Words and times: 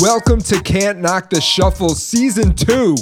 Welcome 0.00 0.40
to 0.42 0.60
Can't 0.60 0.98
Knock 0.98 1.30
the 1.30 1.40
Shuffle 1.40 1.90
Season 1.90 2.52
2. 2.52 2.96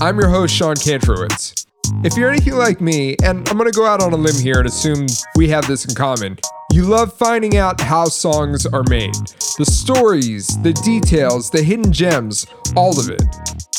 I'm 0.00 0.20
your 0.20 0.28
host, 0.28 0.54
Sean 0.54 0.76
Kantrowitz. 0.76 1.66
If 2.04 2.16
you're 2.16 2.30
anything 2.30 2.54
like 2.54 2.80
me, 2.80 3.16
and 3.24 3.48
I'm 3.48 3.58
gonna 3.58 3.72
go 3.72 3.84
out 3.84 4.00
on 4.00 4.12
a 4.12 4.16
limb 4.16 4.40
here 4.40 4.58
and 4.58 4.68
assume 4.68 5.08
we 5.34 5.48
have 5.48 5.66
this 5.66 5.84
in 5.84 5.96
common, 5.96 6.38
you 6.72 6.84
love 6.84 7.12
finding 7.12 7.56
out 7.56 7.80
how 7.80 8.04
songs 8.04 8.66
are 8.66 8.84
made. 8.88 9.16
The 9.58 9.64
stories, 9.64 10.46
the 10.62 10.74
details, 10.84 11.50
the 11.50 11.60
hidden 11.60 11.92
gems, 11.92 12.46
all 12.76 13.00
of 13.00 13.10
it. 13.10 13.22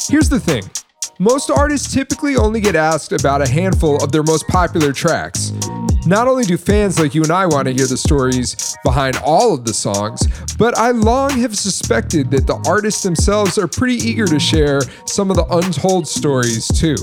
Here's 0.10 0.28
the 0.28 0.40
thing 0.40 0.64
most 1.22 1.52
artists 1.52 1.94
typically 1.94 2.38
only 2.38 2.62
get 2.62 2.78
asked 2.78 3.12
about 3.12 3.42
a 3.42 3.50
handful 3.50 4.02
of 4.02 4.10
their 4.10 4.24
most 4.24 4.48
popular 4.48 4.94
tracks. 4.94 5.52
Not 6.06 6.30
only 6.30 6.46
do 6.46 6.56
fans 6.56 6.98
like 6.98 7.14
you 7.14 7.24
and 7.24 7.32
I 7.32 7.46
want 7.46 7.68
to 7.68 7.74
hear 7.74 7.88
the 7.88 7.98
stories 7.98 8.78
behind 8.86 9.18
all 9.18 9.54
of 9.54 9.66
the 9.66 9.74
songs, 9.74 10.26
but 10.58 10.78
I 10.78 10.92
long 10.92 11.32
have 11.32 11.58
suspected 11.58 12.32
that 12.32 12.48
the 12.48 12.56
artists 12.66 13.04
themselves 13.04 13.58
are 13.58 13.68
pretty 13.68 13.96
eager 13.96 14.26
to 14.28 14.40
share 14.40 14.80
some 15.06 15.30
of 15.30 15.36
the 15.36 15.46
untold 15.54 16.08
stories 16.08 16.68
too. 16.70 16.96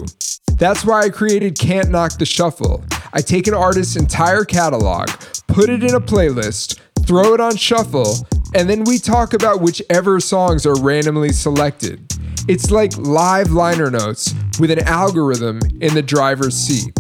That's 0.54 0.82
why 0.82 1.02
I 1.02 1.10
created 1.10 1.59
Can't 1.59 1.90
Knock 1.90 2.16
the 2.16 2.24
Shuffle. 2.24 2.82
I 3.12 3.20
take 3.20 3.46
an 3.46 3.54
artist's 3.54 3.96
entire 3.96 4.46
catalog, 4.46 5.10
put 5.46 5.68
it 5.68 5.84
in 5.84 5.95
a 5.95 6.01
playlist, 6.01 6.80
throw 7.06 7.34
it 7.34 7.40
on 7.40 7.56
shuffle, 7.56 8.26
and 8.54 8.70
then 8.70 8.84
we 8.84 8.98
talk 8.98 9.34
about 9.34 9.60
whichever 9.60 10.20
songs 10.20 10.64
are 10.64 10.80
randomly 10.80 11.32
selected. 11.32 12.10
It's 12.48 12.70
like 12.70 12.96
live 12.96 13.50
liner 13.50 13.91
notes 13.91 14.32
with 14.60 14.70
an 14.70 14.78
algorithm 14.80 15.59
in 15.80 15.95
the 15.95 16.02
driver's 16.02 16.54
seat. 16.56 16.96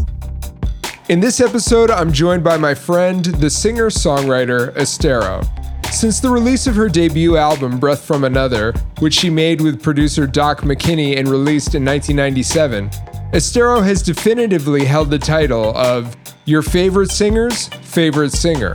In 1.08 1.20
this 1.20 1.40
episode, 1.40 1.88
I'm 1.88 2.12
joined 2.12 2.42
by 2.42 2.56
my 2.56 2.74
friend, 2.74 3.24
the 3.24 3.48
singer 3.48 3.88
songwriter 3.88 4.74
Esthero. 4.74 5.46
Since 5.92 6.18
the 6.18 6.30
release 6.30 6.66
of 6.66 6.74
her 6.74 6.88
debut 6.88 7.36
album, 7.36 7.78
Breath 7.78 8.04
from 8.04 8.24
Another, 8.24 8.72
which 8.98 9.14
she 9.14 9.30
made 9.30 9.60
with 9.60 9.80
producer 9.80 10.26
Doc 10.26 10.62
McKinney 10.62 11.16
and 11.16 11.28
released 11.28 11.76
in 11.76 11.84
1997, 11.84 12.90
Esthero 13.32 13.84
has 13.84 14.02
definitively 14.02 14.84
held 14.84 15.10
the 15.10 15.18
title 15.18 15.76
of 15.76 16.16
Your 16.44 16.62
Favorite 16.62 17.12
Singer's 17.12 17.68
Favorite 17.68 18.32
Singer 18.32 18.74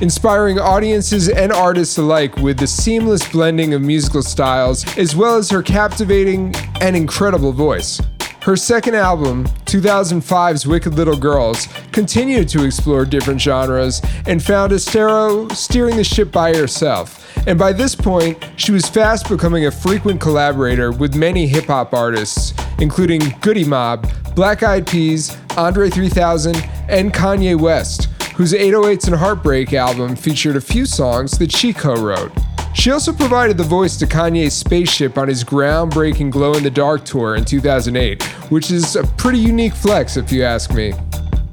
inspiring 0.00 0.58
audiences 0.58 1.28
and 1.28 1.52
artists 1.52 1.98
alike 1.98 2.36
with 2.36 2.58
the 2.58 2.66
seamless 2.66 3.26
blending 3.30 3.74
of 3.74 3.82
musical 3.82 4.22
styles, 4.22 4.84
as 4.98 5.16
well 5.16 5.36
as 5.36 5.50
her 5.50 5.62
captivating 5.62 6.54
and 6.80 6.94
incredible 6.96 7.52
voice. 7.52 8.00
Her 8.42 8.56
second 8.56 8.94
album, 8.94 9.46
2005's 9.64 10.68
Wicked 10.68 10.94
Little 10.94 11.16
Girls, 11.16 11.66
continued 11.90 12.48
to 12.50 12.64
explore 12.64 13.04
different 13.04 13.40
genres 13.40 14.00
and 14.26 14.40
found 14.40 14.70
Esthero 14.70 15.50
steering 15.52 15.96
the 15.96 16.04
ship 16.04 16.30
by 16.30 16.54
herself. 16.54 17.24
And 17.48 17.58
by 17.58 17.72
this 17.72 17.96
point, 17.96 18.44
she 18.56 18.70
was 18.70 18.88
fast 18.88 19.28
becoming 19.28 19.66
a 19.66 19.70
frequent 19.72 20.20
collaborator 20.20 20.92
with 20.92 21.16
many 21.16 21.48
hip 21.48 21.64
hop 21.64 21.92
artists, 21.92 22.54
including 22.78 23.34
Goodie 23.40 23.64
Mob, 23.64 24.08
Black 24.36 24.62
Eyed 24.62 24.86
Peas, 24.86 25.36
Andre 25.56 25.90
3000, 25.90 26.56
and 26.88 27.12
Kanye 27.12 27.58
West 27.58 28.08
whose 28.36 28.52
808s 28.52 29.06
and 29.06 29.16
Heartbreak 29.16 29.72
album 29.72 30.14
featured 30.14 30.56
a 30.56 30.60
few 30.60 30.84
songs 30.84 31.38
that 31.38 31.50
she 31.50 31.72
co 31.72 31.94
wrote. 31.94 32.30
She 32.74 32.90
also 32.90 33.10
provided 33.14 33.56
the 33.56 33.64
voice 33.64 33.96
to 33.96 34.06
Kanye's 34.06 34.52
Spaceship 34.52 35.16
on 35.16 35.28
his 35.28 35.42
groundbreaking 35.42 36.30
Glow 36.30 36.52
in 36.52 36.62
the 36.62 36.70
Dark 36.70 37.06
tour 37.06 37.36
in 37.36 37.46
2008, 37.46 38.22
which 38.50 38.70
is 38.70 38.94
a 38.94 39.04
pretty 39.04 39.38
unique 39.38 39.72
flex 39.72 40.18
if 40.18 40.30
you 40.30 40.44
ask 40.44 40.74
me. 40.74 40.92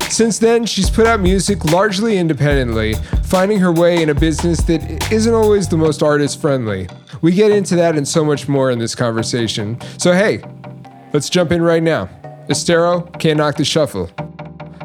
Since 0.09 0.40
then, 0.40 0.66
she's 0.66 0.90
put 0.90 1.08
out 1.08 1.22
music 1.22 1.64
largely 1.64 2.17
independently, 2.17 2.95
finding 3.23 3.59
her 3.59 3.72
way 3.72 4.03
in 4.03 4.09
a 4.09 4.14
business 4.14 4.62
that 4.64 5.12
isn't 5.12 5.34
always 5.34 5.70
the 5.70 5.78
most 5.78 6.03
artist 6.03 6.42
friendly. 6.42 6.90
We 7.22 7.31
get 7.31 7.52
into 7.52 7.78
that 7.78 7.95
and 7.95 8.06
so 8.06 8.25
much 8.25 8.50
more 8.50 8.70
in 8.70 8.78
this 8.78 8.94
conversation. 8.94 9.80
So, 9.97 10.12
hey, 10.12 10.44
let's 11.14 11.30
jump 11.30 11.53
in 11.53 11.62
right 11.62 11.81
now. 11.81 12.09
Esthero 12.50 13.18
can't 13.19 13.38
knock 13.38 13.56
the 13.56 13.63
shuffle. 13.63 14.12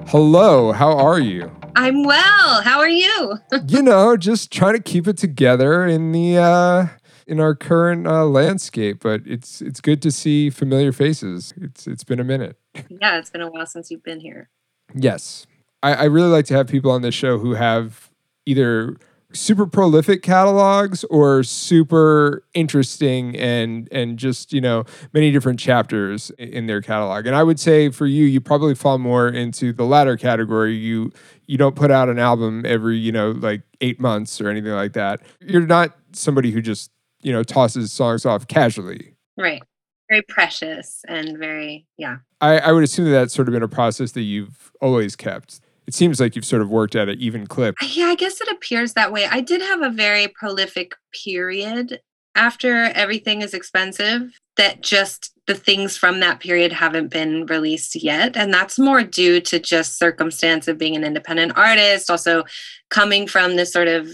Hello, 0.07 0.71
how 0.71 0.97
are 0.97 1.19
you? 1.19 1.58
I'm 1.79 2.03
well. 2.03 2.63
How 2.63 2.81
are 2.81 2.89
you? 2.89 3.39
you 3.69 3.83
know, 3.83 4.17
just 4.17 4.53
trying 4.53 4.75
to 4.75 4.83
keep 4.83 5.07
it 5.07 5.17
together 5.17 5.87
in 5.87 6.11
the 6.11 6.37
uh 6.37 6.87
in 7.29 7.39
our 7.39 7.55
current 7.55 8.07
uh, 8.07 8.25
landscape, 8.25 8.99
but 9.01 9.21
it's 9.25 9.63
it's 9.63 9.81
good 9.81 10.03
to 10.03 10.11
see 10.11 10.51
familiar 10.51 10.91
faces. 10.93 11.55
It's 11.57 11.87
it's 11.87 12.03
been 12.03 12.21
a 12.21 12.25
minute. 12.25 12.57
Yeah, 13.01 13.19
it's 13.19 13.31
been 13.31 13.43
a 13.43 13.51
while 13.51 13.67
since 13.67 13.91
you've 13.91 14.03
been 14.03 14.21
here. 14.21 14.51
Yes. 14.95 15.47
I, 15.83 15.95
I 15.95 16.05
really 16.05 16.29
like 16.29 16.47
to 16.47 16.55
have 16.55 16.67
people 16.69 16.91
on 16.91 17.03
this 17.03 17.15
show 17.15 17.39
who 17.39 17.55
have 17.55 18.11
either 18.47 18.97
super 19.33 19.67
prolific 19.67 20.23
catalogs 20.23 21.05
or 21.05 21.43
super 21.43 22.45
interesting 22.55 23.37
and 23.37 23.89
and 23.93 24.19
just 24.19 24.53
you 24.53 24.61
know 24.61 24.85
many 25.13 25.31
different 25.31 25.59
chapters 25.61 26.31
in 26.39 26.67
their 26.67 26.81
catalog? 26.81 27.27
And 27.27 27.37
i 27.37 27.43
would 27.43 27.61
say 27.61 27.91
for 27.91 28.07
you 28.07 28.25
you 28.25 28.41
probably 28.41 28.75
fall 28.75 28.99
more 28.99 29.29
into 29.29 29.73
the 29.73 29.85
latter 29.85 30.17
category. 30.17 30.75
You 30.75 31.13
you 31.47 31.59
don't 31.59 31.77
put 31.77 31.91
out 31.91 32.09
an 32.09 32.19
album 32.19 32.65
every 32.67 32.97
you 32.97 33.13
know 33.13 33.33
like 33.33 33.63
eight 33.81 34.01
months 34.01 34.41
or 34.41 34.49
anything 34.49 34.73
like 34.73 34.93
that. 34.95 35.21
You're 35.41 35.67
not 35.67 35.97
somebody 36.13 36.51
who 36.51 36.61
just 36.63 36.91
you 37.23 37.33
know 37.33 37.43
tosses 37.43 37.93
songs 37.93 38.25
off 38.25 38.47
casually. 38.49 39.15
Right. 39.37 39.63
Very 40.09 40.23
precious 40.23 41.03
and 41.07 41.37
very 41.39 41.87
yeah. 41.99 42.19
I, 42.41 42.59
I 42.59 42.73
would 42.73 42.85
assume 42.85 43.07
that 43.07 43.11
that's 43.11 43.35
sort 43.35 43.49
of 43.49 43.53
been 43.53 43.63
a 43.63 43.69
process 43.69 44.13
that 44.13 44.23
you've 44.23 44.73
always 44.81 45.17
kept 45.17 45.61
it 45.89 45.95
seems 45.95 46.21
like 46.21 46.37
you've 46.37 46.45
sort 46.45 46.61
of 46.61 46.69
worked 46.69 46.95
at 46.95 47.09
an 47.09 47.19
even 47.19 47.47
clip. 47.47 47.75
Yeah, 47.81 48.09
I 48.09 48.15
guess 48.15 48.43
it 48.43 48.49
appears 48.49 48.93
that 48.93 49.11
way. 49.11 49.27
I 49.27 49.41
did 49.41 49.63
have 49.63 49.81
a 49.81 49.89
very 49.89 50.29
prolific 50.29 50.93
period 51.25 52.01
after 52.35 52.85
everything 52.95 53.41
is 53.41 53.55
expensive 53.55 54.39
that 54.59 54.83
just 54.83 55.33
the 55.47 55.55
things 55.55 55.97
from 55.97 56.21
that 56.21 56.41
period 56.41 56.75
haven't 56.75 57.09
been 57.09 57.47
released 57.47 57.97
yet 57.97 58.37
and 58.37 58.53
that's 58.53 58.79
more 58.79 59.03
due 59.03 59.41
to 59.41 59.59
just 59.59 59.99
circumstance 59.99 60.69
of 60.69 60.77
being 60.77 60.95
an 60.95 61.05
independent 61.05 61.57
artist 61.57 62.11
also 62.11 62.45
coming 62.91 63.27
from 63.27 63.57
this 63.57 63.73
sort 63.73 63.89
of 63.89 64.11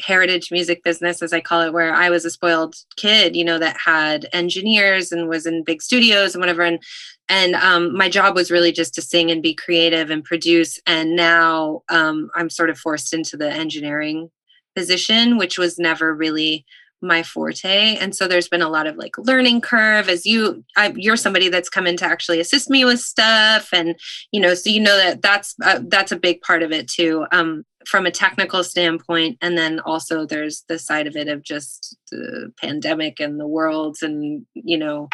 heritage 0.00 0.50
music 0.50 0.82
business 0.82 1.22
as 1.22 1.32
i 1.32 1.40
call 1.40 1.62
it 1.62 1.72
where 1.72 1.94
i 1.94 2.10
was 2.10 2.24
a 2.24 2.30
spoiled 2.30 2.74
kid 2.96 3.36
you 3.36 3.44
know 3.44 3.58
that 3.58 3.76
had 3.84 4.26
engineers 4.32 5.12
and 5.12 5.28
was 5.28 5.46
in 5.46 5.64
big 5.64 5.82
studios 5.82 6.34
and 6.34 6.40
whatever. 6.40 6.62
And 6.62 6.82
and 7.28 7.54
um, 7.54 7.96
my 7.96 8.10
job 8.10 8.34
was 8.34 8.50
really 8.50 8.70
just 8.70 8.94
to 8.94 9.02
sing 9.02 9.30
and 9.30 9.42
be 9.42 9.54
creative 9.54 10.10
and 10.10 10.22
produce. 10.22 10.78
And 10.86 11.16
now 11.16 11.82
um, 11.88 12.30
i'm 12.34 12.50
sort 12.50 12.70
of 12.70 12.78
forced 12.78 13.14
into 13.14 13.36
the 13.36 13.50
engineering 13.50 14.30
position 14.76 15.38
which 15.38 15.56
was 15.56 15.78
never 15.78 16.12
really 16.14 16.64
my 17.00 17.22
forte. 17.22 17.96
And 17.96 18.16
so 18.16 18.26
there's 18.26 18.48
been 18.48 18.62
a 18.62 18.68
lot 18.68 18.86
of 18.86 18.96
like 18.96 19.16
learning 19.18 19.60
curve 19.60 20.08
as 20.08 20.24
you 20.24 20.64
I, 20.76 20.92
you're 20.96 21.16
somebody 21.16 21.50
that's 21.50 21.68
come 21.68 21.86
in 21.86 21.98
to 21.98 22.06
actually 22.06 22.40
assist 22.40 22.70
me 22.70 22.84
with 22.84 23.00
stuff. 23.00 23.68
And 23.72 23.94
you 24.32 24.40
know 24.40 24.54
so 24.54 24.70
you 24.70 24.80
know 24.80 24.96
that 24.96 25.22
that's 25.22 25.54
uh, 25.62 25.80
that's 25.88 26.12
a 26.12 26.18
big 26.18 26.40
part 26.40 26.62
of 26.62 26.72
it 26.72 26.88
too. 26.88 27.26
Um, 27.30 27.64
from 27.86 28.06
a 28.06 28.10
technical 28.10 28.64
standpoint 28.64 29.38
and 29.40 29.56
then 29.56 29.80
also 29.80 30.26
there's 30.26 30.64
the 30.68 30.78
side 30.78 31.06
of 31.06 31.16
it 31.16 31.28
of 31.28 31.42
just 31.42 31.96
the 32.10 32.52
pandemic 32.60 33.20
and 33.20 33.38
the 33.38 33.46
worlds 33.46 34.02
and 34.02 34.46
you 34.54 34.78
know 34.78 35.08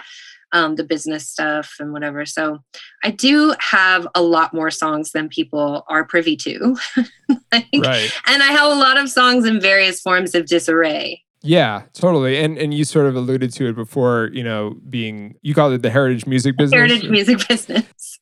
um, 0.52 0.76
the 0.76 0.84
business 0.84 1.28
stuff 1.28 1.76
and 1.78 1.92
whatever. 1.92 2.26
So 2.26 2.58
I 3.04 3.10
do 3.10 3.54
have 3.60 4.06
a 4.14 4.22
lot 4.22 4.52
more 4.52 4.70
songs 4.70 5.12
than 5.12 5.28
people 5.28 5.84
are 5.88 6.04
privy 6.04 6.36
to. 6.38 6.76
like, 7.52 7.68
right. 7.78 8.10
And 8.26 8.42
I 8.42 8.52
have 8.52 8.70
a 8.70 8.74
lot 8.74 8.96
of 8.96 9.08
songs 9.08 9.46
in 9.46 9.60
various 9.60 10.00
forms 10.00 10.34
of 10.34 10.46
disarray. 10.46 11.22
Yeah, 11.42 11.84
totally. 11.94 12.38
And 12.38 12.58
and 12.58 12.74
you 12.74 12.84
sort 12.84 13.06
of 13.06 13.16
alluded 13.16 13.52
to 13.54 13.68
it 13.68 13.74
before, 13.74 14.28
you 14.32 14.44
know, 14.44 14.76
being 14.90 15.36
you 15.40 15.54
called 15.54 15.72
it 15.72 15.82
the 15.82 15.90
heritage 15.90 16.26
music 16.26 16.56
business. 16.56 16.76
Heritage 16.76 17.08
music 17.08 17.38
business. 17.48 18.18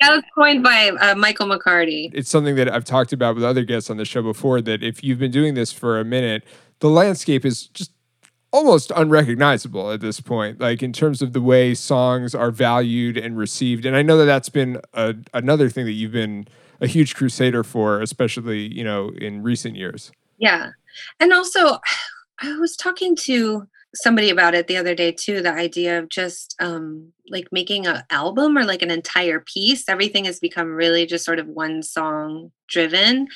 That 0.00 0.14
was 0.14 0.22
coined 0.34 0.62
by 0.62 0.88
uh, 1.00 1.14
Michael 1.14 1.46
McCarty. 1.46 2.10
It's 2.14 2.30
something 2.30 2.56
that 2.56 2.72
I've 2.72 2.84
talked 2.84 3.12
about 3.12 3.34
with 3.34 3.44
other 3.44 3.64
guests 3.64 3.90
on 3.90 3.98
the 3.98 4.06
show 4.06 4.22
before 4.22 4.62
that 4.62 4.82
if 4.82 5.04
you've 5.04 5.18
been 5.18 5.30
doing 5.30 5.54
this 5.54 5.72
for 5.72 6.00
a 6.00 6.04
minute, 6.04 6.44
the 6.78 6.88
landscape 6.88 7.44
is 7.44 7.66
just 7.68 7.92
almost 8.52 8.90
unrecognizable 8.96 9.92
at 9.92 10.00
this 10.00 10.20
point 10.20 10.60
like 10.60 10.82
in 10.82 10.92
terms 10.92 11.22
of 11.22 11.32
the 11.32 11.40
way 11.40 11.72
songs 11.72 12.34
are 12.34 12.50
valued 12.50 13.16
and 13.16 13.36
received. 13.36 13.86
And 13.86 13.94
i 13.94 14.02
know 14.02 14.16
that 14.18 14.24
that's 14.24 14.48
been 14.48 14.80
a, 14.94 15.14
another 15.34 15.68
thing 15.68 15.84
that 15.84 15.92
you've 15.92 16.12
been 16.12 16.48
a 16.80 16.86
huge 16.86 17.14
crusader 17.14 17.62
for 17.62 18.00
especially 18.00 18.74
you 18.74 18.82
know 18.82 19.10
in 19.10 19.42
recent 19.42 19.76
years. 19.76 20.10
Yeah. 20.38 20.70
And 21.20 21.32
also 21.32 21.78
i 22.40 22.56
was 22.56 22.74
talking 22.76 23.14
to 23.16 23.68
somebody 23.94 24.30
about 24.30 24.54
it 24.54 24.66
the 24.66 24.76
other 24.76 24.94
day 24.94 25.10
too 25.10 25.42
the 25.42 25.52
idea 25.52 25.98
of 25.98 26.08
just 26.08 26.54
um 26.60 27.12
like 27.28 27.48
making 27.50 27.86
an 27.86 28.02
album 28.10 28.56
or 28.56 28.64
like 28.64 28.82
an 28.82 28.90
entire 28.90 29.40
piece 29.40 29.88
everything 29.88 30.24
has 30.24 30.38
become 30.38 30.68
really 30.68 31.06
just 31.06 31.24
sort 31.24 31.38
of 31.38 31.46
one 31.46 31.82
song 31.82 32.52
driven. 32.68 33.26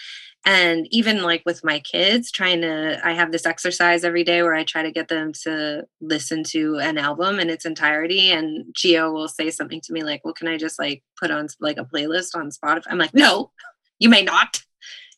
And 0.47 0.87
even 0.91 1.23
like 1.23 1.43
with 1.47 1.65
my 1.65 1.81
kids 1.81 2.31
trying 2.31 2.61
to 2.61 3.01
i 3.03 3.15
have 3.15 3.33
this 3.33 3.47
exercise 3.47 4.05
every 4.05 4.25
day 4.25 4.43
where 4.43 4.55
i 4.55 4.62
try 4.62 4.83
to 4.83 4.93
get 4.93 5.09
them 5.09 5.33
to 5.45 5.85
listen 6.03 6.45
to 6.45 6.79
an 6.81 6.99
album 6.99 7.41
in 7.41 7.49
its 7.49 7.65
entirety 7.65 8.31
and 8.31 8.67
geo 8.75 9.11
will 9.11 9.27
say 9.27 9.49
something 9.49 9.81
to 9.81 9.93
me 9.95 10.03
like 10.03 10.23
well 10.23 10.35
can 10.35 10.47
i 10.47 10.59
just 10.59 10.79
like 10.79 11.03
put 11.19 11.31
on 11.31 11.49
like 11.61 11.79
a 11.79 11.85
playlist 11.87 12.37
on 12.37 12.51
spotify? 12.51 12.85
I'm 12.91 12.99
like 12.99 13.15
no 13.15 13.53
you 13.99 14.09
may 14.09 14.23
not. 14.23 14.56
It 14.56 14.62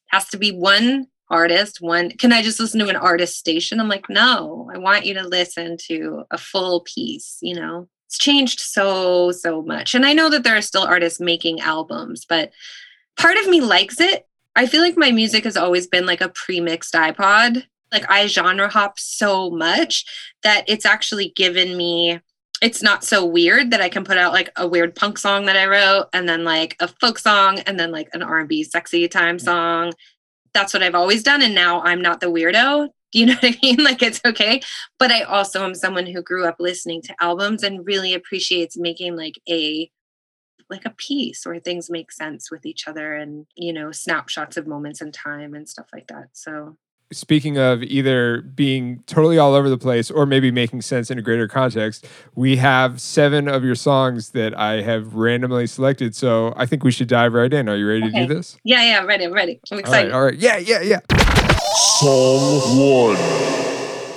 has 0.09 0.29
to 0.31 0.39
be 0.39 0.53
one 0.53 1.09
artist 1.29 1.81
one 1.81 2.11
can 2.11 2.33
i 2.33 2.43
just 2.43 2.61
listen 2.61 2.81
to 2.81 2.89
an 2.89 2.97
artist 2.97 3.37
station? 3.37 3.81
I'm 3.81 3.89
like 3.89 4.09
no 4.09 4.71
i 4.75 4.79
want 4.79 5.07
you 5.07 5.15
to 5.15 5.27
listen 5.27 5.77
to 5.89 6.25
a 6.31 6.39
full 6.39 6.81
piece 6.81 7.39
you 7.43 7.55
know? 7.55 7.89
It's 8.07 8.19
changed 8.19 8.61
so 8.61 9.33
so 9.33 9.63
much. 9.63 9.95
And 9.95 10.07
i 10.07 10.13
know 10.13 10.31
that 10.31 10.45
there 10.45 10.57
are 10.57 10.63
still 10.63 10.85
artists 10.85 11.21
making 11.21 11.61
albums 11.61 12.25
but 12.25 12.53
part 13.17 13.37
of 13.39 13.49
me 13.49 13.61
likes 13.61 14.01
it. 14.01 14.27
I 14.55 14.67
feel 14.67 14.81
like 14.81 14.97
my 14.97 15.11
music 15.11 15.45
has 15.45 15.57
always 15.57 15.87
been 15.87 16.07
like 16.07 16.21
a 16.21 16.31
pre-mixed 16.31 16.95
ipod. 16.95 17.65
Like 17.93 18.11
i 18.11 18.27
genre 18.27 18.69
hop 18.69 18.99
so 18.99 19.51
much 19.51 20.05
that 20.43 20.65
it's 20.69 20.87
actually 20.87 21.31
given 21.31 21.77
me 21.77 22.21
it's 22.63 22.83
not 22.83 23.05
so 23.05 23.25
weird 23.25 23.71
that 23.71 23.81
I 23.81 23.89
can 23.89 24.05
put 24.05 24.17
out 24.17 24.33
like 24.33 24.51
a 24.57 24.67
weird 24.67 24.95
punk 24.95 25.19
song 25.19 25.45
that 25.47 25.57
I 25.57 25.67
wrote 25.67 26.07
and 26.13 26.29
then 26.29 26.45
like 26.45 26.77
a 26.81 26.89
folk 26.89 27.19
song 27.19 27.59
and 27.61 27.79
then 27.79 27.91
like 27.91 28.09
an 28.15 28.23
R&B 28.23 28.65
sexy 28.65 29.09
time 29.09 29.37
mm. 29.37 29.43
song 29.43 29.93
that's 30.57 30.73
what 30.73 30.83
I've 30.83 30.95
always 30.95 31.23
done. 31.23 31.43
And 31.43 31.55
now 31.55 31.83
I'm 31.83 32.01
not 32.01 32.21
the 32.21 32.29
weirdo. 32.29 32.89
Do 33.13 33.19
you 33.19 33.27
know 33.27 33.35
what 33.41 33.45
I 33.45 33.59
mean? 33.63 33.85
Like 33.85 34.03
it's 34.03 34.21
okay. 34.25 34.63
But 34.99 35.11
I 35.11 35.23
also 35.23 35.65
am 35.65 35.75
someone 35.75 36.07
who 36.07 36.23
grew 36.23 36.47
up 36.47 36.57
listening 36.59 37.03
to 37.03 37.15
albums 37.21 37.63
and 37.63 37.87
really 37.87 38.15
appreciates 38.15 38.77
making 38.77 39.17
like 39.17 39.35
a 39.49 39.91
like 40.69 40.85
a 40.85 40.91
piece 40.91 41.47
where 41.47 41.61
things 41.61 41.89
make 41.89 42.11
sense 42.11 42.51
with 42.51 42.67
each 42.67 42.89
other 42.89 43.15
and 43.15 43.47
you 43.55 43.73
know 43.73 43.93
snapshots 43.93 44.57
of 44.57 44.67
moments 44.67 45.01
in 45.01 45.13
time 45.13 45.55
and 45.55 45.69
stuff 45.69 45.87
like 45.93 46.09
that 46.09 46.27
so 46.33 46.77
speaking 47.13 47.57
of 47.57 47.83
either 47.83 48.43
being 48.43 49.03
totally 49.07 49.39
all 49.39 49.55
over 49.55 49.69
the 49.69 49.79
place 49.79 50.11
or 50.11 50.27
maybe 50.27 50.51
making 50.51 50.83
sense 50.83 51.11
in 51.11 51.19
a 51.19 51.23
greater 51.23 51.47
context, 51.47 52.07
we 52.35 52.57
have 52.57 53.01
seven 53.01 53.49
of 53.49 53.65
your 53.65 53.75
songs 53.75 54.31
that 54.31 54.59
I 54.59 54.83
have 54.83 55.15
randomly 55.15 55.67
selected. 55.67 56.15
So 56.17 56.53
I 56.57 56.67
think 56.67 56.85
we 56.85 56.91
should 56.91 57.09
dive 57.09 57.33
right 57.33 57.53
in. 57.53 57.69
Are 57.69 57.77
you 57.77 57.89
ready 57.89 58.05
okay. 58.05 58.21
to 58.21 58.27
do 58.27 58.35
this? 58.35 58.59
Yeah, 58.65 58.83
yeah, 58.83 58.99
I'm 58.99 59.07
ready. 59.07 59.25
I'm 59.25 59.33
ready. 59.33 59.61
I'm 59.71 59.79
excited. 59.79 60.13
All 60.13 60.23
right, 60.23 60.33
all 60.33 60.33
right. 60.33 60.39
Yeah, 60.39 60.81
yeah, 60.81 60.83
yeah. 60.83 61.01
Song 61.99 62.79
one. 62.79 63.17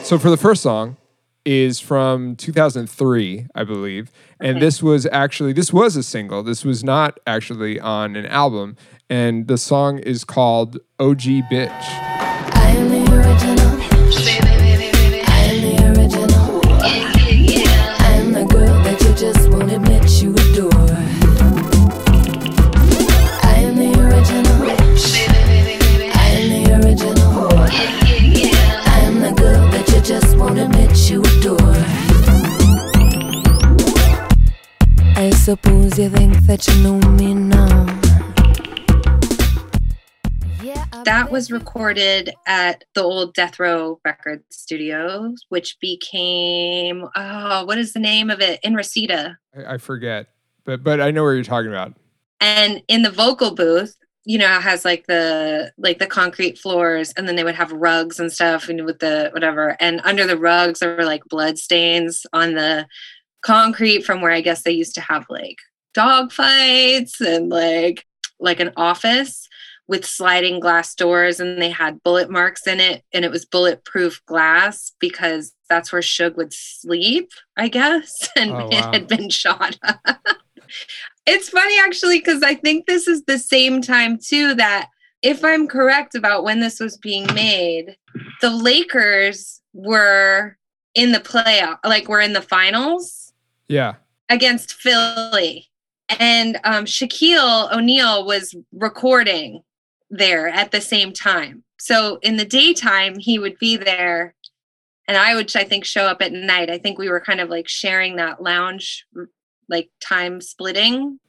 So 0.03 0.17
for 0.17 0.29
the 0.29 0.37
first 0.37 0.63
song 0.63 0.97
is 1.45 1.79
from 1.79 2.35
2003, 2.35 3.47
I 3.55 3.63
believe. 3.63 4.11
And 4.39 4.57
okay. 4.57 4.59
this 4.59 4.81
was 4.81 5.07
actually 5.11 5.53
this 5.53 5.71
was 5.71 5.95
a 5.95 6.03
single. 6.03 6.43
This 6.43 6.65
was 6.65 6.83
not 6.83 7.19
actually 7.27 7.79
on 7.79 8.15
an 8.15 8.25
album. 8.25 8.75
And 9.09 9.47
the 9.47 9.57
song 9.57 9.99
is 9.99 10.23
called 10.23 10.77
OG 10.99 11.21
Bitch. 11.51 12.28
Suppose 35.49 35.97
you 35.97 36.09
think 36.09 36.37
that 36.45 36.67
you 36.67 36.83
know 36.83 36.99
me 37.17 37.33
that 41.09 41.31
was 41.31 41.49
recorded 41.49 42.31
at 42.45 42.83
the 42.93 43.01
old 43.01 43.33
Death 43.33 43.59
Row 43.59 43.99
Record 44.05 44.43
Studios, 44.51 45.43
which 45.49 45.75
became 45.79 47.03
oh, 47.15 47.65
what 47.65 47.79
is 47.79 47.93
the 47.93 47.99
name 47.99 48.29
of 48.29 48.41
it 48.41 48.59
in 48.61 48.75
Reseda? 48.75 49.35
I, 49.57 49.73
I 49.73 49.77
forget, 49.79 50.27
but 50.65 50.83
but 50.83 51.01
I 51.01 51.09
know 51.09 51.23
where 51.23 51.33
you're 51.33 51.43
talking 51.43 51.71
about. 51.71 51.95
And 52.41 52.83
in 52.87 53.01
the 53.01 53.09
vocal 53.09 53.55
booth, 53.55 53.97
you 54.25 54.37
know, 54.37 54.55
it 54.55 54.61
has 54.61 54.85
like 54.85 55.07
the 55.07 55.73
like 55.79 55.97
the 55.97 56.05
concrete 56.05 56.59
floors, 56.59 57.11
and 57.17 57.27
then 57.27 57.35
they 57.35 57.43
would 57.43 57.55
have 57.55 57.71
rugs 57.71 58.19
and 58.19 58.31
stuff, 58.31 58.69
and 58.69 58.85
with 58.85 58.99
the 58.99 59.31
whatever. 59.33 59.75
And 59.79 60.01
under 60.03 60.27
the 60.27 60.37
rugs, 60.37 60.79
there 60.79 60.95
were 60.95 61.05
like 61.05 61.23
blood 61.25 61.57
stains 61.57 62.27
on 62.33 62.53
the 62.53 62.85
concrete 63.41 64.05
from 64.05 64.21
where 64.21 64.31
I 64.31 64.41
guess 64.41 64.61
they 64.61 64.73
used 64.73 64.93
to 64.93 65.01
have 65.01 65.25
like 65.27 65.57
dog 65.95 66.31
fights 66.31 67.19
and 67.19 67.49
like 67.49 68.05
like 68.39 68.59
an 68.59 68.73
office 68.77 69.48
with 69.89 70.05
sliding 70.05 70.59
glass 70.59 70.95
doors 70.95 71.39
and 71.39 71.61
they 71.61 71.69
had 71.69 72.01
bullet 72.03 72.29
marks 72.29 72.67
in 72.67 72.79
it 72.79 73.03
and 73.11 73.25
it 73.25 73.31
was 73.31 73.43
bulletproof 73.43 74.23
glass 74.25 74.93
because 74.99 75.51
that's 75.69 75.91
where 75.91 76.01
Suge 76.01 76.37
would 76.37 76.53
sleep, 76.53 77.31
I 77.57 77.67
guess, 77.67 78.29
and 78.37 78.51
oh, 78.51 78.53
wow. 78.53 78.69
it 78.71 78.93
had 78.93 79.07
been 79.07 79.29
shot. 79.29 79.77
it's 81.25 81.49
funny 81.49 81.77
actually 81.79 82.19
because 82.19 82.43
I 82.43 82.55
think 82.55 82.85
this 82.85 83.07
is 83.07 83.23
the 83.25 83.39
same 83.39 83.81
time 83.81 84.17
too 84.17 84.55
that 84.55 84.89
if 85.21 85.43
I'm 85.43 85.67
correct 85.67 86.15
about 86.15 86.43
when 86.43 86.61
this 86.61 86.79
was 86.79 86.95
being 86.95 87.27
made, 87.33 87.97
the 88.41 88.51
Lakers 88.51 89.61
were 89.73 90.57
in 90.95 91.11
the 91.11 91.19
playoff, 91.19 91.79
like 91.83 92.07
we're 92.07 92.21
in 92.21 92.33
the 92.33 92.41
finals 92.41 93.29
yeah. 93.69 93.95
Against 94.27 94.73
Philly. 94.73 95.67
And 96.19 96.59
um, 96.63 96.85
Shaquille 96.85 97.71
O'Neal 97.71 98.25
was 98.25 98.55
recording 98.73 99.61
there 100.09 100.47
at 100.47 100.71
the 100.71 100.81
same 100.81 101.13
time. 101.13 101.63
So 101.79 102.19
in 102.21 102.37
the 102.37 102.45
daytime, 102.45 103.19
he 103.19 103.39
would 103.39 103.57
be 103.57 103.77
there 103.77 104.35
and 105.09 105.17
I 105.17 105.33
would, 105.33 105.51
I 105.55 105.63
think, 105.63 105.85
show 105.85 106.05
up 106.05 106.21
at 106.21 106.31
night. 106.31 106.69
I 106.69 106.77
think 106.77 106.99
we 106.99 107.09
were 107.09 107.19
kind 107.19 107.41
of 107.41 107.49
like 107.49 107.67
sharing 107.67 108.17
that 108.17 108.43
lounge, 108.43 109.07
like 109.67 109.89
time 109.99 110.39
splitting. 110.39 111.19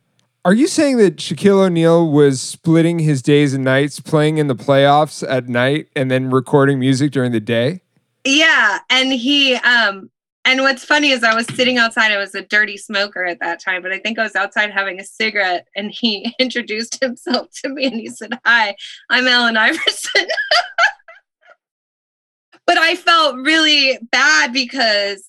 Are 0.45 0.53
you 0.53 0.67
saying 0.67 0.99
that 0.99 1.17
Shaquille 1.17 1.65
O'Neal 1.65 2.11
was 2.11 2.43
splitting 2.43 2.99
his 2.99 3.23
days 3.23 3.55
and 3.55 3.65
nights, 3.65 3.99
playing 3.99 4.37
in 4.37 4.49
the 4.49 4.55
playoffs 4.55 5.27
at 5.27 5.49
night, 5.49 5.89
and 5.97 6.11
then 6.11 6.29
recording 6.29 6.79
music 6.79 7.11
during 7.11 7.33
the 7.33 7.41
day? 7.41 7.81
Yeah, 8.25 8.81
and 8.91 9.15
he 9.15 9.55
um 9.55 10.11
and 10.45 10.61
what's 10.63 10.85
funny 10.85 11.11
is 11.11 11.23
I 11.23 11.35
was 11.35 11.47
sitting 11.55 11.77
outside. 11.77 12.13
I 12.13 12.17
was 12.17 12.35
a 12.35 12.43
dirty 12.43 12.77
smoker 12.77 13.25
at 13.25 13.41
that 13.41 13.61
time, 13.61 13.83
but 13.83 13.93
I 13.93 13.99
think 13.99 14.19
I 14.19 14.23
was 14.23 14.35
outside 14.35 14.71
having 14.71 14.99
a 14.99 15.05
cigarette 15.05 15.69
and 15.77 15.91
he 15.91 16.35
introduced 16.41 17.03
himself 17.03 17.49
to 17.63 17.69
me 17.69 17.85
and 17.85 17.97
he 17.97 18.09
said, 18.09 18.33
Hi, 18.45 18.75
I'm 19.11 19.27
Allen 19.27 19.57
Iverson. 19.57 20.27
but 22.67 22.79
I 22.79 22.97
felt 22.97 23.37
really 23.37 23.99
bad 24.11 24.53
because 24.53 25.29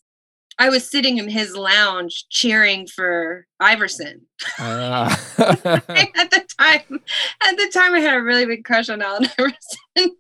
I 0.58 0.70
was 0.70 0.90
sitting 0.90 1.18
in 1.18 1.28
his 1.28 1.56
lounge 1.56 2.26
cheering 2.30 2.88
for 2.88 3.48
Iverson. 3.60 4.28
Uh. 4.60 5.14
at 5.38 5.76
the 5.76 6.46
time, 6.58 7.02
at 7.44 7.58
the 7.58 7.70
time 7.74 7.96
I 7.96 8.00
had 8.00 8.16
a 8.16 8.24
really 8.24 8.46
big 8.46 8.64
crush 8.64 8.88
on 8.90 9.02
Allen 9.02 9.28
Iverson. 9.38 10.18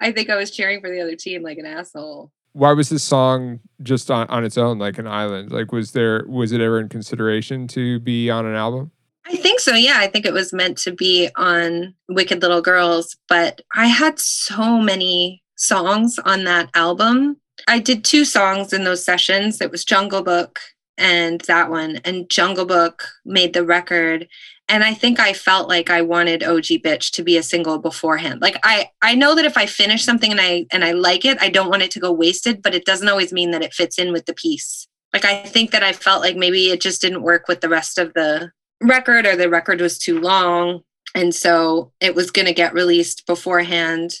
I 0.00 0.12
think 0.12 0.30
I 0.30 0.36
was 0.36 0.50
cheering 0.50 0.80
for 0.80 0.90
the 0.90 1.00
other 1.00 1.16
team 1.16 1.42
like 1.42 1.58
an 1.58 1.66
asshole 1.66 2.30
why 2.54 2.72
was 2.72 2.88
this 2.88 3.02
song 3.02 3.60
just 3.82 4.10
on, 4.10 4.26
on 4.28 4.44
its 4.44 4.56
own 4.56 4.78
like 4.78 4.98
an 4.98 5.06
island? 5.06 5.52
Like 5.52 5.72
was 5.72 5.92
there 5.92 6.24
was 6.26 6.52
it 6.52 6.60
ever 6.60 6.80
in 6.80 6.88
consideration 6.88 7.68
to 7.68 8.00
be 8.00 8.30
on 8.30 8.46
an 8.46 8.54
album? 8.54 8.90
I 9.26 9.36
think 9.36 9.60
so 9.60 9.74
yeah. 9.74 9.96
I 9.98 10.06
think 10.06 10.24
it 10.24 10.32
was 10.32 10.52
meant 10.52 10.78
to 10.78 10.92
be 10.92 11.28
on 11.36 11.94
wicked 12.08 12.42
little 12.42 12.62
girls 12.62 13.16
but 13.28 13.60
i 13.74 13.86
had 13.86 14.18
so 14.18 14.80
many 14.80 15.42
songs 15.56 16.18
on 16.24 16.44
that 16.44 16.70
album. 16.74 17.36
I 17.68 17.78
did 17.78 18.04
two 18.04 18.24
songs 18.24 18.72
in 18.72 18.84
those 18.84 19.04
sessions. 19.04 19.60
It 19.60 19.70
was 19.70 19.84
jungle 19.84 20.22
book 20.22 20.58
and 20.96 21.40
that 21.42 21.70
one 21.70 22.00
and 22.04 22.30
jungle 22.30 22.66
book 22.66 23.04
made 23.24 23.52
the 23.52 23.64
record 23.64 24.28
and 24.68 24.82
i 24.84 24.94
think 24.94 25.20
i 25.20 25.32
felt 25.32 25.68
like 25.68 25.90
i 25.90 26.00
wanted 26.00 26.42
og 26.42 26.62
bitch 26.84 27.10
to 27.10 27.22
be 27.22 27.36
a 27.36 27.42
single 27.42 27.78
beforehand. 27.78 28.40
Like 28.40 28.58
i 28.62 28.90
i 29.02 29.14
know 29.14 29.34
that 29.34 29.44
if 29.44 29.56
i 29.56 29.66
finish 29.66 30.04
something 30.04 30.30
and 30.30 30.40
i 30.40 30.66
and 30.72 30.84
i 30.84 30.92
like 30.92 31.24
it 31.24 31.38
i 31.40 31.48
don't 31.48 31.70
want 31.70 31.82
it 31.82 31.90
to 31.92 32.00
go 32.00 32.12
wasted 32.12 32.62
but 32.62 32.74
it 32.74 32.84
doesn't 32.84 33.08
always 33.08 33.32
mean 33.32 33.50
that 33.50 33.62
it 33.62 33.74
fits 33.74 33.98
in 33.98 34.12
with 34.12 34.26
the 34.26 34.34
piece. 34.34 34.86
Like 35.12 35.24
i 35.24 35.42
think 35.42 35.70
that 35.70 35.82
i 35.82 35.92
felt 35.92 36.22
like 36.22 36.36
maybe 36.36 36.70
it 36.70 36.80
just 36.80 37.00
didn't 37.00 37.22
work 37.22 37.48
with 37.48 37.60
the 37.60 37.68
rest 37.68 37.98
of 37.98 38.14
the 38.14 38.50
record 38.80 39.26
or 39.26 39.36
the 39.36 39.48
record 39.48 39.80
was 39.80 39.98
too 39.98 40.20
long. 40.20 40.82
And 41.14 41.34
so 41.34 41.92
it 42.00 42.14
was 42.14 42.30
going 42.30 42.46
to 42.46 42.52
get 42.52 42.74
released 42.74 43.26
beforehand. 43.26 44.16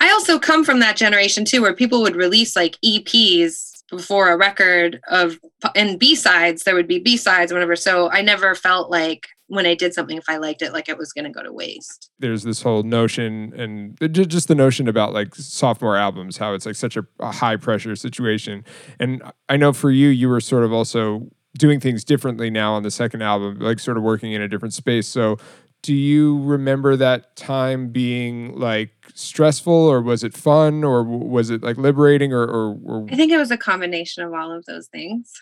I 0.00 0.10
also 0.10 0.38
come 0.38 0.64
from 0.64 0.80
that 0.80 0.96
generation 0.96 1.44
too 1.44 1.62
where 1.62 1.74
people 1.74 2.02
would 2.02 2.16
release 2.16 2.54
like 2.54 2.76
eps 2.84 3.82
before 3.90 4.30
a 4.30 4.36
record 4.36 5.00
of 5.08 5.38
and 5.74 5.98
b-sides 5.98 6.64
there 6.64 6.74
would 6.74 6.88
be 6.88 6.98
b-sides 6.98 7.52
whatever. 7.52 7.76
So 7.76 8.10
i 8.10 8.20
never 8.20 8.54
felt 8.54 8.90
like 8.90 9.26
when 9.48 9.66
I 9.66 9.74
did 9.74 9.94
something, 9.94 10.16
if 10.16 10.28
I 10.28 10.38
liked 10.38 10.62
it, 10.62 10.72
like 10.72 10.88
it 10.88 10.98
was 10.98 11.12
going 11.12 11.24
to 11.24 11.30
go 11.30 11.42
to 11.42 11.52
waste. 11.52 12.10
There's 12.18 12.42
this 12.42 12.62
whole 12.62 12.82
notion, 12.82 13.52
and 13.56 13.96
just 14.12 14.48
the 14.48 14.54
notion 14.54 14.88
about 14.88 15.12
like 15.12 15.34
sophomore 15.34 15.96
albums, 15.96 16.36
how 16.36 16.54
it's 16.54 16.66
like 16.66 16.74
such 16.74 16.96
a, 16.96 17.06
a 17.20 17.32
high 17.32 17.56
pressure 17.56 17.94
situation. 17.94 18.64
And 18.98 19.22
I 19.48 19.56
know 19.56 19.72
for 19.72 19.90
you, 19.90 20.08
you 20.08 20.28
were 20.28 20.40
sort 20.40 20.64
of 20.64 20.72
also 20.72 21.28
doing 21.56 21.80
things 21.80 22.04
differently 22.04 22.50
now 22.50 22.74
on 22.74 22.82
the 22.82 22.90
second 22.90 23.22
album, 23.22 23.58
like 23.60 23.78
sort 23.78 23.96
of 23.96 24.02
working 24.02 24.32
in 24.32 24.42
a 24.42 24.48
different 24.48 24.74
space. 24.74 25.06
So, 25.06 25.38
do 25.82 25.94
you 25.94 26.42
remember 26.42 26.96
that 26.96 27.36
time 27.36 27.90
being 27.90 28.58
like 28.58 28.90
stressful, 29.14 29.72
or 29.72 30.02
was 30.02 30.24
it 30.24 30.34
fun, 30.34 30.82
or 30.82 31.04
was 31.04 31.50
it 31.50 31.62
like 31.62 31.76
liberating, 31.76 32.32
or, 32.32 32.42
or, 32.42 32.76
or... 32.84 33.06
I 33.10 33.14
think 33.14 33.30
it 33.30 33.38
was 33.38 33.52
a 33.52 33.56
combination 33.56 34.24
of 34.24 34.32
all 34.32 34.50
of 34.50 34.64
those 34.64 34.88
things. 34.88 35.32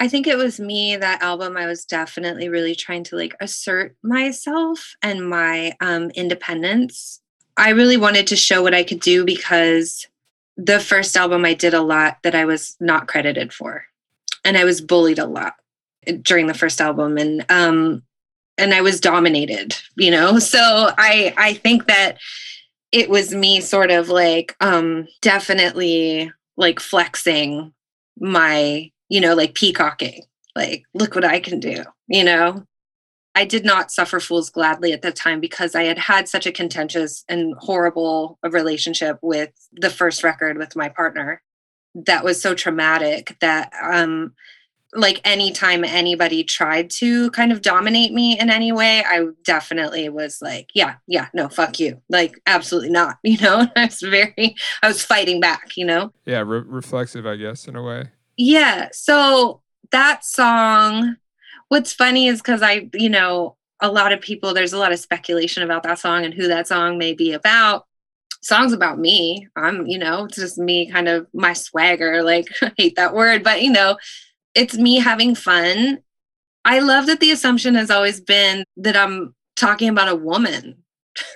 I 0.00 0.08
think 0.08 0.26
it 0.26 0.38
was 0.38 0.58
me 0.58 0.96
that 0.96 1.22
album 1.22 1.56
I 1.56 1.66
was 1.66 1.84
definitely 1.84 2.48
really 2.48 2.74
trying 2.74 3.04
to 3.04 3.16
like 3.16 3.36
assert 3.40 3.94
myself 4.02 4.94
and 5.02 5.28
my 5.28 5.76
um 5.80 6.10
independence. 6.10 7.20
I 7.56 7.70
really 7.70 7.98
wanted 7.98 8.26
to 8.28 8.36
show 8.36 8.62
what 8.62 8.74
I 8.74 8.82
could 8.82 9.00
do 9.00 9.24
because 9.24 10.06
the 10.56 10.80
first 10.80 11.16
album 11.16 11.44
I 11.44 11.54
did 11.54 11.74
a 11.74 11.82
lot 11.82 12.18
that 12.22 12.34
I 12.34 12.46
was 12.46 12.76
not 12.80 13.08
credited 13.08 13.52
for. 13.52 13.84
And 14.44 14.56
I 14.56 14.64
was 14.64 14.80
bullied 14.80 15.18
a 15.18 15.26
lot 15.26 15.54
during 16.22 16.46
the 16.46 16.54
first 16.54 16.80
album 16.80 17.18
and 17.18 17.44
um 17.50 18.02
and 18.56 18.74
I 18.74 18.80
was 18.80 19.00
dominated, 19.00 19.76
you 19.96 20.10
know. 20.10 20.38
So 20.38 20.58
I 20.96 21.34
I 21.36 21.54
think 21.54 21.86
that 21.88 22.18
it 22.90 23.08
was 23.10 23.34
me 23.34 23.60
sort 23.60 23.90
of 23.90 24.08
like 24.08 24.56
um 24.60 25.08
definitely 25.20 26.32
like 26.56 26.80
flexing 26.80 27.72
my, 28.18 28.90
you 29.10 29.20
know, 29.20 29.34
like 29.34 29.54
peacocking. 29.54 30.22
Like 30.56 30.84
look 30.94 31.14
what 31.14 31.24
I 31.24 31.40
can 31.40 31.60
do, 31.60 31.84
you 32.08 32.24
know. 32.24 32.64
I 33.36 33.44
did 33.44 33.64
not 33.64 33.92
suffer 33.92 34.18
fools 34.18 34.50
gladly 34.50 34.92
at 34.92 35.02
that 35.02 35.14
time 35.14 35.38
because 35.38 35.76
I 35.76 35.84
had 35.84 35.98
had 35.98 36.28
such 36.28 36.46
a 36.46 36.52
contentious 36.52 37.24
and 37.28 37.54
horrible 37.58 38.38
relationship 38.42 39.18
with 39.22 39.50
the 39.72 39.90
first 39.90 40.24
record 40.24 40.58
with 40.58 40.74
my 40.74 40.88
partner 40.88 41.40
that 41.94 42.24
was 42.24 42.40
so 42.40 42.54
traumatic 42.54 43.36
that 43.40 43.72
um 43.82 44.32
like 44.92 45.20
anytime 45.24 45.84
anybody 45.84 46.42
tried 46.42 46.90
to 46.90 47.30
kind 47.30 47.52
of 47.52 47.62
dominate 47.62 48.12
me 48.12 48.38
in 48.38 48.50
any 48.50 48.72
way 48.72 49.04
i 49.06 49.24
definitely 49.44 50.08
was 50.08 50.40
like 50.42 50.68
yeah 50.74 50.96
yeah 51.06 51.28
no 51.32 51.48
fuck 51.48 51.78
you 51.78 52.00
like 52.08 52.40
absolutely 52.46 52.90
not 52.90 53.18
you 53.24 53.38
know 53.38 53.66
i 53.76 53.84
was 53.84 54.00
very 54.00 54.54
i 54.82 54.88
was 54.88 55.02
fighting 55.02 55.40
back 55.40 55.76
you 55.76 55.84
know 55.84 56.12
yeah 56.26 56.40
re- 56.40 56.62
reflexive 56.66 57.26
i 57.26 57.36
guess 57.36 57.66
in 57.66 57.76
a 57.76 57.82
way 57.82 58.08
yeah 58.40 58.88
so 58.92 59.60
that 59.92 60.24
song 60.24 61.16
what's 61.70 61.92
funny 61.92 62.26
is 62.26 62.40
because 62.42 62.62
I, 62.62 62.90
you 62.92 63.08
know, 63.08 63.56
a 63.80 63.90
lot 63.90 64.12
of 64.12 64.20
people, 64.20 64.52
there's 64.52 64.74
a 64.74 64.78
lot 64.78 64.92
of 64.92 64.98
speculation 64.98 65.62
about 65.62 65.84
that 65.84 65.98
song 65.98 66.24
and 66.24 66.34
who 66.34 66.48
that 66.48 66.68
song 66.68 66.98
may 66.98 67.14
be 67.14 67.32
about. 67.32 67.86
Song's 68.42 68.72
about 68.72 68.98
me. 68.98 69.48
I'm, 69.56 69.86
you 69.86 69.98
know, 69.98 70.24
it's 70.24 70.36
just 70.36 70.58
me 70.58 70.90
kind 70.90 71.08
of 71.08 71.26
my 71.32 71.52
swagger. 71.52 72.22
Like, 72.22 72.46
I 72.62 72.72
hate 72.76 72.96
that 72.96 73.14
word, 73.14 73.42
but 73.42 73.62
you 73.62 73.70
know, 73.70 73.96
it's 74.54 74.76
me 74.76 74.96
having 74.96 75.34
fun. 75.34 76.00
I 76.64 76.80
love 76.80 77.06
that 77.06 77.20
the 77.20 77.30
assumption 77.30 77.74
has 77.76 77.90
always 77.90 78.20
been 78.20 78.64
that 78.78 78.96
I'm 78.96 79.34
talking 79.56 79.88
about 79.88 80.08
a 80.08 80.16
woman. 80.16 80.82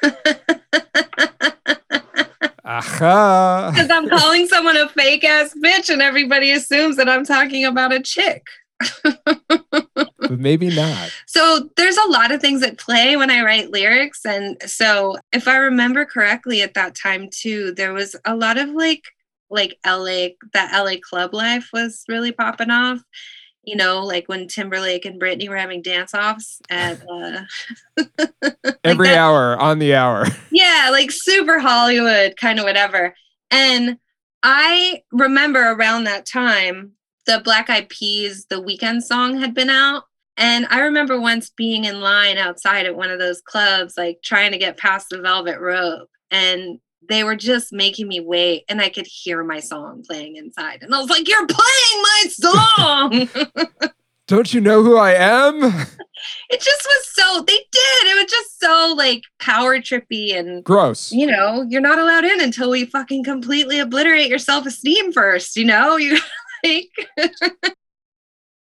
Aha. 2.64 3.71
Because 3.73 3.90
I'm 3.90 4.09
calling 4.09 4.47
someone 4.47 4.76
a 4.76 4.88
fake 4.88 5.25
ass 5.25 5.54
bitch 5.62 5.90
and 5.90 6.00
everybody 6.00 6.50
assumes 6.50 6.97
that 6.97 7.09
I'm 7.09 7.25
talking 7.25 7.64
about 7.64 7.92
a 7.92 8.00
chick. 8.00 8.47
but 9.02 10.38
maybe 10.38 10.75
not. 10.75 11.11
So 11.26 11.71
there's 11.76 11.97
a 11.97 12.09
lot 12.09 12.33
of 12.33 12.40
things 12.40 12.62
at 12.62 12.78
play 12.78 13.16
when 13.16 13.30
I 13.30 13.42
write 13.42 13.71
lyrics. 13.71 14.25
And 14.25 14.56
so 14.62 15.18
if 15.33 15.47
I 15.47 15.56
remember 15.56 16.04
correctly 16.04 16.62
at 16.62 16.75
that 16.75 16.94
time 16.94 17.28
too, 17.30 17.73
there 17.75 17.92
was 17.92 18.16
a 18.25 18.35
lot 18.35 18.59
of 18.59 18.71
like 18.71 19.02
like 19.50 19.78
LA 19.87 20.28
that 20.52 20.73
LA 20.73 20.97
club 21.00 21.35
life 21.35 21.68
was 21.73 22.04
really 22.09 22.33
popping 22.33 22.71
off. 22.71 23.00
You 23.66 23.76
know, 23.76 24.04
like 24.04 24.28
when 24.28 24.49
Timberlake 24.49 25.04
and 25.04 25.21
Britney 25.21 25.49
were 25.49 25.56
having 25.56 25.83
dance 25.83 26.14
offs 26.14 26.61
at 26.71 27.00
uh 27.09 27.42
like 28.62 28.76
every 28.85 29.09
that. 29.09 29.18
hour 29.18 29.59
on 29.59 29.78
the 29.78 29.94
hour. 29.94 30.26
Yeah, 30.50 30.88
like 30.90 31.11
super 31.11 31.59
Hollywood, 31.59 32.37
kind 32.37 32.59
of 32.59 32.64
whatever. 32.64 33.14
And 33.50 33.99
I 34.42 35.02
remember 35.11 35.73
around 35.73 36.04
that 36.04 36.26
time 36.26 36.92
the 37.26 37.40
Black 37.42 37.71
Eyed 37.71 37.88
Peas, 37.88 38.47
the 38.47 38.61
weekend 38.61 39.04
song 39.04 39.38
had 39.38 39.54
been 39.54 39.71
out. 39.71 40.04
And 40.37 40.66
I 40.68 40.80
remember 40.80 41.21
once 41.21 41.50
being 41.50 41.85
in 41.85 42.00
line 42.00 42.38
outside 42.38 42.87
at 42.87 42.97
one 42.97 43.11
of 43.11 43.18
those 43.18 43.40
clubs, 43.40 43.94
like 43.97 44.18
trying 44.23 44.52
to 44.52 44.59
get 44.59 44.76
past 44.76 45.09
the 45.11 45.21
velvet 45.21 45.61
rope. 45.61 46.09
And 46.30 46.80
they 47.08 47.25
were 47.25 47.37
just 47.37 47.73
making 47.73 48.08
me 48.08 48.20
wait. 48.20 48.64
And 48.68 48.80
I 48.80 48.88
could 48.88 49.06
hear 49.06 49.44
my 49.44 49.61
song 49.61 50.04
playing 50.06 50.37
inside. 50.37 50.82
And 50.82 50.94
I 50.94 51.00
was 51.00 51.11
like, 51.11 51.28
You're 51.28 51.46
playing 51.46 52.02
my 52.02 52.25
song. 52.30 53.28
Don't 54.26 54.54
you 54.54 54.61
know 54.61 54.82
who 54.82 54.96
I 54.96 55.12
am? 55.12 55.62
It 56.49 56.61
just 56.61 56.87
was 56.87 57.08
so, 57.12 57.42
they 57.46 57.58
did. 57.58 58.06
It 58.06 58.23
was 58.23 58.30
just 58.30 58.58
so 58.58 58.94
like 58.96 59.23
power 59.38 59.78
trippy 59.78 60.34
and 60.34 60.64
gross. 60.64 61.12
You 61.12 61.26
know, 61.26 61.66
you're 61.68 61.82
not 61.82 61.99
allowed 61.99 62.25
in 62.25 62.40
until 62.40 62.70
we 62.70 62.87
fucking 62.87 63.25
completely 63.25 63.80
obliterate 63.80 64.28
your 64.28 64.38
self 64.38 64.64
esteem 64.64 65.12
first. 65.12 65.56
You 65.56 65.66
know, 65.66 65.96
you 65.99 66.18
like 66.64 66.90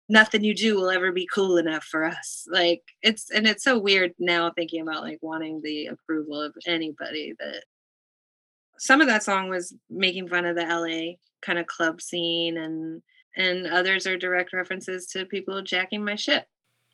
nothing 0.10 0.44
you 0.44 0.54
do 0.56 0.76
will 0.76 0.90
ever 0.90 1.12
be 1.12 1.28
cool 1.34 1.58
enough 1.58 1.84
for 1.84 2.04
us 2.04 2.48
like 2.52 2.82
it's 3.04 3.30
and 3.30 3.48
it's 3.48 3.64
so 3.64 3.78
weird 3.78 4.12
now 4.18 4.52
thinking 4.52 4.82
about 4.82 5.04
like 5.04 5.20
wanting 5.22 5.62
the 5.64 5.86
approval 5.86 6.42
of 6.42 6.54
anybody 6.66 7.34
that 7.40 7.64
some 8.80 9.02
of 9.02 9.08
that 9.08 9.24
song 9.24 9.50
was 9.50 9.76
making 9.90 10.28
fun 10.28 10.46
of 10.46 10.56
the 10.56 10.64
la 10.64 11.14
kind 11.42 11.60
of 11.60 11.68
club 11.68 12.02
scene 12.02 12.58
and 12.58 13.02
and 13.36 13.68
others 13.68 14.08
are 14.08 14.18
direct 14.18 14.54
references 14.54 15.06
to 15.08 15.26
people 15.26 15.62
jacking 15.62 16.04
my 16.04 16.16
shit 16.16 16.46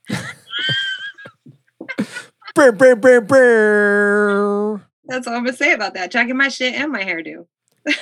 brr, 2.55 2.71
brr, 2.71 2.95
brr, 2.95 3.21
brr. 3.21 4.81
that's 5.05 5.27
all 5.27 5.35
i'm 5.35 5.45
gonna 5.45 5.55
say 5.55 5.73
about 5.73 5.93
that 5.93 6.11
jacking 6.11 6.37
my 6.37 6.47
shit 6.47 6.73
and 6.73 6.91
my 6.91 7.03
hairdo 7.03 7.45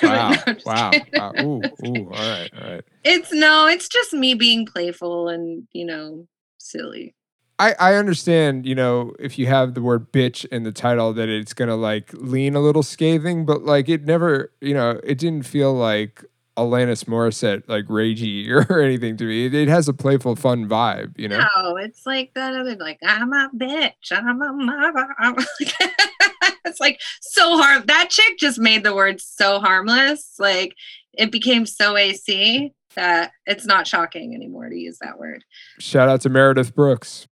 Wow. 0.02 0.30
no, 0.46 0.54
wow. 0.64 0.90
wow. 1.12 1.32
Ooh, 1.40 1.62
ooh. 1.86 2.08
All 2.10 2.10
right. 2.10 2.50
All 2.58 2.70
right. 2.70 2.84
It's 3.04 3.32
no, 3.32 3.66
it's 3.66 3.88
just 3.88 4.12
me 4.12 4.34
being 4.34 4.66
playful 4.66 5.28
and, 5.28 5.68
you 5.72 5.84
know, 5.84 6.26
silly. 6.58 7.14
I, 7.58 7.74
I 7.78 7.94
understand, 7.94 8.66
you 8.66 8.74
know, 8.74 9.14
if 9.18 9.38
you 9.38 9.46
have 9.46 9.74
the 9.74 9.82
word 9.82 10.10
bitch 10.12 10.44
in 10.46 10.64
the 10.64 10.72
title 10.72 11.12
that 11.12 11.28
it's 11.28 11.54
gonna 11.54 11.76
like 11.76 12.12
lean 12.12 12.56
a 12.56 12.60
little 12.60 12.82
scathing, 12.82 13.46
but 13.46 13.62
like 13.62 13.88
it 13.88 14.04
never, 14.04 14.52
you 14.60 14.74
know, 14.74 15.00
it 15.04 15.18
didn't 15.18 15.44
feel 15.44 15.72
like 15.72 16.24
Alanis 16.56 17.04
Morissette 17.04 17.62
like 17.68 17.86
ragey 17.86 18.48
or 18.70 18.80
anything 18.80 19.16
to 19.18 19.24
me. 19.24 19.46
It, 19.46 19.54
it, 19.54 19.68
has 19.68 19.88
a 19.88 19.92
playful, 19.92 20.36
fun 20.36 20.68
vibe, 20.68 21.18
you 21.18 21.28
know. 21.28 21.46
No, 21.56 21.76
it's 21.76 22.06
like 22.06 22.32
that 22.34 22.54
other 22.54 22.76
like 22.76 22.98
I'm 23.04 23.32
a 23.32 23.50
bitch, 23.56 24.10
I'm 24.10 24.42
a 24.42 24.52
mother. 24.52 25.14
I'm 25.18 25.36
it's 26.64 26.80
like 26.80 27.00
so 27.20 27.56
harm. 27.56 27.84
That 27.86 28.10
chick 28.10 28.38
just 28.38 28.58
made 28.58 28.84
the 28.84 28.94
word 28.94 29.20
so 29.20 29.60
harmless. 29.60 30.34
Like 30.38 30.74
it 31.12 31.30
became 31.30 31.66
so 31.66 31.96
AC 31.96 32.72
that 32.96 33.32
it's 33.46 33.66
not 33.66 33.86
shocking 33.86 34.34
anymore 34.34 34.68
to 34.68 34.76
use 34.76 34.98
that 35.00 35.18
word. 35.18 35.44
Shout 35.78 36.08
out 36.08 36.20
to 36.22 36.28
Meredith 36.28 36.74
Brooks. 36.74 37.26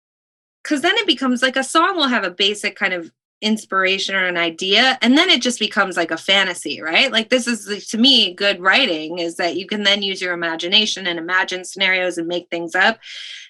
Because 0.62 0.83
then 0.83 0.97
it 0.97 1.07
becomes 1.07 1.42
like 1.42 1.57
a 1.57 1.64
song 1.64 1.97
will 1.97 2.09
have 2.09 2.25
a 2.25 2.31
basic 2.31 2.76
kind 2.76 2.95
of 2.95 3.11
inspiration 3.42 4.14
or 4.14 4.25
an 4.25 4.37
idea 4.37 4.97
and 5.02 5.19
then 5.19 5.28
it 5.28 5.42
just 5.42 5.59
becomes 5.59 5.97
like 5.97 6.12
a 6.12 6.16
fantasy 6.16 6.81
right? 6.81 7.11
Like 7.11 7.28
this 7.28 7.49
is 7.49 7.88
to 7.88 7.99
me 7.99 8.33
good 8.33 8.61
writing 8.61 9.19
is 9.19 9.37
that 9.37 9.57
you 9.57 9.66
can 9.66 9.83
then 9.83 10.00
use 10.00 10.23
your 10.23 10.33
imagination 10.33 11.09
and 11.09 11.19
imagine 11.19 11.64
scenarios 11.64 12.16
and 12.16 12.28
make 12.28 12.49
things 12.49 12.76
up. 12.76 13.00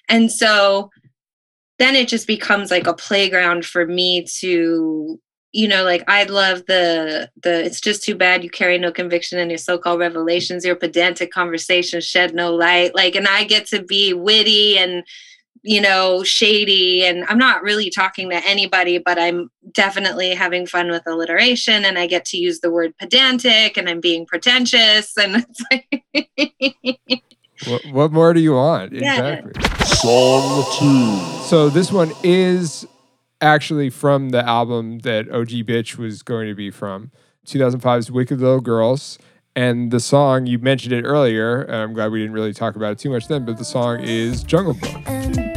And 0.09 0.31
so 0.31 0.89
then 1.77 1.95
it 1.95 2.07
just 2.07 2.25
becomes 2.25 2.71
like 2.71 2.87
a 2.87 2.93
playground 2.93 3.65
for 3.65 3.85
me 3.85 4.23
to 4.23 5.19
you 5.51 5.67
know 5.67 5.83
like 5.83 6.03
i 6.07 6.23
love 6.23 6.65
the 6.65 7.29
the 7.43 7.63
it's 7.63 7.79
just 7.79 8.01
too 8.01 8.15
bad 8.15 8.43
you 8.43 8.49
carry 8.49 8.79
no 8.79 8.91
conviction 8.91 9.37
in 9.37 9.49
your 9.49 9.59
so-called 9.59 9.99
revelations. 9.99 10.65
Your 10.65 10.75
pedantic 10.75 11.31
conversations 11.31 12.03
shed 12.03 12.33
no 12.33 12.55
light. 12.55 12.95
Like 12.95 13.15
and 13.15 13.27
i 13.27 13.43
get 13.43 13.67
to 13.67 13.83
be 13.83 14.13
witty 14.13 14.79
and 14.79 15.03
you 15.63 15.79
know, 15.79 16.23
shady. 16.23 17.05
And 17.05 17.23
I'm 17.25 17.37
not 17.37 17.63
really 17.63 17.89
talking 17.89 18.29
to 18.29 18.35
anybody, 18.45 18.97
but 18.97 19.17
I'm 19.17 19.49
definitely 19.71 20.35
having 20.35 20.67
fun 20.67 20.91
with 20.91 21.03
alliteration 21.07 21.85
and 21.85 21.97
I 21.97 22.05
get 22.05 22.25
to 22.25 22.37
use 22.37 22.59
the 22.59 22.69
word 22.69 22.93
pedantic 22.97 23.77
and 23.77 23.89
I'm 23.89 24.01
being 24.01 24.25
pretentious. 24.25 25.17
And 25.17 25.45
it's 25.49 25.63
like. 25.71 27.01
what, 27.65 27.85
what 27.93 28.11
more 28.11 28.33
do 28.33 28.41
you 28.41 28.53
want? 28.53 28.91
Yeah. 28.91 29.39
Exactly. 29.39 29.85
Song 29.85 30.65
two. 30.77 31.43
So 31.47 31.69
this 31.69 31.91
one 31.91 32.11
is 32.23 32.85
actually 33.39 33.89
from 33.89 34.29
the 34.29 34.45
album 34.45 34.99
that 34.99 35.29
OG 35.29 35.49
Bitch 35.65 35.97
was 35.97 36.23
going 36.23 36.47
to 36.47 36.55
be 36.55 36.71
from 36.71 37.11
2005's 37.47 38.11
Wicked 38.11 38.41
Little 38.41 38.61
Girls. 38.61 39.17
And 39.55 39.91
the 39.91 39.99
song, 39.99 40.45
you 40.45 40.57
mentioned 40.57 40.93
it 40.93 41.03
earlier. 41.03 41.63
I'm 41.65 41.93
glad 41.93 42.11
we 42.11 42.19
didn't 42.19 42.33
really 42.33 42.53
talk 42.53 42.75
about 42.75 42.93
it 42.93 42.99
too 42.99 43.11
much 43.11 43.27
then, 43.27 43.45
but 43.45 43.57
the 43.57 43.65
song 43.65 44.01
is 44.01 44.43
Jungle 44.43 44.73
Book. 44.73 44.89
have 44.89 45.52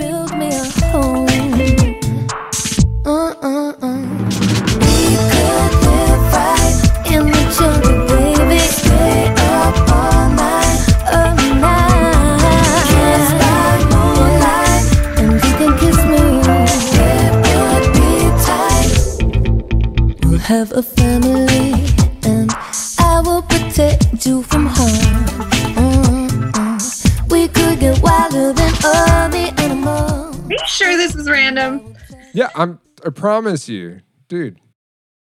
is 31.26 31.30
random? 31.30 31.96
Yeah, 32.32 32.50
I'm. 32.54 32.80
I 33.04 33.10
promise 33.10 33.68
you, 33.68 34.00
dude. 34.28 34.58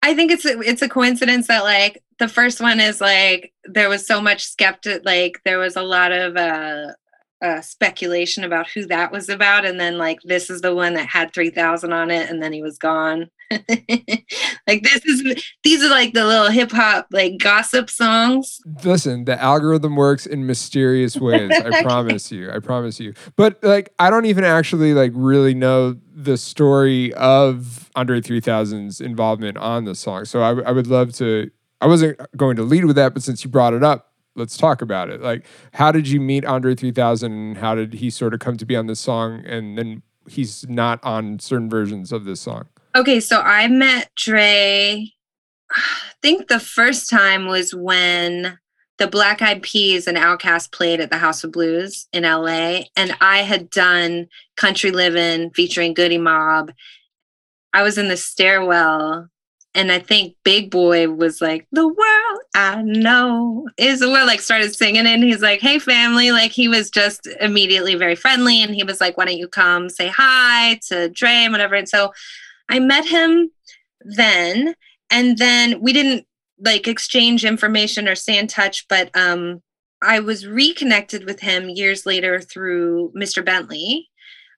I 0.01 0.15
think 0.15 0.31
it's 0.31 0.45
a, 0.45 0.59
it's 0.61 0.81
a 0.81 0.89
coincidence 0.89 1.47
that 1.47 1.63
like 1.63 2.03
the 2.19 2.27
first 2.27 2.61
one 2.61 2.79
is 2.79 3.01
like 3.01 3.53
there 3.65 3.89
was 3.89 4.05
so 4.05 4.21
much 4.21 4.45
skeptic 4.45 5.01
like 5.03 5.39
there 5.43 5.57
was 5.57 5.75
a 5.75 5.81
lot 5.81 6.11
of 6.11 6.37
uh, 6.37 6.93
uh 7.43 7.61
speculation 7.61 8.43
about 8.43 8.69
who 8.69 8.85
that 8.85 9.11
was 9.11 9.29
about 9.29 9.65
and 9.65 9.79
then 9.79 9.97
like 9.97 10.19
this 10.23 10.49
is 10.49 10.61
the 10.61 10.75
one 10.75 10.93
that 10.93 11.07
had 11.07 11.33
3000 11.33 11.91
on 11.91 12.11
it 12.11 12.29
and 12.29 12.41
then 12.41 12.53
he 12.53 12.61
was 12.61 12.77
gone 12.77 13.29
like 14.67 14.81
this 14.81 15.05
is 15.05 15.43
these 15.63 15.83
are 15.83 15.89
like 15.89 16.13
the 16.13 16.25
little 16.25 16.49
hip 16.49 16.71
hop 16.71 17.07
like 17.11 17.37
gossip 17.37 17.89
songs. 17.89 18.59
Listen, 18.83 19.25
the 19.25 19.39
algorithm 19.41 19.95
works 19.95 20.25
in 20.25 20.45
mysterious 20.45 21.15
ways. 21.17 21.51
I 21.51 21.83
promise 21.83 22.31
you. 22.31 22.51
I 22.51 22.59
promise 22.59 22.99
you. 22.99 23.13
But 23.35 23.63
like 23.63 23.93
I 23.99 24.09
don't 24.09 24.25
even 24.25 24.43
actually 24.43 24.93
like 24.93 25.11
really 25.13 25.53
know 25.53 25.95
the 26.13 26.37
story 26.37 27.13
of 27.13 27.91
Andre 27.95 28.21
3000's 28.21 28.99
involvement 28.99 29.57
on 29.57 29.85
the 29.85 29.95
song. 29.95 30.25
So 30.25 30.41
I, 30.41 30.61
I 30.61 30.71
would 30.71 30.87
love 30.87 31.13
to 31.15 31.51
I 31.81 31.87
wasn't 31.87 32.19
going 32.35 32.55
to 32.55 32.63
lead 32.63 32.85
with 32.85 32.95
that, 32.95 33.13
but 33.13 33.21
since 33.21 33.43
you 33.43 33.49
brought 33.49 33.73
it 33.73 33.83
up, 33.83 34.13
let's 34.35 34.57
talk 34.57 34.81
about 34.81 35.09
it. 35.09 35.21
Like 35.21 35.45
how 35.73 35.91
did 35.91 36.07
you 36.07 36.19
meet 36.19 36.45
Andre 36.45 36.73
3000 36.73 37.31
and 37.31 37.57
how 37.57 37.75
did 37.75 37.93
he 37.93 38.09
sort 38.09 38.33
of 38.33 38.39
come 38.39 38.57
to 38.57 38.65
be 38.65 38.75
on 38.75 38.87
this 38.87 38.99
song 38.99 39.43
and 39.45 39.77
then 39.77 40.01
he's 40.27 40.67
not 40.67 40.99
on 41.03 41.37
certain 41.37 41.69
versions 41.69 42.11
of 42.11 42.25
this 42.25 42.41
song? 42.41 42.67
Okay, 42.95 43.19
so 43.19 43.41
I 43.41 43.67
met 43.67 44.09
Dre. 44.15 45.11
I 45.75 46.11
think 46.21 46.47
the 46.47 46.59
first 46.59 47.09
time 47.09 47.45
was 47.45 47.75
when 47.75 48.57
the 48.97 49.07
Black 49.07 49.41
Eyed 49.41 49.61
Peas 49.61 50.07
and 50.07 50.17
Outkast 50.17 50.71
played 50.71 51.01
at 51.01 51.11
the 51.11 51.17
House 51.17 51.43
of 51.43 51.51
Blues 51.51 52.07
in 52.13 52.23
LA, 52.23 52.83
and 52.95 53.15
I 53.19 53.39
had 53.39 53.69
done 53.69 54.27
Country 54.55 54.91
Living 54.91 55.51
featuring 55.51 55.93
Goodie 55.93 56.17
Mob. 56.17 56.71
I 57.73 57.83
was 57.83 57.97
in 57.97 58.07
the 58.07 58.15
stairwell, 58.15 59.27
and 59.73 59.91
I 59.91 59.99
think 59.99 60.37
Big 60.45 60.71
Boi 60.71 61.09
was 61.09 61.41
like, 61.41 61.67
"The 61.73 61.85
world 61.85 62.39
I 62.55 62.81
know 62.81 63.67
is 63.77 63.99
the 63.99 64.09
world." 64.09 64.27
Like 64.27 64.39
started 64.39 64.73
singing, 64.73 65.05
and 65.05 65.21
he's 65.21 65.41
like, 65.41 65.59
"Hey, 65.59 65.79
family!" 65.79 66.31
Like 66.31 66.51
he 66.51 66.69
was 66.69 66.89
just 66.89 67.27
immediately 67.41 67.95
very 67.95 68.15
friendly, 68.15 68.63
and 68.63 68.73
he 68.73 68.85
was 68.85 69.01
like, 69.01 69.17
"Why 69.17 69.25
don't 69.25 69.37
you 69.37 69.49
come 69.49 69.89
say 69.89 70.07
hi 70.07 70.79
to 70.87 71.09
Dre 71.09 71.29
and 71.29 71.51
whatever?" 71.51 71.75
And 71.75 71.89
so 71.89 72.13
I 72.69 72.79
met 72.79 73.05
him 73.05 73.51
then, 74.01 74.75
and 75.09 75.37
then 75.37 75.81
we 75.81 75.93
didn't 75.93 76.25
like 76.59 76.87
exchange 76.87 77.45
information 77.45 78.07
or 78.07 78.15
stay 78.15 78.37
in 78.37 78.47
touch, 78.47 78.87
but 78.87 79.15
um, 79.15 79.61
I 80.01 80.19
was 80.19 80.47
reconnected 80.47 81.25
with 81.25 81.39
him 81.39 81.69
years 81.69 82.05
later 82.05 82.39
through 82.39 83.11
Mr. 83.15 83.43
Bentley. 83.43 84.09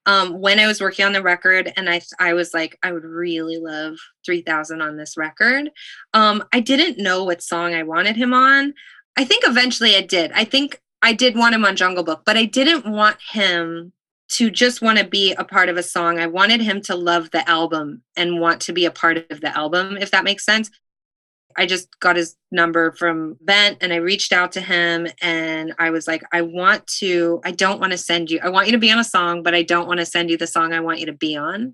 Um, 0.05 0.39
when 0.39 0.57
I 0.57 0.67
was 0.67 0.79
working 0.79 1.03
on 1.03 1.11
the 1.11 1.21
record, 1.21 1.73
and 1.75 1.89
I, 1.89 1.99
I 2.17 2.33
was 2.33 2.53
like, 2.53 2.77
I 2.81 2.93
would 2.93 3.03
really 3.03 3.57
love 3.57 3.97
3000 4.25 4.81
on 4.81 4.95
this 4.95 5.17
record. 5.17 5.69
Um, 6.13 6.45
I 6.53 6.61
didn't 6.61 7.03
know 7.03 7.25
what 7.25 7.41
song 7.41 7.73
I 7.73 7.83
wanted 7.83 8.15
him 8.15 8.33
on. 8.33 8.73
I 9.17 9.25
think 9.25 9.43
eventually 9.45 9.97
I 9.97 10.01
did. 10.01 10.31
I 10.31 10.45
think 10.45 10.79
I 11.01 11.11
did 11.11 11.35
want 11.35 11.55
him 11.55 11.65
on 11.65 11.75
Jungle 11.75 12.05
Book, 12.05 12.21
but 12.25 12.37
I 12.37 12.45
didn't 12.45 12.85
want 12.85 13.17
him 13.31 13.91
to 14.29 14.51
just 14.51 14.81
want 14.81 15.00
to 15.00 15.05
be 15.05 15.34
a 15.34 15.43
part 15.43 15.69
of 15.69 15.77
a 15.77 15.84
song. 15.84 16.19
I 16.19 16.27
wanted 16.27 16.62
him 16.62 16.81
to 16.81 16.96
love 16.96 17.31
the 17.31 17.48
album 17.50 18.03
and 18.15 18.39
want 18.39 18.62
to 18.62 18.74
be 18.74 18.86
a 18.86 18.91
part 18.91 19.17
of 19.31 19.41
the 19.41 19.55
album, 19.57 19.98
if 19.98 20.12
that 20.12 20.24
makes 20.24 20.46
sense. 20.46 20.69
I 21.57 21.65
just 21.65 22.00
got 22.00 22.17
his 22.17 22.36
number 22.51 22.91
from 22.91 23.38
Bent 23.41 23.77
and 23.81 23.91
I 23.91 23.96
reached 23.96 24.31
out 24.31 24.51
to 24.51 24.62
him 24.62 25.07
and 25.22 25.74
I 25.79 25.89
was 25.89 26.07
like, 26.07 26.24
I 26.31 26.41
want 26.41 26.86
to, 27.00 27.41
I 27.43 27.51
don't 27.51 27.79
want 27.79 27.93
to 27.93 27.98
send 27.98 28.29
you, 28.29 28.39
I 28.43 28.50
want 28.50 28.67
you 28.67 28.74
to 28.74 28.77
be 28.77 28.91
on 28.91 29.00
a 29.00 29.03
song, 29.03 29.41
but 29.41 29.55
I 29.55 29.63
don't 29.63 29.88
want 29.88 30.00
to 30.00 30.05
send 30.05 30.29
you 30.29 30.38
the 30.38 30.46
song 30.46 30.72
I 30.72 30.81
want 30.81 31.00
you 31.00 31.07
to 31.07 31.13
be 31.13 31.36
on. 31.36 31.74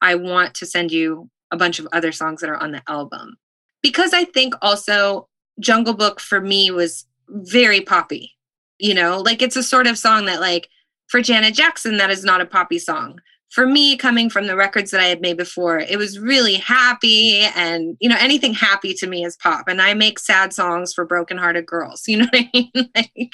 I 0.00 0.14
want 0.14 0.54
to 0.56 0.66
send 0.66 0.92
you 0.92 1.28
a 1.50 1.56
bunch 1.56 1.78
of 1.78 1.88
other 1.92 2.12
songs 2.12 2.40
that 2.40 2.50
are 2.50 2.56
on 2.56 2.70
the 2.70 2.82
album. 2.88 3.36
Because 3.82 4.12
I 4.12 4.24
think 4.24 4.54
also 4.62 5.28
Jungle 5.58 5.94
Book 5.94 6.20
for 6.20 6.40
me 6.40 6.70
was 6.70 7.06
very 7.28 7.80
poppy, 7.80 8.32
you 8.78 8.94
know, 8.94 9.20
like 9.20 9.42
it's 9.42 9.56
a 9.56 9.62
sort 9.62 9.88
of 9.88 9.98
song 9.98 10.26
that 10.26 10.40
like 10.40 10.68
for 11.08 11.20
Janet 11.20 11.54
Jackson, 11.54 11.96
that 11.98 12.10
is 12.10 12.24
not 12.24 12.40
a 12.40 12.46
poppy 12.46 12.78
song. 12.78 13.20
For 13.50 13.66
me, 13.66 13.96
coming 13.96 14.28
from 14.28 14.48
the 14.48 14.56
records 14.56 14.90
that 14.90 15.00
I 15.00 15.04
had 15.06 15.20
made 15.20 15.36
before, 15.36 15.78
it 15.78 15.96
was 15.96 16.18
really 16.18 16.54
happy 16.54 17.38
and, 17.54 17.96
you 18.00 18.08
know, 18.08 18.16
anything 18.18 18.52
happy 18.52 18.92
to 18.94 19.06
me 19.06 19.24
is 19.24 19.36
pop. 19.36 19.68
And 19.68 19.80
I 19.80 19.94
make 19.94 20.18
sad 20.18 20.52
songs 20.52 20.92
for 20.92 21.04
brokenhearted 21.04 21.64
girls, 21.64 22.02
you 22.08 22.18
know 22.18 22.26
what 22.32 22.34
I 22.36 22.50
mean? 22.52 22.90
like, 22.94 23.32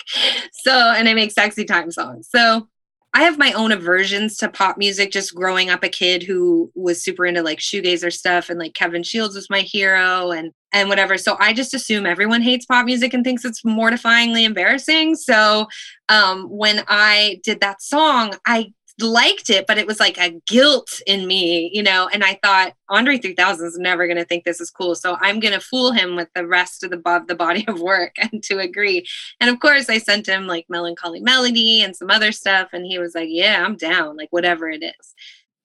so, 0.53 0.73
and 0.73 1.09
I 1.09 1.15
make 1.15 1.33
sexy 1.33 1.65
time 1.65 1.91
songs. 1.91 2.29
So 2.31 2.69
I 3.15 3.23
have 3.25 3.39
my 3.39 3.53
own 3.53 3.73
aversions 3.73 4.39
to 4.39 4.49
pop 4.49 4.79
music 4.79 5.13
just 5.13 5.35
growing 5.35 5.69
up 5.69 5.85
a 5.85 5.89
kid 5.89 6.23
who 6.23 6.73
was 6.75 7.03
super 7.03 7.27
into 7.27 7.43
like 7.43 7.59
shoegazer 7.59 8.13
stuff 8.13 8.49
and 8.49 8.59
like 8.59 8.75
Kevin 8.75 9.03
Shields 9.03 9.35
was 9.35 9.51
my 9.51 9.61
hero 9.61 10.31
and 10.31 10.53
and 10.73 10.89
whatever. 10.89 11.19
So 11.19 11.37
I 11.39 11.53
just 11.53 11.75
assume 11.75 12.07
everyone 12.07 12.41
hates 12.41 12.65
pop 12.65 12.87
music 12.87 13.13
and 13.13 13.23
thinks 13.23 13.45
it's 13.45 13.63
mortifyingly 13.63 14.45
embarrassing. 14.45 15.17
So 15.17 15.67
um 16.09 16.45
when 16.45 16.85
I 16.89 17.41
did 17.45 17.61
that 17.61 17.83
song, 17.83 18.35
I 18.47 18.73
liked 19.01 19.51
it, 19.51 19.67
but 19.67 19.79
it 19.79 19.87
was 19.87 20.01
like 20.01 20.19
a 20.19 20.41
guilt 20.47 21.01
in 21.07 21.27
me, 21.27 21.71
you 21.73 21.83
know. 21.83 22.09
And 22.13 22.23
I 22.23 22.39
thought 22.43 22.75
Andre 22.89 23.19
3000 23.19 23.67
is 23.67 23.79
never 23.79 24.07
going 24.07 24.19
to 24.19 24.25
think 24.25 24.45
this 24.45 24.61
is 24.61 24.71
cool, 24.71 24.95
so 24.95 25.17
I'm 25.21 25.41
going 25.41 25.55
to 25.55 25.61
fool 25.61 25.93
him 25.93 26.17
with 26.17 26.29
the 26.35 26.47
rest 26.47 26.83
of 26.83 26.91
the 26.91 26.97
above 26.97 27.27
the 27.27 27.35
body 27.35 27.65
of 27.69 27.81
work 27.81 28.15
and 28.33 28.43
to 28.45 28.59
agree. 28.59 29.07
And 29.41 29.51
of 29.51 29.61
course, 29.61 29.89
I 29.89 29.99
sent 29.99 30.27
him 30.27 30.47
like 30.47 30.67
Melancholy 30.69 31.21
Melody 31.21 31.83
and 31.83 31.97
some 31.97 32.11
other 32.11 32.33
stuff, 32.33 32.69
and 32.73 32.87
he 32.87 32.99
was 32.99 33.15
like, 33.15 33.29
"Yeah, 33.31 33.65
I'm 33.65 33.77
down, 33.77 34.17
like 34.17 34.29
whatever 34.31 34.69
it 34.71 34.83
is." 34.83 35.15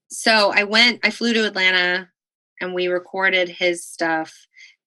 So 0.10 0.52
I 0.54 0.64
went, 0.64 1.02
I 1.04 1.12
flew 1.12 1.34
to 1.34 1.46
Atlanta, 1.46 2.10
and 2.62 2.74
we 2.74 2.88
recorded 2.88 3.50
his 3.50 3.86
stuff. 3.86 4.34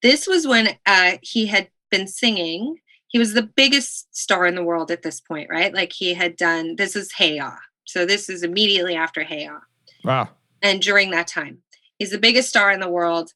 This 0.02 0.26
was 0.26 0.46
when 0.46 0.76
uh, 0.86 1.18
he 1.22 1.46
had 1.46 1.68
been 1.90 2.08
singing. 2.08 2.76
He 3.08 3.18
was 3.18 3.34
the 3.34 3.42
biggest 3.42 4.16
star 4.16 4.46
in 4.46 4.54
the 4.54 4.64
world 4.64 4.90
at 4.90 5.02
this 5.02 5.20
point, 5.20 5.50
right? 5.50 5.74
Like 5.74 5.92
he 5.92 6.14
had 6.14 6.36
done. 6.36 6.76
This 6.76 6.96
is 6.96 7.12
Hey 7.12 7.36
Ya 7.36 7.56
so 7.84 8.06
this 8.06 8.28
is 8.28 8.42
immediately 8.42 8.94
after 8.94 9.22
Hey 9.22 9.44
Ya. 9.44 9.58
Wow. 10.04 10.28
And 10.62 10.82
during 10.82 11.10
that 11.10 11.26
time, 11.26 11.58
he's 11.98 12.10
the 12.10 12.18
biggest 12.18 12.48
star 12.48 12.70
in 12.70 12.80
the 12.80 12.88
world, 12.88 13.32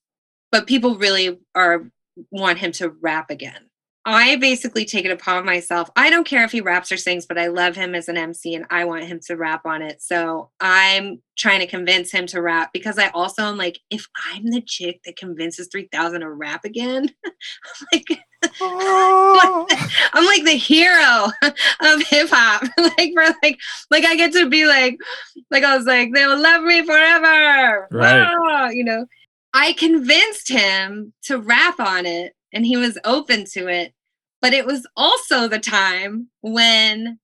but 0.53 0.67
people 0.67 0.97
really 0.97 1.39
are 1.55 1.87
want 2.31 2.59
him 2.59 2.73
to 2.73 2.91
rap 3.01 3.31
again. 3.31 3.69
I 4.07 4.37
basically 4.37 4.85
take 4.85 5.07
it 5.07 5.11
upon 5.11 5.47
myself. 5.47 5.89
I 5.97 6.11
don't 6.11 6.27
care 6.27 6.45
if 6.45 6.53
he 6.53 6.61
raps 6.61 6.93
or 6.93 6.99
sings, 6.99 7.25
but 7.25 7.39
I 7.39 7.47
love 7.47 7.75
him 7.75 7.95
as 7.95 8.09
an 8.09 8.19
MC 8.19 8.55
and 8.55 8.67
I 8.69 8.85
want 8.85 9.05
him 9.05 9.19
to 9.27 9.37
rap 9.37 9.65
on 9.65 9.81
it. 9.81 10.03
So 10.03 10.51
I'm 10.61 11.23
trying 11.39 11.61
to 11.61 11.67
convince 11.67 12.13
him 12.13 12.27
to 12.27 12.43
rap 12.43 12.71
because 12.75 12.99
I 12.99 13.09
also 13.09 13.45
am 13.45 13.57
like, 13.57 13.81
if 13.91 14.07
I'm 14.31 14.51
the 14.51 14.61
chick 14.61 15.01
that 15.07 15.17
convinces 15.17 15.69
3000 15.73 16.21
to 16.21 16.31
rap 16.31 16.67
again, 16.67 17.09
I'm 17.25 17.87
like, 17.93 18.21
oh. 18.61 19.67
I'm 20.13 20.25
like 20.27 20.45
the 20.45 20.57
hero 20.57 21.31
of 21.43 22.03
hip 22.09 22.29
hop. 22.31 22.63
like 22.79 23.13
for 23.15 23.25
like, 23.43 23.59
like 23.91 24.05
I 24.05 24.17
get 24.17 24.33
to 24.33 24.49
be 24.49 24.67
like, 24.67 24.99
like 25.51 25.65
I 25.65 25.77
was 25.77 25.87
like, 25.87 26.13
they 26.13 26.27
will 26.27 26.41
love 26.41 26.63
me 26.63 26.85
forever. 26.85 27.89
Right. 27.91 28.35
Oh, 28.37 28.71
you 28.71 28.85
know, 28.85 29.07
I 29.53 29.73
convinced 29.75 30.49
him 30.49 31.13
to 31.25 31.39
rap 31.39 31.79
on 31.81 32.07
it 32.07 32.35
and 32.53 32.67
he 32.67 32.77
was 32.77 32.99
open 33.05 33.45
to 33.53 33.69
it. 33.69 33.93
But 34.41 34.53
it 34.53 34.67
was 34.67 34.87
also 34.97 35.49
the 35.49 35.59
time 35.59 36.29
when 36.43 37.19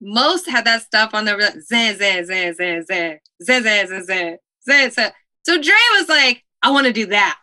most 0.00 0.48
had 0.48 0.64
that 0.66 0.82
stuff 0.82 1.14
on 1.14 1.24
the 1.24 1.32
zeh, 1.32 1.96
zeh, 1.96 2.26
zeh, 2.26 2.56
zeh, 2.56 2.84
zeh, 2.90 3.18
zeh, 3.42 3.62
zeh, 3.62 3.86
zeh, 3.86 4.06
zeh, 4.08 4.38
zeh, 4.68 4.94
zeh. 4.94 5.12
So 5.44 5.60
Dre 5.60 5.74
was 5.98 6.08
like, 6.08 6.44
I 6.62 6.70
want 6.70 6.86
to 6.86 6.92
do 6.92 7.06
that. 7.06 7.38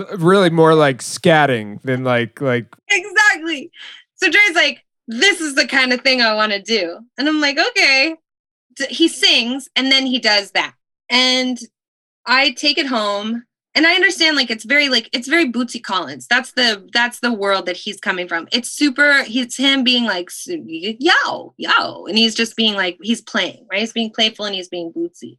So 0.00 0.16
really 0.16 0.50
more 0.50 0.74
like 0.74 0.98
scatting 0.98 1.80
than 1.82 2.04
like 2.04 2.40
like 2.40 2.74
Exactly. 2.88 3.70
So 4.16 4.30
Dre's 4.30 4.54
like, 4.54 4.84
this 5.08 5.40
is 5.40 5.54
the 5.54 5.66
kind 5.66 5.92
of 5.92 6.00
thing 6.02 6.20
I 6.20 6.34
want 6.34 6.52
to 6.52 6.62
do. 6.62 7.00
And 7.18 7.28
I'm 7.28 7.40
like, 7.40 7.58
okay. 7.58 8.16
He 8.88 9.08
sings 9.08 9.68
and 9.76 9.90
then 9.90 10.06
he 10.06 10.18
does 10.18 10.52
that. 10.52 10.74
And 11.08 11.58
I 12.26 12.52
take 12.52 12.78
it 12.78 12.86
home 12.86 13.44
and 13.74 13.86
I 13.86 13.94
understand 13.94 14.36
like 14.36 14.50
it's 14.50 14.64
very 14.64 14.88
like 14.88 15.08
it's 15.12 15.28
very 15.28 15.50
Bootsy 15.50 15.82
Collins. 15.82 16.26
That's 16.28 16.52
the 16.52 16.88
that's 16.92 17.20
the 17.20 17.32
world 17.32 17.66
that 17.66 17.76
he's 17.76 18.00
coming 18.00 18.26
from. 18.26 18.48
It's 18.52 18.70
super. 18.70 19.24
It's 19.26 19.56
him 19.56 19.84
being 19.84 20.04
like 20.04 20.30
yo 20.46 21.54
yo, 21.56 22.06
and 22.06 22.16
he's 22.16 22.34
just 22.34 22.56
being 22.56 22.74
like 22.74 22.98
he's 23.02 23.20
playing 23.20 23.66
right. 23.70 23.80
He's 23.80 23.92
being 23.92 24.10
playful 24.10 24.46
and 24.46 24.54
he's 24.54 24.68
being 24.68 24.92
Bootsy. 24.92 25.38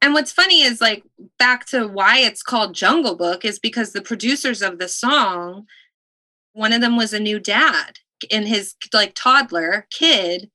And 0.00 0.14
what's 0.14 0.32
funny 0.32 0.62
is 0.62 0.80
like 0.80 1.02
back 1.38 1.66
to 1.66 1.86
why 1.86 2.18
it's 2.18 2.42
called 2.42 2.74
Jungle 2.74 3.16
Book 3.16 3.44
is 3.44 3.58
because 3.58 3.92
the 3.92 4.02
producers 4.02 4.62
of 4.62 4.78
the 4.78 4.88
song, 4.88 5.66
one 6.52 6.72
of 6.72 6.80
them 6.80 6.96
was 6.96 7.12
a 7.12 7.20
new 7.20 7.40
dad, 7.40 7.98
and 8.30 8.46
his 8.46 8.74
like 8.92 9.12
toddler 9.14 9.86
kid 9.90 10.50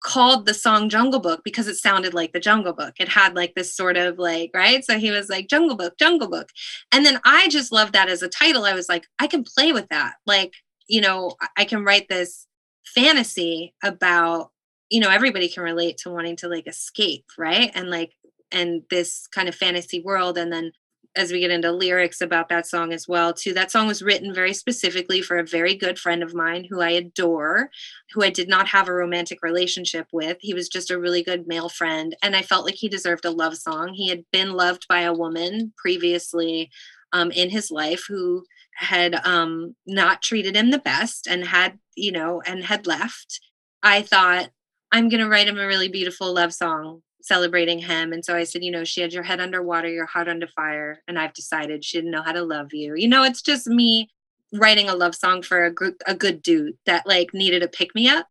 called 0.00 0.46
the 0.46 0.54
song 0.54 0.88
Jungle 0.88 1.20
Book 1.20 1.42
because 1.44 1.66
it 1.66 1.76
sounded 1.76 2.14
like 2.14 2.32
the 2.32 2.40
Jungle 2.40 2.72
Book. 2.72 2.94
It 2.98 3.08
had 3.08 3.34
like 3.34 3.54
this 3.54 3.74
sort 3.74 3.96
of 3.96 4.18
like, 4.18 4.50
right? 4.54 4.84
So 4.84 4.98
he 4.98 5.10
was 5.10 5.28
like, 5.28 5.48
Jungle 5.48 5.76
Book, 5.76 5.98
Jungle 5.98 6.28
Book. 6.28 6.50
And 6.92 7.04
then 7.04 7.20
I 7.24 7.48
just 7.48 7.72
loved 7.72 7.94
that 7.94 8.08
as 8.08 8.22
a 8.22 8.28
title. 8.28 8.64
I 8.64 8.74
was 8.74 8.88
like, 8.88 9.06
I 9.18 9.26
can 9.26 9.44
play 9.44 9.72
with 9.72 9.88
that. 9.88 10.14
Like, 10.26 10.54
you 10.86 11.00
know, 11.00 11.34
I 11.56 11.64
can 11.64 11.84
write 11.84 12.08
this 12.08 12.46
fantasy 12.84 13.74
about, 13.82 14.50
you 14.88 15.00
know, 15.00 15.10
everybody 15.10 15.48
can 15.48 15.62
relate 15.62 15.98
to 15.98 16.10
wanting 16.10 16.36
to 16.36 16.48
like 16.48 16.66
escape, 16.66 17.24
right? 17.36 17.70
And 17.74 17.90
like, 17.90 18.12
and 18.52 18.82
this 18.90 19.26
kind 19.28 19.48
of 19.48 19.54
fantasy 19.54 20.00
world. 20.00 20.38
And 20.38 20.52
then 20.52 20.72
as 21.16 21.32
we 21.32 21.40
get 21.40 21.50
into 21.50 21.72
lyrics 21.72 22.20
about 22.20 22.48
that 22.48 22.66
song 22.66 22.92
as 22.92 23.08
well 23.08 23.32
too 23.32 23.52
that 23.52 23.70
song 23.70 23.86
was 23.86 24.02
written 24.02 24.32
very 24.32 24.52
specifically 24.52 25.20
for 25.20 25.38
a 25.38 25.46
very 25.46 25.74
good 25.74 25.98
friend 25.98 26.22
of 26.22 26.34
mine 26.34 26.64
who 26.64 26.80
i 26.80 26.90
adore 26.90 27.70
who 28.12 28.22
i 28.22 28.30
did 28.30 28.48
not 28.48 28.68
have 28.68 28.88
a 28.88 28.92
romantic 28.92 29.42
relationship 29.42 30.06
with. 30.12 30.38
He 30.40 30.54
was 30.54 30.68
just 30.68 30.90
a 30.90 30.98
really 30.98 31.22
good 31.22 31.46
male 31.46 31.68
friend 31.68 32.16
and 32.22 32.36
i 32.36 32.42
felt 32.42 32.64
like 32.64 32.76
he 32.76 32.88
deserved 32.88 33.24
a 33.24 33.30
love 33.30 33.56
song. 33.56 33.94
He 33.94 34.08
had 34.08 34.24
been 34.32 34.52
loved 34.52 34.86
by 34.88 35.00
a 35.00 35.12
woman 35.12 35.72
previously 35.76 36.70
um, 37.12 37.30
in 37.30 37.50
his 37.50 37.70
life 37.70 38.04
who 38.08 38.44
had 38.76 39.14
um, 39.26 39.74
not 39.86 40.22
treated 40.22 40.54
him 40.54 40.70
the 40.70 40.78
best 40.78 41.26
and 41.26 41.44
had 41.44 41.78
you 41.96 42.12
know 42.12 42.42
and 42.46 42.64
had 42.64 42.86
left. 42.86 43.40
I 43.82 44.02
thought 44.02 44.50
i'm 44.92 45.08
going 45.08 45.22
to 45.22 45.28
write 45.28 45.48
him 45.48 45.58
a 45.58 45.66
really 45.66 45.88
beautiful 45.88 46.32
love 46.32 46.54
song 46.54 47.02
celebrating 47.28 47.78
him. 47.78 48.12
And 48.12 48.24
so 48.24 48.34
I 48.34 48.44
said, 48.44 48.64
you 48.64 48.72
know, 48.72 48.84
she 48.84 49.02
had 49.02 49.12
your 49.12 49.22
head 49.22 49.38
underwater, 49.38 49.88
your 49.88 50.06
heart 50.06 50.28
under 50.28 50.48
fire, 50.48 51.02
and 51.06 51.18
I've 51.18 51.34
decided 51.34 51.84
she 51.84 51.98
didn't 51.98 52.10
know 52.10 52.22
how 52.22 52.32
to 52.32 52.42
love 52.42 52.72
you. 52.72 52.94
You 52.96 53.06
know, 53.06 53.22
it's 53.22 53.42
just 53.42 53.66
me 53.68 54.08
writing 54.52 54.88
a 54.88 54.94
love 54.94 55.14
song 55.14 55.42
for 55.42 55.64
a 55.64 55.72
group, 55.72 56.02
a 56.06 56.14
good 56.14 56.42
dude 56.42 56.78
that 56.86 57.06
like 57.06 57.34
needed 57.34 57.62
a 57.62 57.68
pick 57.68 57.94
me 57.94 58.08
up. 58.08 58.26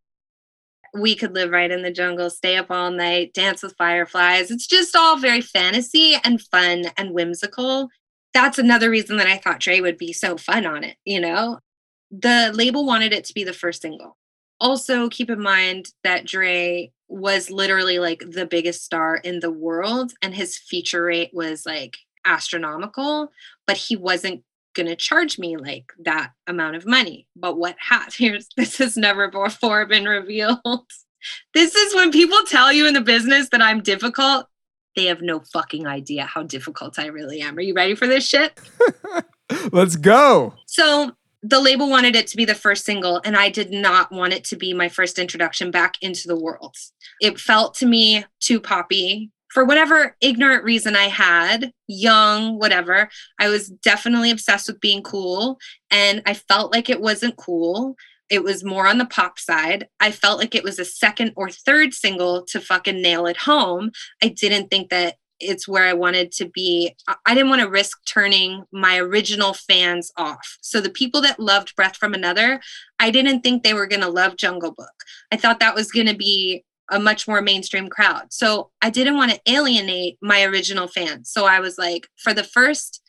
We 0.93 1.15
could 1.15 1.35
live 1.35 1.51
right 1.51 1.69
in 1.69 1.83
the 1.83 1.91
jungle, 1.91 2.29
stay 2.29 2.57
up 2.57 2.71
all 2.71 2.89
night, 2.89 3.33
dance 3.33 3.61
with 3.61 3.75
fireflies. 3.77 4.49
It's 4.49 4.65
just 4.65 4.95
all 4.95 5.17
very 5.17 5.41
fantasy 5.41 6.15
and 6.23 6.41
fun 6.41 6.85
and 6.97 7.11
whimsical. 7.11 7.89
That's 8.33 8.57
another 8.57 8.89
reason 8.89 9.17
that 9.17 9.27
I 9.27 9.37
thought 9.37 9.59
Dre 9.59 9.79
would 9.79 9.97
be 9.97 10.11
so 10.11 10.37
fun 10.37 10.65
on 10.65 10.83
it, 10.83 10.97
you 11.05 11.19
know? 11.19 11.59
The 12.09 12.51
label 12.53 12.85
wanted 12.85 13.13
it 13.13 13.25
to 13.25 13.33
be 13.33 13.43
the 13.43 13.53
first 13.53 13.81
single. 13.81 14.17
Also, 14.59 15.07
keep 15.09 15.29
in 15.29 15.41
mind 15.41 15.87
that 16.03 16.25
Dre 16.25 16.91
was 17.07 17.49
literally 17.49 17.99
like 17.99 18.21
the 18.29 18.45
biggest 18.45 18.83
star 18.83 19.15
in 19.15 19.39
the 19.39 19.51
world 19.51 20.11
and 20.21 20.35
his 20.35 20.57
feature 20.57 21.03
rate 21.03 21.31
was 21.33 21.65
like 21.65 21.97
astronomical 22.25 23.31
but 23.65 23.77
he 23.77 23.95
wasn't 23.95 24.43
going 24.77 24.87
to 24.87 24.95
charge 24.95 25.37
me 25.37 25.57
like 25.57 25.91
that 25.99 26.31
amount 26.45 26.75
of 26.77 26.85
money. 26.85 27.27
But 27.35 27.57
what 27.57 27.75
has 27.79 28.15
here's 28.17 28.47
this 28.55 28.77
has 28.77 28.95
never 28.95 29.29
before 29.29 29.85
been 29.85 30.05
revealed. 30.05 30.61
This 31.55 31.73
is 31.73 31.95
when 31.95 32.11
people 32.11 32.37
tell 32.45 32.71
you 32.71 32.87
in 32.87 32.93
the 32.93 33.01
business 33.01 33.49
that 33.49 33.61
i'm 33.61 33.81
difficult 33.81 34.45
they 34.95 35.05
have 35.05 35.19
no 35.19 35.39
fucking 35.39 35.87
idea 35.87 36.23
how 36.25 36.43
difficult 36.43 36.99
i 36.99 37.07
really 37.07 37.41
am. 37.41 37.57
Are 37.57 37.61
you 37.61 37.73
ready 37.73 37.95
for 37.95 38.05
this 38.05 38.25
shit? 38.25 38.57
Let's 39.71 39.95
go. 39.95 40.53
So 40.67 41.11
the 41.43 41.61
label 41.61 41.89
wanted 41.89 42.15
it 42.15 42.27
to 42.27 42.37
be 42.37 42.45
the 42.45 42.55
first 42.55 42.85
single 42.85 43.21
and 43.23 43.37
i 43.37 43.49
did 43.49 43.71
not 43.71 44.11
want 44.11 44.33
it 44.33 44.43
to 44.43 44.55
be 44.55 44.73
my 44.73 44.89
first 44.89 45.19
introduction 45.19 45.71
back 45.71 45.95
into 46.01 46.27
the 46.27 46.39
world 46.39 46.75
it 47.21 47.39
felt 47.39 47.75
to 47.75 47.85
me 47.85 48.25
too 48.39 48.59
poppy 48.59 49.31
for 49.49 49.63
whatever 49.63 50.15
ignorant 50.21 50.63
reason 50.63 50.95
i 50.95 51.05
had 51.05 51.71
young 51.87 52.57
whatever 52.57 53.09
i 53.39 53.47
was 53.47 53.69
definitely 53.69 54.31
obsessed 54.31 54.67
with 54.67 54.81
being 54.81 55.03
cool 55.03 55.59
and 55.91 56.21
i 56.25 56.33
felt 56.33 56.71
like 56.71 56.89
it 56.89 57.01
wasn't 57.01 57.37
cool 57.37 57.95
it 58.29 58.43
was 58.43 58.63
more 58.63 58.87
on 58.87 58.97
the 58.97 59.05
pop 59.05 59.39
side. 59.39 59.87
I 59.99 60.11
felt 60.11 60.39
like 60.39 60.53
it 60.53 60.63
was 60.63 60.79
a 60.79 60.85
second 60.85 61.33
or 61.35 61.49
third 61.49 61.93
single 61.93 62.43
to 62.47 62.59
fucking 62.59 63.01
nail 63.01 63.25
it 63.25 63.37
home. 63.37 63.91
I 64.21 64.27
didn't 64.27 64.69
think 64.69 64.89
that 64.89 65.15
it's 65.39 65.67
where 65.67 65.85
I 65.85 65.93
wanted 65.93 66.31
to 66.33 66.49
be. 66.49 66.95
I 67.25 67.33
didn't 67.33 67.49
want 67.49 67.61
to 67.61 67.69
risk 67.69 67.99
turning 68.05 68.63
my 68.71 68.97
original 68.97 69.53
fans 69.53 70.11
off. 70.17 70.57
So 70.61 70.81
the 70.81 70.89
people 70.89 71.21
that 71.21 71.39
loved 71.39 71.75
Breath 71.75 71.97
from 71.97 72.13
Another, 72.13 72.59
I 72.99 73.11
didn't 73.11 73.41
think 73.41 73.63
they 73.63 73.73
were 73.73 73.87
going 73.87 74.01
to 74.01 74.09
love 74.09 74.37
Jungle 74.37 74.71
Book. 74.71 75.03
I 75.31 75.37
thought 75.37 75.59
that 75.59 75.75
was 75.75 75.91
going 75.91 76.07
to 76.07 76.15
be 76.15 76.63
a 76.89 76.99
much 76.99 77.27
more 77.27 77.41
mainstream 77.41 77.89
crowd. 77.89 78.27
So 78.31 78.71
I 78.81 78.89
didn't 78.89 79.17
want 79.17 79.31
to 79.31 79.41
alienate 79.51 80.17
my 80.21 80.43
original 80.43 80.87
fans. 80.87 81.29
So 81.29 81.45
I 81.45 81.59
was 81.59 81.77
like, 81.77 82.07
for 82.17 82.33
the 82.33 82.43
first 82.43 83.01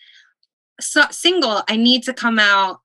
so- 0.81 1.11
single, 1.11 1.63
I 1.69 1.77
need 1.77 2.03
to 2.05 2.13
come 2.13 2.39
out 2.39 2.81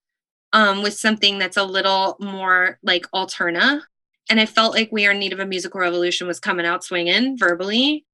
um, 0.54 0.84
with 0.84 0.94
something 0.94 1.40
that's 1.40 1.58
a 1.58 1.64
little 1.64 2.16
more 2.20 2.78
like 2.84 3.08
alterna. 3.14 3.82
And 4.30 4.40
I 4.40 4.46
felt 4.46 4.74
like 4.74 4.92
We 4.92 5.06
Are 5.06 5.12
in 5.12 5.20
Need 5.20 5.34
of 5.34 5.40
a 5.40 5.46
Musical 5.46 5.82
Revolution 5.82 6.28
was 6.28 6.40
coming 6.40 6.66
out 6.66 6.84
swinging 6.84 7.38
verbally 7.38 8.06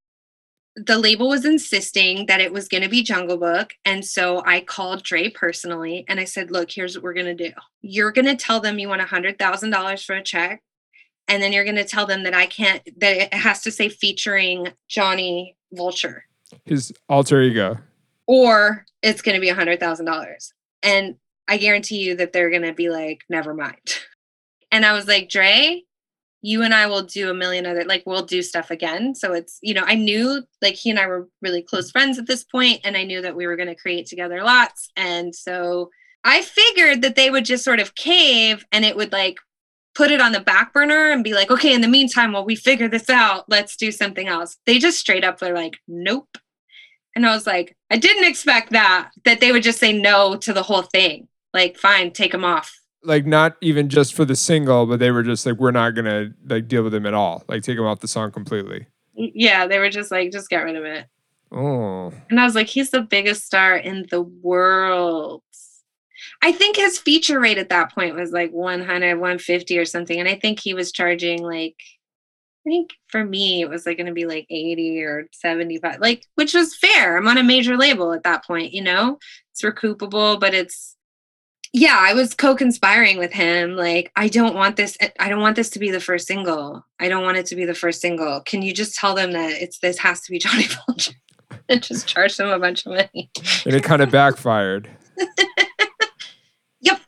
the 0.76 0.98
label 0.98 1.30
was 1.30 1.46
insisting 1.46 2.26
that 2.28 2.42
it 2.42 2.54
was 2.54 2.68
going 2.68 2.84
to 2.84 2.90
be 2.90 3.04
Jungle 3.04 3.38
Book. 3.38 3.74
And 3.86 4.06
so 4.06 4.44
I 4.46 4.62
called 4.62 5.04
Dre 5.04 5.30
personally 5.30 6.06
and 6.08 6.20
I 6.20 6.24
said, 6.24 6.52
look, 6.52 6.72
here's 6.72 6.96
what 6.96 7.04
we're 7.04 7.14
going 7.14 7.38
to 7.38 7.50
do. 7.50 7.54
You're 7.82 8.12
going 8.12 8.26
to 8.26 8.36
tell 8.36 8.60
them 8.60 8.80
you 8.80 8.88
want 8.88 9.02
$100,000 9.02 10.06
for 10.06 10.16
a 10.16 10.24
check. 10.24 10.62
And 11.28 11.44
then 11.44 11.54
you're 11.54 11.64
going 11.64 11.76
to 11.76 11.86
tell 11.86 12.08
them 12.08 12.24
that 12.24 12.34
I 12.34 12.48
can't, 12.48 12.82
that 13.00 13.18
it 13.18 13.34
has 13.34 13.62
to 13.62 13.72
say 13.72 13.90
featuring 13.90 14.70
Johnny 14.88 15.56
Vulture. 15.72 16.26
His 16.66 16.92
alter 17.08 17.42
ego. 17.42 17.78
Or 18.26 18.86
it's 19.04 19.22
going 19.22 19.36
to 19.36 19.42
be 19.42 19.50
$100,000. 19.50 20.54
And 20.82 21.16
I 21.48 21.58
guarantee 21.58 22.00
you 22.00 22.16
that 22.16 22.34
they're 22.34 22.50
going 22.50 22.64
to 22.64 22.74
be 22.74 22.90
like, 22.90 23.24
never 23.30 23.54
mind. 23.54 24.00
And 24.72 24.86
I 24.86 24.94
was 24.94 25.08
like, 25.08 25.30
Dre, 25.30 25.84
you 26.42 26.64
and 26.64 26.74
I 26.74 26.88
will 26.88 27.04
do 27.04 27.30
a 27.30 27.34
million 27.34 27.66
other 27.66 27.84
like 27.84 28.04
we'll 28.06 28.26
do 28.26 28.42
stuff 28.42 28.72
again. 28.72 29.14
So 29.16 29.34
it's, 29.34 29.60
you 29.62 29.74
know, 29.74 29.84
I 29.86 29.96
knew 29.96 30.44
like 30.62 30.76
he 30.76 30.90
and 30.90 31.00
I 31.00 31.08
were 31.08 31.28
really 31.42 31.62
close 31.62 31.92
friends 31.92 32.18
at 32.18 32.28
this 32.28 32.44
point 32.44 32.82
and 32.84 32.96
I 32.96 33.04
knew 33.04 33.22
that 33.22 33.36
we 33.36 33.46
were 33.46 33.56
going 33.56 33.68
to 33.68 33.76
create 33.76 34.06
together 34.06 34.44
lots 34.44 34.90
and 34.96 35.36
so 35.36 35.90
I 36.24 36.42
figured 36.42 37.02
that 37.02 37.16
they 37.16 37.30
would 37.30 37.46
just 37.46 37.64
sort 37.64 37.80
of 37.80 37.96
cave 37.96 38.66
and 38.72 38.84
it 38.86 38.96
would 38.96 39.12
like 39.12 39.38
put 39.96 40.12
it 40.12 40.22
on 40.22 40.32
the 40.32 40.40
back 40.40 40.74
burner 40.74 41.12
and 41.12 41.24
be 41.24 41.34
like, 41.34 41.50
"Okay, 41.52 41.74
in 41.74 41.82
the 41.82 41.88
meantime 41.88 42.34
while 42.34 42.46
we 42.46 42.56
figure 42.56 42.88
this 42.90 43.10
out, 43.10 43.46
let's 43.50 43.76
do 43.78 43.92
something 43.92 44.28
else." 44.28 44.58
They 44.66 44.80
just 44.80 45.00
straight 45.00 45.24
up 45.24 45.42
were 45.42 45.54
like, 45.54 45.78
"Nope." 45.88 46.38
And 47.16 47.26
I 47.26 47.34
was 47.34 47.48
like, 47.48 47.76
I 47.90 47.98
didn't 47.98 48.30
expect 48.30 48.72
that 48.72 49.12
that 49.26 49.40
they 49.40 49.52
would 49.52 49.64
just 49.64 49.80
say 49.80 49.94
no 49.94 50.36
to 50.38 50.54
the 50.54 50.64
whole 50.64 50.84
thing. 50.84 51.28
Like, 51.54 51.78
fine, 51.78 52.12
take 52.12 52.32
them 52.32 52.46
off 52.46 52.79
like 53.04 53.26
not 53.26 53.56
even 53.62 53.90
just 53.90 54.14
for 54.14 54.26
the 54.26 54.36
single, 54.36 54.86
but 54.86 55.00
they 55.00 55.12
were 55.12 55.24
just 55.24 55.46
like, 55.46 55.56
we're 55.56 55.72
not 55.72 55.92
gonna 55.92 56.32
like 56.48 56.68
deal 56.68 56.84
with 56.84 56.94
him 56.94 57.06
at 57.06 57.14
all. 57.14 57.44
Like 57.48 57.64
take 57.64 57.78
him 57.78 57.86
off 57.86 58.00
the 58.00 58.08
song 58.08 58.32
completely. 58.32 58.88
Yeah, 59.16 59.68
they 59.68 59.80
were 59.80 59.90
just 59.90 60.12
like, 60.12 60.32
just 60.32 60.50
get 60.50 60.64
rid 60.64 60.76
of 60.76 60.86
it. 60.86 61.06
Oh. 61.52 62.14
And 62.30 62.40
I 62.40 62.46
was 62.46 62.56
like, 62.56 62.68
he's 62.68 62.92
the 62.92 63.02
biggest 63.02 63.46
star 63.46 63.76
in 63.76 64.06
the 64.10 64.22
world. 64.22 65.44
I 66.42 66.52
think 66.52 66.76
his 66.76 66.98
feature 66.98 67.40
rate 67.40 67.58
at 67.58 67.70
that 67.70 67.94
point 67.94 68.16
was 68.16 68.32
like 68.32 68.52
100, 68.52 69.16
150 69.16 69.78
or 69.78 69.86
something. 69.86 70.20
And 70.20 70.30
I 70.30 70.36
think 70.36 70.60
he 70.60 70.74
was 70.74 70.92
charging 70.92 71.42
like, 71.42 71.76
I 72.66 72.70
think 72.70 72.92
for 73.08 73.26
me, 73.26 73.62
it 73.62 73.70
was 73.70 73.86
like 73.86 73.98
going 73.98 74.08
to 74.08 74.14
be 74.14 74.26
like 74.26 74.46
80 74.50 75.02
or 75.02 75.28
75, 75.34 76.00
like, 76.00 76.26
which 76.36 76.54
was 76.54 76.76
fair. 76.76 77.18
I'm 77.18 77.28
on 77.28 77.38
a 77.38 77.44
major 77.44 77.78
label 77.78 78.14
at 78.14 78.24
that 78.24 78.46
point, 78.46 78.74
you 78.74 78.84
know? 78.84 79.18
It's 79.52 79.64
recoupable, 79.64 80.40
but 80.40 80.54
it's, 80.54 80.96
yeah, 81.74 81.98
I 82.00 82.14
was 82.14 82.34
co-conspiring 82.34 83.18
with 83.18 83.32
him. 83.32 83.76
Like, 83.76 84.12
I 84.16 84.28
don't 84.28 84.56
want 84.56 84.76
this. 84.76 84.98
Eh, 85.00 85.10
I 85.20 85.30
don't 85.30 85.42
want 85.42 85.56
this 85.56 85.70
to 85.72 85.80
be 85.80 85.92
the 85.92 86.00
first 86.00 86.28
single. 86.28 86.84
I 87.00 87.08
don't 87.08 87.24
want 87.24 87.38
it 87.38 87.46
to 87.48 87.56
be 87.56 87.66
the 87.66 87.76
first 87.76 88.02
single. 88.02 88.42
Can 88.42 88.62
you 88.62 88.74
just 88.74 88.96
tell 88.96 89.14
them 89.14 89.34
that 89.34 89.52
it's 89.52 89.80
this 89.80 90.00
has 90.00 90.22
to 90.22 90.32
be 90.32 90.40
Johnny 90.40 90.66
Vulture 90.88 91.14
and 91.70 91.84
just 91.84 92.08
charge 92.08 92.38
them 92.38 92.50
a 92.50 92.58
bunch 92.58 92.86
of 92.86 92.94
money? 92.94 93.30
And 93.66 93.76
it 93.76 93.84
kind 93.84 94.02
of 94.02 94.10
backfired. 94.10 94.90
yep. 96.82 97.02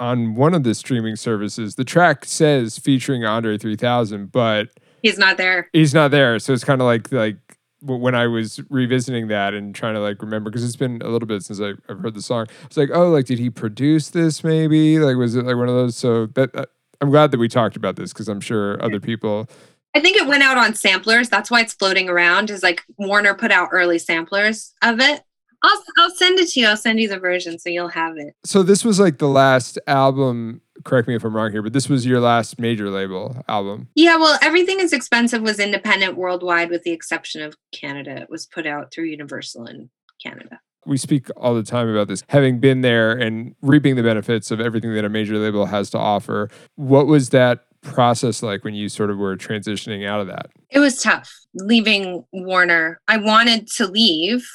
On 0.00 0.34
one 0.34 0.54
of 0.54 0.64
the 0.64 0.74
streaming 0.74 1.14
services, 1.14 1.76
the 1.76 1.84
track 1.84 2.24
says 2.24 2.78
featuring 2.78 3.24
Andre 3.24 3.56
3000, 3.56 4.32
but 4.32 4.68
he's 5.02 5.18
not 5.18 5.36
there. 5.36 5.68
He's 5.72 5.94
not 5.94 6.10
there. 6.10 6.40
So 6.40 6.52
it's 6.52 6.64
kind 6.64 6.80
of 6.80 6.86
like 6.86 7.12
like 7.12 7.36
when 7.82 8.14
I 8.14 8.26
was 8.26 8.60
revisiting 8.70 9.28
that 9.28 9.54
and 9.54 9.74
trying 9.74 9.94
to 9.94 10.00
like 10.00 10.22
remember 10.22 10.50
because 10.50 10.64
it's 10.64 10.76
been 10.76 11.02
a 11.02 11.08
little 11.08 11.26
bit 11.26 11.42
since 11.42 11.60
I, 11.60 11.74
have 11.88 12.00
heard 12.00 12.14
the 12.14 12.22
song. 12.22 12.46
It's 12.64 12.76
like, 12.76 12.90
oh, 12.92 13.10
like 13.10 13.26
did 13.26 13.38
he 13.38 13.50
produce 13.50 14.10
this? 14.10 14.44
Maybe 14.44 14.98
like 14.98 15.16
was 15.16 15.34
it 15.34 15.44
like 15.44 15.56
one 15.56 15.68
of 15.68 15.74
those? 15.74 15.96
So 15.96 16.26
that 16.26 16.54
uh, 16.54 16.66
I'm 17.00 17.10
glad 17.10 17.30
that 17.32 17.38
we 17.38 17.48
talked 17.48 17.76
about 17.76 17.96
this 17.96 18.12
because 18.12 18.28
I'm 18.28 18.40
sure 18.40 18.82
other 18.82 19.00
people. 19.00 19.48
I 19.94 20.00
think 20.00 20.16
it 20.16 20.26
went 20.26 20.42
out 20.42 20.56
on 20.56 20.74
samplers. 20.74 21.28
That's 21.28 21.50
why 21.50 21.60
it's 21.60 21.74
floating 21.74 22.08
around. 22.08 22.50
Is 22.50 22.62
like 22.62 22.82
Warner 22.96 23.34
put 23.34 23.50
out 23.50 23.70
early 23.72 23.98
samplers 23.98 24.72
of 24.82 25.00
it. 25.00 25.22
I'll 25.64 25.84
I'll 25.98 26.10
send 26.10 26.38
it 26.38 26.48
to 26.50 26.60
you. 26.60 26.66
I'll 26.66 26.76
send 26.76 27.00
you 27.00 27.08
the 27.08 27.18
version 27.18 27.58
so 27.58 27.68
you'll 27.68 27.88
have 27.88 28.16
it. 28.16 28.34
So 28.44 28.62
this 28.62 28.84
was 28.84 28.98
like 28.98 29.18
the 29.18 29.28
last 29.28 29.78
album 29.86 30.60
correct 30.84 31.08
me 31.08 31.14
if 31.14 31.24
I'm 31.24 31.34
wrong 31.34 31.52
here, 31.52 31.62
but 31.62 31.72
this 31.72 31.88
was 31.88 32.06
your 32.06 32.20
last 32.20 32.58
major 32.58 32.90
label 32.90 33.42
album. 33.48 33.88
Yeah, 33.94 34.16
well, 34.16 34.38
everything 34.42 34.80
is 34.80 34.92
expensive 34.92 35.42
was 35.42 35.58
independent 35.58 36.16
worldwide 36.16 36.70
with 36.70 36.82
the 36.82 36.90
exception 36.90 37.42
of 37.42 37.56
Canada. 37.72 38.16
It 38.22 38.30
was 38.30 38.46
put 38.46 38.66
out 38.66 38.92
through 38.92 39.04
Universal 39.04 39.66
in 39.66 39.90
Canada. 40.22 40.60
We 40.84 40.96
speak 40.96 41.28
all 41.36 41.54
the 41.54 41.62
time 41.62 41.88
about 41.88 42.08
this, 42.08 42.24
having 42.28 42.58
been 42.58 42.80
there 42.80 43.12
and 43.12 43.54
reaping 43.62 43.94
the 43.94 44.02
benefits 44.02 44.50
of 44.50 44.60
everything 44.60 44.94
that 44.94 45.04
a 45.04 45.08
major 45.08 45.38
label 45.38 45.66
has 45.66 45.90
to 45.90 45.98
offer. 45.98 46.50
What 46.74 47.06
was 47.06 47.28
that 47.30 47.66
process 47.82 48.42
like 48.42 48.64
when 48.64 48.74
you 48.74 48.88
sort 48.88 49.10
of 49.10 49.18
were 49.18 49.36
transitioning 49.36 50.06
out 50.06 50.20
of 50.20 50.26
that? 50.28 50.50
It 50.70 50.80
was 50.80 51.02
tough 51.02 51.32
leaving 51.54 52.24
Warner. 52.32 53.00
I 53.06 53.18
wanted 53.18 53.68
to 53.76 53.86
leave. 53.86 54.48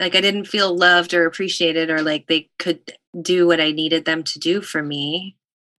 Like 0.00 0.14
I 0.14 0.20
didn't 0.20 0.46
feel 0.46 0.76
loved 0.76 1.12
or 1.12 1.26
appreciated 1.26 1.90
or 1.90 2.02
like 2.02 2.26
they 2.26 2.48
could 2.58 2.92
do 3.20 3.46
what 3.46 3.60
I 3.60 3.72
needed 3.72 4.04
them 4.04 4.22
to 4.24 4.38
do 4.38 4.60
for 4.60 4.82
me 4.82 5.36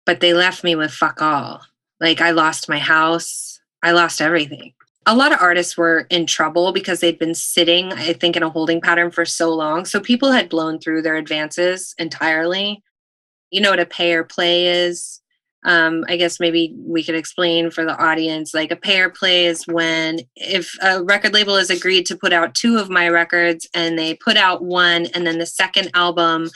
but 0.09 0.21
they 0.21 0.33
left 0.33 0.63
me 0.63 0.75
with 0.75 0.89
fuck 0.89 1.21
all. 1.21 1.61
Like 1.99 2.19
I 2.19 2.31
lost 2.31 2.67
my 2.67 2.79
house, 2.79 3.59
I 3.83 3.91
lost 3.91 4.21
everything. 4.21 4.73
a 5.05 5.15
lot 5.15 5.31
of 5.31 5.39
artists 5.39 5.77
were 5.77 6.07
in 6.09 6.25
trouble 6.25 6.71
because 6.71 6.99
they'd 6.99 7.19
been 7.19 7.35
sitting, 7.35 7.93
I 7.93 8.13
think, 8.13 8.35
in 8.35 8.41
a 8.41 8.49
holding 8.49 8.81
pattern 8.81 9.11
for 9.11 9.23
so 9.23 9.53
long. 9.53 9.85
So 9.85 9.99
people 9.99 10.31
had 10.31 10.49
blown 10.49 10.79
through 10.79 11.03
their 11.03 11.15
advances 11.15 11.93
entirely. 11.99 12.81
You 13.51 13.61
know 13.61 13.69
what 13.69 13.79
a 13.79 13.85
pay 13.85 14.15
or 14.15 14.23
play 14.23 14.65
is? 14.65 15.21
Um, 15.63 16.03
I 16.07 16.17
guess 16.17 16.39
maybe 16.39 16.73
we 16.75 17.03
could 17.03 17.13
explain 17.13 17.69
for 17.69 17.85
the 17.85 17.95
audience 17.95 18.51
like 18.55 18.71
a 18.71 18.75
pay 18.75 19.01
or 19.01 19.11
play 19.11 19.45
is 19.45 19.67
when 19.67 20.21
if 20.35 20.75
a 20.81 21.03
record 21.03 21.35
label 21.35 21.55
has 21.55 21.69
agreed 21.69 22.07
to 22.07 22.17
put 22.17 22.33
out 22.33 22.55
two 22.55 22.79
of 22.79 22.89
my 22.89 23.09
records 23.09 23.69
and 23.75 23.99
they 23.99 24.15
put 24.15 24.37
out 24.37 24.63
one 24.63 25.05
and 25.13 25.27
then 25.27 25.37
the 25.37 25.45
second 25.45 25.91
album 25.93 26.49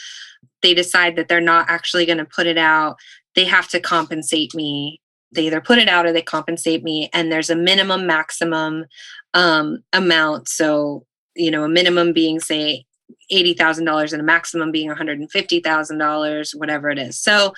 they 0.63 0.73
decide 0.73 1.15
that 1.17 1.27
they're 1.27 1.41
not 1.41 1.69
actually 1.69 2.07
going 2.07 2.17
to 2.17 2.25
put 2.25 2.47
it 2.47 2.57
out, 2.57 2.97
they 3.35 3.45
have 3.45 3.67
to 3.69 3.79
compensate 3.79 4.53
me. 4.53 5.01
They 5.31 5.47
either 5.47 5.61
put 5.61 5.79
it 5.79 5.87
out 5.87 6.05
or 6.05 6.11
they 6.11 6.21
compensate 6.21 6.83
me 6.83 7.09
and 7.13 7.31
there's 7.31 7.49
a 7.49 7.55
minimum 7.55 8.05
maximum 8.05 8.85
um, 9.33 9.83
amount. 9.93 10.47
So 10.47 11.05
you 11.35 11.51
know 11.51 11.63
a 11.63 11.69
minimum 11.69 12.13
being 12.13 12.39
say 12.39 12.85
$80000 13.31 14.11
and 14.11 14.21
a 14.21 14.25
maximum 14.25 14.71
being 14.71 14.89
$150000 14.89 16.55
whatever 16.55 16.89
it 16.89 16.99
is. 16.99 17.19
So 17.19 17.53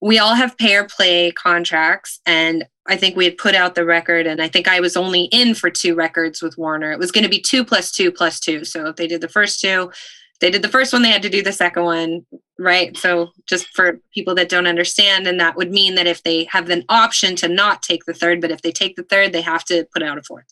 we 0.00 0.18
all 0.18 0.34
have 0.34 0.56
pay 0.58 0.76
or 0.76 0.84
play 0.84 1.30
contracts 1.30 2.20
and 2.26 2.66
i 2.86 2.96
think 2.96 3.16
we 3.16 3.24
had 3.24 3.38
put 3.38 3.54
out 3.54 3.74
the 3.74 3.86
record 3.86 4.26
and 4.26 4.42
i 4.42 4.48
think 4.48 4.68
i 4.68 4.78
was 4.78 4.96
only 4.96 5.24
in 5.26 5.54
for 5.54 5.70
two 5.70 5.94
records 5.94 6.42
with 6.42 6.58
warner. 6.58 6.92
It 6.92 6.98
was 6.98 7.10
going 7.10 7.24
to 7.24 7.30
be 7.30 7.40
two 7.40 7.64
plus 7.64 7.90
two 7.90 8.12
plus 8.12 8.38
two. 8.38 8.64
So 8.64 8.88
if 8.88 8.96
they 8.96 9.06
did 9.06 9.20
the 9.20 9.28
first 9.28 9.60
two 9.60 9.90
they 10.40 10.50
did 10.50 10.62
the 10.62 10.68
first 10.68 10.92
one 10.92 11.02
they 11.02 11.10
had 11.10 11.22
to 11.22 11.30
do 11.30 11.42
the 11.42 11.52
second 11.52 11.84
one 11.84 12.24
right? 12.58 12.96
So 12.96 13.30
just 13.46 13.66
for 13.74 14.00
people 14.12 14.34
that 14.36 14.48
don't 14.48 14.66
understand 14.66 15.26
and 15.26 15.40
that 15.40 15.56
would 15.56 15.72
mean 15.72 15.96
that 15.96 16.06
if 16.06 16.22
they 16.22 16.44
have 16.44 16.70
an 16.70 16.84
option 16.88 17.34
to 17.36 17.48
not 17.48 17.82
take 17.82 18.04
the 18.04 18.14
third 18.14 18.40
but 18.40 18.50
if 18.50 18.62
they 18.62 18.72
take 18.72 18.96
the 18.96 19.02
third 19.02 19.32
they 19.32 19.40
have 19.40 19.64
to 19.66 19.86
put 19.92 20.02
out 20.02 20.18
a 20.18 20.22
fourth. 20.22 20.44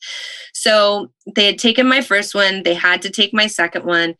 So 0.52 1.12
they 1.34 1.46
had 1.46 1.58
taken 1.58 1.86
my 1.86 2.00
first 2.00 2.34
one 2.34 2.62
they 2.62 2.74
had 2.74 3.02
to 3.02 3.10
take 3.10 3.32
my 3.32 3.46
second 3.46 3.84
one. 3.84 4.14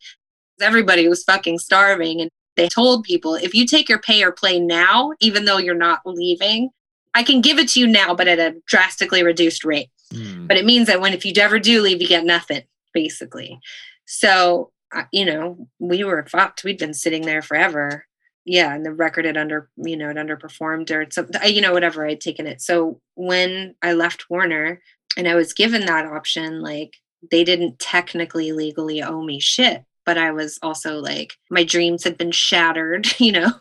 Everybody 0.61 1.07
was 1.07 1.23
fucking 1.23 1.59
starving 1.59 2.21
and 2.21 2.29
they 2.55 2.69
told 2.69 3.03
people 3.03 3.35
if 3.35 3.53
you 3.53 3.65
take 3.65 3.89
your 3.89 3.99
pay 3.99 4.23
or 4.23 4.31
play 4.31 4.59
now 4.59 5.11
even 5.19 5.45
though 5.45 5.57
you're 5.57 5.73
not 5.73 6.01
leaving 6.05 6.69
i 7.15 7.23
can 7.23 7.41
give 7.41 7.57
it 7.57 7.67
to 7.69 7.79
you 7.79 7.87
now 7.87 8.13
but 8.13 8.27
at 8.27 8.37
a 8.37 8.55
drastically 8.67 9.23
reduced 9.23 9.65
rate. 9.65 9.89
Mm. 10.13 10.47
but 10.47 10.57
it 10.57 10.65
means 10.65 10.85
that 10.87 11.01
when 11.01 11.13
if 11.13 11.25
you 11.25 11.33
ever 11.37 11.57
do 11.57 11.81
leave 11.81 12.01
you 12.01 12.07
get 12.07 12.23
nothing 12.23 12.61
basically. 12.93 13.59
So 14.05 14.71
you 15.11 15.25
know, 15.25 15.67
we 15.79 16.03
were 16.03 16.25
fucked. 16.25 16.63
We'd 16.63 16.77
been 16.77 16.93
sitting 16.93 17.23
there 17.23 17.41
forever. 17.41 18.05
Yeah, 18.45 18.73
and 18.73 18.85
the 18.85 18.93
record 18.93 19.25
had 19.25 19.37
under, 19.37 19.69
you 19.77 19.95
know, 19.95 20.09
it 20.09 20.17
underperformed 20.17 20.91
or 20.91 21.09
something, 21.09 21.41
you 21.53 21.61
know, 21.61 21.71
whatever. 21.71 22.05
I'd 22.05 22.19
taken 22.19 22.45
it. 22.45 22.61
So 22.61 22.99
when 23.15 23.75
I 23.81 23.93
left 23.93 24.29
Warner 24.29 24.81
and 25.15 25.27
I 25.27 25.35
was 25.35 25.53
given 25.53 25.85
that 25.85 26.05
option, 26.05 26.61
like 26.61 26.93
they 27.31 27.43
didn't 27.43 27.79
technically 27.79 28.51
legally 28.51 29.01
owe 29.01 29.23
me 29.23 29.39
shit, 29.39 29.83
but 30.05 30.17
I 30.17 30.31
was 30.31 30.59
also 30.61 30.99
like, 30.99 31.37
my 31.49 31.63
dreams 31.63 32.03
had 32.03 32.17
been 32.17 32.31
shattered. 32.31 33.07
You 33.19 33.31
know, 33.31 33.51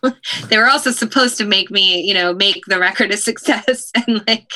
they 0.49 0.59
were 0.59 0.68
also 0.68 0.90
supposed 0.90 1.38
to 1.38 1.45
make 1.45 1.71
me, 1.71 2.01
you 2.01 2.14
know, 2.14 2.35
make 2.35 2.64
the 2.66 2.81
record 2.81 3.12
a 3.12 3.16
success 3.16 3.90
and 4.07 4.27
like, 4.27 4.51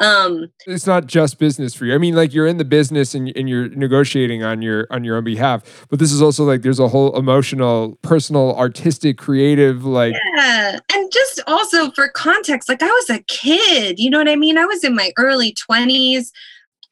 um 0.00 0.48
it's 0.66 0.86
not 0.86 1.06
just 1.06 1.38
business 1.38 1.72
for 1.72 1.84
you. 1.84 1.94
I 1.94 1.98
mean 1.98 2.16
like 2.16 2.34
you're 2.34 2.48
in 2.48 2.56
the 2.56 2.64
business 2.64 3.14
and, 3.14 3.32
and 3.36 3.48
you're 3.48 3.68
negotiating 3.68 4.42
on 4.42 4.60
your 4.60 4.88
on 4.90 5.04
your 5.04 5.16
own 5.16 5.24
behalf 5.24 5.86
but 5.88 6.00
this 6.00 6.10
is 6.10 6.20
also 6.20 6.44
like 6.44 6.62
there's 6.62 6.80
a 6.80 6.88
whole 6.88 7.16
emotional 7.16 7.96
personal 8.02 8.56
artistic 8.56 9.18
creative 9.18 9.84
like 9.84 10.14
yeah 10.36 10.78
and 10.92 11.12
just 11.12 11.40
also 11.46 11.92
for 11.92 12.08
context 12.08 12.68
like 12.68 12.82
i 12.82 12.86
was 12.86 13.10
a 13.10 13.22
kid 13.28 14.00
you 14.00 14.10
know 14.10 14.18
what 14.18 14.28
i 14.28 14.34
mean? 14.34 14.58
I 14.58 14.64
was 14.64 14.82
in 14.82 14.96
my 14.96 15.12
early 15.16 15.54
20s 15.54 16.30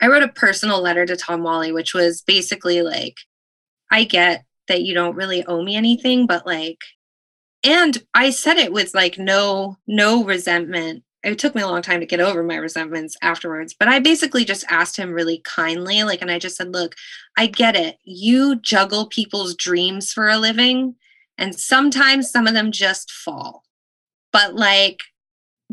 i 0.01 0.07
wrote 0.07 0.23
a 0.23 0.29
personal 0.29 0.81
letter 0.81 1.05
to 1.05 1.17
tom 1.17 1.43
Whalley, 1.43 1.73
which 1.73 1.95
was 1.95 2.23
basically 2.23 2.83
like 2.83 3.17
i 3.91 4.05
get 4.05 4.45
that 4.69 4.83
you 4.83 4.95
don't 4.95 5.17
really 5.17 5.45
owe 5.47 5.63
me 5.63 5.75
anything 5.75 6.27
but 6.29 6.47
like 6.47 6.79
and 7.65 8.01
i 8.15 8.31
said 8.31 8.59
it 8.59 8.73
with 8.73 8.95
like 8.95 9.19
no 9.19 9.77
no 9.89 10.23
resentment 10.23 11.03
it 11.25 11.39
took 11.39 11.55
me 11.55 11.63
a 11.63 11.67
long 11.67 11.83
time 11.83 12.01
to 12.01 12.07
get 12.07 12.21
over 12.21 12.43
my 12.43 12.57
resentments 12.57 13.17
afterwards 13.23 13.75
but 13.79 13.89
i 13.89 13.99
basically 13.99 14.45
just 14.45 14.65
asked 14.69 14.97
him 14.97 15.13
really 15.13 15.41
kindly 15.45 16.03
like 16.03 16.21
and 16.21 16.31
i 16.31 16.39
just 16.39 16.57
said 16.57 16.73
look 16.73 16.95
i 17.37 17.47
get 17.47 17.77
it. 17.77 17.99
You 18.05 18.57
juggle 18.57 19.07
people's 19.07 19.55
dreams 19.55 20.13
for 20.13 20.29
a 20.29 20.37
living 20.37 20.97
and 21.39 21.59
sometimes 21.59 22.31
some 22.31 22.47
of 22.47 22.55
them 22.55 22.73
just 22.73 23.11
fall. 23.11 23.65
But 24.33 24.55
like 24.55 25.01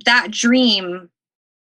that 0.06 0.32
dream 0.32 1.10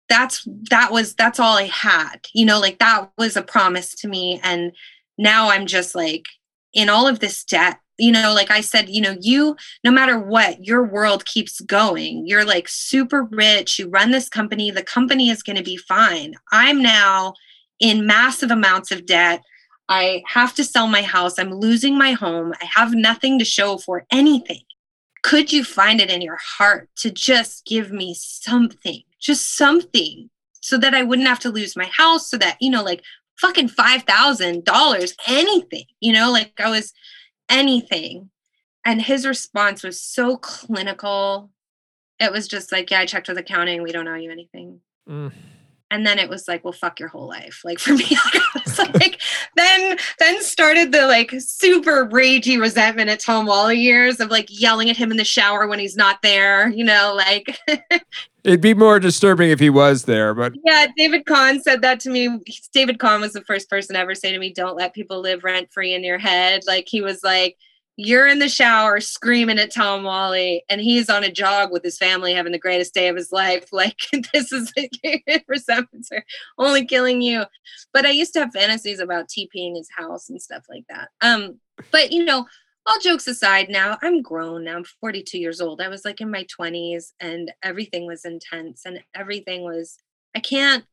that's 0.08 0.46
that 0.70 0.92
was 0.92 1.14
that's 1.14 1.40
all 1.40 1.56
i 1.56 1.64
had. 1.64 2.26
You 2.34 2.46
know 2.46 2.60
like 2.60 2.78
that 2.78 3.10
was 3.16 3.36
a 3.36 3.42
promise 3.42 3.94
to 3.96 4.08
me 4.08 4.40
and 4.42 4.72
now 5.16 5.48
i'm 5.50 5.66
just 5.66 5.94
like 5.94 6.24
in 6.72 6.88
all 6.88 7.06
of 7.06 7.20
this 7.20 7.44
debt 7.44 7.78
you 7.98 8.10
know 8.10 8.32
like 8.34 8.50
i 8.50 8.60
said 8.60 8.88
you 8.88 9.00
know 9.00 9.16
you 9.20 9.56
no 9.84 9.90
matter 9.90 10.18
what 10.18 10.64
your 10.64 10.82
world 10.84 11.24
keeps 11.24 11.60
going. 11.60 12.26
You're 12.26 12.44
like 12.44 12.68
super 12.68 13.24
rich. 13.24 13.78
You 13.78 13.88
run 13.88 14.10
this 14.10 14.28
company. 14.28 14.70
The 14.70 14.82
company 14.82 15.30
is 15.30 15.42
going 15.42 15.56
to 15.56 15.62
be 15.62 15.76
fine. 15.76 16.34
I'm 16.52 16.82
now 16.82 17.34
in 17.80 18.06
massive 18.06 18.50
amounts 18.50 18.90
of 18.90 19.06
debt. 19.06 19.42
I 19.88 20.22
have 20.26 20.54
to 20.54 20.64
sell 20.64 20.86
my 20.86 21.02
house. 21.02 21.38
I'm 21.38 21.52
losing 21.52 21.98
my 21.98 22.12
home. 22.12 22.52
I 22.60 22.66
have 22.74 22.94
nothing 22.94 23.38
to 23.38 23.44
show 23.44 23.76
for 23.76 24.06
anything. 24.10 24.62
Could 25.22 25.52
you 25.52 25.64
find 25.64 26.00
it 26.00 26.10
in 26.10 26.22
your 26.22 26.38
heart 26.40 26.88
to 26.96 27.10
just 27.10 27.66
give 27.66 27.90
me 27.90 28.14
something 28.14 29.02
just 29.24 29.56
something 29.56 30.28
so 30.60 30.76
that 30.76 30.94
i 30.94 31.02
wouldn't 31.02 31.26
have 31.26 31.38
to 31.38 31.48
lose 31.48 31.76
my 31.76 31.86
house 31.86 32.28
so 32.28 32.36
that 32.36 32.58
you 32.60 32.68
know 32.68 32.82
like 32.82 33.02
fucking 33.40 33.68
$5000 33.68 35.14
anything 35.26 35.84
you 36.00 36.12
know? 36.12 36.30
Like 36.30 36.52
i 36.58 36.68
was 36.68 36.92
anything. 37.48 38.30
And 38.84 39.00
his 39.00 39.26
response 39.26 39.82
was 39.82 40.00
so 40.00 40.36
clinical. 40.36 41.50
It 42.20 42.30
was 42.30 42.46
just 42.46 42.70
like, 42.70 42.90
yeah, 42.90 43.00
I 43.00 43.06
checked 43.06 43.28
with 43.28 43.38
accounting. 43.38 43.82
We 43.82 43.92
don't 43.92 44.08
owe 44.08 44.14
you 44.14 44.30
anything. 44.30 44.80
Mm. 45.08 45.32
And 45.90 46.06
then 46.06 46.18
it 46.18 46.28
was 46.28 46.48
like, 46.48 46.64
well, 46.64 46.72
fuck 46.72 46.98
your 46.98 47.08
whole 47.08 47.28
life. 47.28 47.60
Like 47.64 47.78
for 47.78 47.92
me, 47.94 48.16
like, 48.94 49.20
then 49.56 49.96
then 50.18 50.42
started 50.42 50.92
the 50.92 51.06
like 51.06 51.32
super 51.38 52.06
ragey 52.06 52.58
resentment 52.58 53.10
at 53.10 53.20
Tom 53.20 53.46
Whalley 53.46 53.78
years 53.78 54.18
of 54.18 54.30
like 54.30 54.48
yelling 54.48 54.90
at 54.90 54.96
him 54.96 55.10
in 55.10 55.16
the 55.16 55.24
shower 55.24 55.68
when 55.68 55.78
he's 55.78 55.96
not 55.96 56.22
there, 56.22 56.68
you 56.70 56.84
know, 56.84 57.14
like 57.16 57.58
It'd 58.44 58.60
be 58.60 58.74
more 58.74 59.00
disturbing 59.00 59.50
if 59.50 59.58
he 59.58 59.70
was 59.70 60.04
there, 60.04 60.34
but 60.34 60.52
yeah, 60.64 60.86
David 60.98 61.24
Kahn 61.24 61.62
said 61.62 61.80
that 61.80 61.98
to 62.00 62.10
me. 62.10 62.40
David 62.74 62.98
Kahn 62.98 63.22
was 63.22 63.32
the 63.32 63.40
first 63.40 63.70
person 63.70 63.94
to 63.94 64.00
ever 64.00 64.14
say 64.14 64.32
to 64.32 64.38
me, 64.38 64.52
"Don't 64.52 64.76
let 64.76 64.92
people 64.92 65.20
live 65.20 65.44
rent 65.44 65.72
free 65.72 65.94
in 65.94 66.04
your 66.04 66.18
head." 66.18 66.60
Like 66.66 66.86
he 66.86 67.00
was 67.00 67.24
like, 67.24 67.56
"You're 67.96 68.26
in 68.26 68.38
the 68.38 68.48
shower 68.48 69.00
screaming 69.00 69.58
at 69.58 69.72
Tom 69.72 70.04
Whalley, 70.04 70.64
and 70.68 70.80
he's 70.80 71.08
on 71.08 71.24
a 71.24 71.30
jog 71.30 71.72
with 71.72 71.84
his 71.84 71.98
family, 71.98 72.34
having 72.34 72.52
the 72.52 72.58
greatest 72.58 72.94
day 72.94 73.08
of 73.08 73.16
his 73.16 73.32
life. 73.32 73.68
Like 73.72 73.98
this 74.32 74.52
is 74.52 74.72
are 76.12 76.24
only 76.58 76.86
killing 76.86 77.22
you." 77.22 77.44
But 77.92 78.06
I 78.06 78.10
used 78.10 78.32
to 78.34 78.40
have 78.40 78.52
fantasies 78.52 79.00
about 79.00 79.28
TPing 79.28 79.76
his 79.76 79.90
house 79.96 80.28
and 80.30 80.40
stuff 80.40 80.64
like 80.68 80.84
that. 80.88 81.10
Um, 81.20 81.60
but 81.90 82.12
you 82.12 82.24
know, 82.24 82.46
all 82.86 82.98
jokes 83.00 83.26
aside 83.26 83.68
now 83.70 83.96
i'm 84.02 84.20
grown 84.20 84.64
now 84.64 84.76
i'm 84.76 84.84
42 84.84 85.38
years 85.38 85.60
old 85.60 85.80
i 85.80 85.88
was 85.88 86.04
like 86.04 86.20
in 86.20 86.30
my 86.30 86.44
20s 86.44 87.12
and 87.18 87.50
everything 87.62 88.06
was 88.06 88.26
intense 88.26 88.82
and 88.84 89.00
everything 89.14 89.62
was 89.62 89.98
i 90.34 90.40
can't 90.40 90.84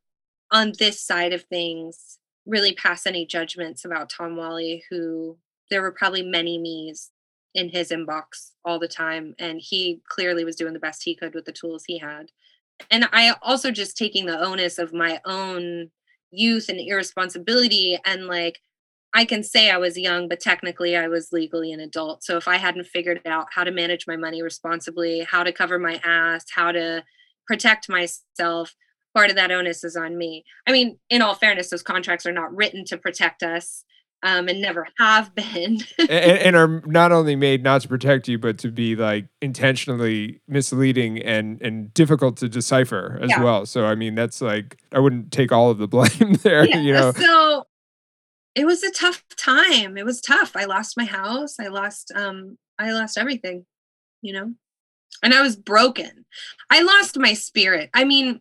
on 0.52 0.72
this 0.80 1.02
side 1.02 1.34
of 1.34 1.44
things 1.44 2.18
really 2.46 2.74
pass 2.74 3.06
any 3.06 3.26
judgments 3.26 3.86
about 3.86 4.10
tom 4.10 4.36
Whalley, 4.36 4.84
who 4.90 5.38
there 5.71 5.81
were 5.81 5.91
probably 5.91 6.21
many 6.21 6.60
me's 6.60 7.10
in 7.55 7.69
his 7.69 7.89
inbox 7.89 8.51
all 8.63 8.77
the 8.77 8.88
time 8.88 9.34
and 9.39 9.60
he 9.60 10.01
clearly 10.07 10.45
was 10.45 10.55
doing 10.55 10.73
the 10.73 10.79
best 10.79 11.03
he 11.03 11.15
could 11.15 11.34
with 11.34 11.45
the 11.45 11.51
tools 11.51 11.84
he 11.88 11.97
had 11.97 12.27
and 12.91 13.10
i 13.12 13.34
also 13.41 13.71
just 13.71 13.97
taking 13.97 14.27
the 14.27 14.39
onus 14.39 14.77
of 14.77 14.93
my 14.93 15.19
own 15.25 15.89
youth 16.29 16.69
and 16.69 16.79
irresponsibility 16.79 17.97
and 18.05 18.27
like 18.27 18.60
I 19.13 19.25
can 19.25 19.43
say 19.43 19.69
I 19.69 19.77
was 19.77 19.97
young, 19.97 20.29
but 20.29 20.39
technically 20.39 20.95
I 20.95 21.07
was 21.07 21.34
legally 21.34 21.73
an 21.73 21.81
adult. 21.81 22.23
So 22.23 22.38
if 22.38 22.47
I 22.47 22.55
hadn't 22.57 22.86
figured 22.86 23.21
out 23.25 23.47
how 23.51 23.63
to 23.63 23.71
manage 23.71 24.07
my 24.07 24.15
money 24.15 24.41
responsibly, 24.41 25.21
how 25.29 25.43
to 25.43 25.51
cover 25.51 25.77
my 25.77 25.99
ass, 26.03 26.45
how 26.53 26.71
to 26.71 27.03
protect 27.45 27.89
myself, 27.89 28.73
part 29.13 29.29
of 29.29 29.36
that 29.36 29.51
onus 29.51 29.84
is 29.84 29.97
on 29.97 30.17
me. 30.17 30.45
I 30.65 30.71
mean, 30.71 30.97
in 31.10 31.21
all 31.21 31.36
fairness, 31.36 31.69
those 31.69 31.84
contracts 31.84 32.25
are 32.25 32.31
not 32.31 32.55
written 32.55 32.86
to 32.86 32.97
protect 32.97 33.43
us. 33.43 33.84
Um, 34.23 34.47
and 34.47 34.62
never 34.62 34.88
have 34.99 35.34
been. 35.34 35.79
and, 35.97 36.10
and, 36.10 36.55
are 36.55 36.84
not 36.86 37.12
only 37.12 37.36
made 37.36 37.63
not 37.63 37.81
to 37.81 37.88
protect 37.88 38.27
you, 38.27 38.38
but 38.38 38.60
to 38.60 38.69
be 38.69 38.95
like 38.95 39.25
intentionally 39.41 40.41
misleading 40.47 41.19
and 41.19 41.60
and 41.62 41.91
difficult 41.95 42.38
to 42.38 42.47
decipher 42.47 43.17
as 43.21 43.31
yeah. 43.31 43.43
well. 43.43 43.65
So 43.65 43.86
I 43.86 43.95
mean, 43.95 44.13
that's 44.13 44.39
like 44.39 44.77
I 44.91 44.99
wouldn't 44.99 45.31
take 45.31 45.51
all 45.51 45.71
of 45.71 45.79
the 45.79 45.88
blame 45.88 46.34
there. 46.43 46.67
Yeah. 46.67 46.81
You 46.81 46.93
know. 46.93 47.12
So 47.13 47.65
it 48.53 48.65
was 48.65 48.84
a 48.84 48.91
tough 48.91 49.23
time. 49.38 49.97
It 49.97 50.05
was 50.05 50.21
tough. 50.21 50.55
I 50.55 50.65
lost 50.65 50.97
my 50.97 51.05
house. 51.05 51.60
I 51.60 51.67
lost 51.67 52.12
um 52.15 52.57
I 52.77 52.91
lost 52.91 53.17
everything, 53.17 53.65
you 54.21 54.34
know. 54.34 54.53
And 55.23 55.34
I 55.34 55.41
was 55.41 55.55
broken. 55.55 56.25
I 56.69 56.81
lost 56.81 57.17
my 57.17 57.34
spirit. 57.34 57.89
I 57.93 58.03
mean, 58.05 58.39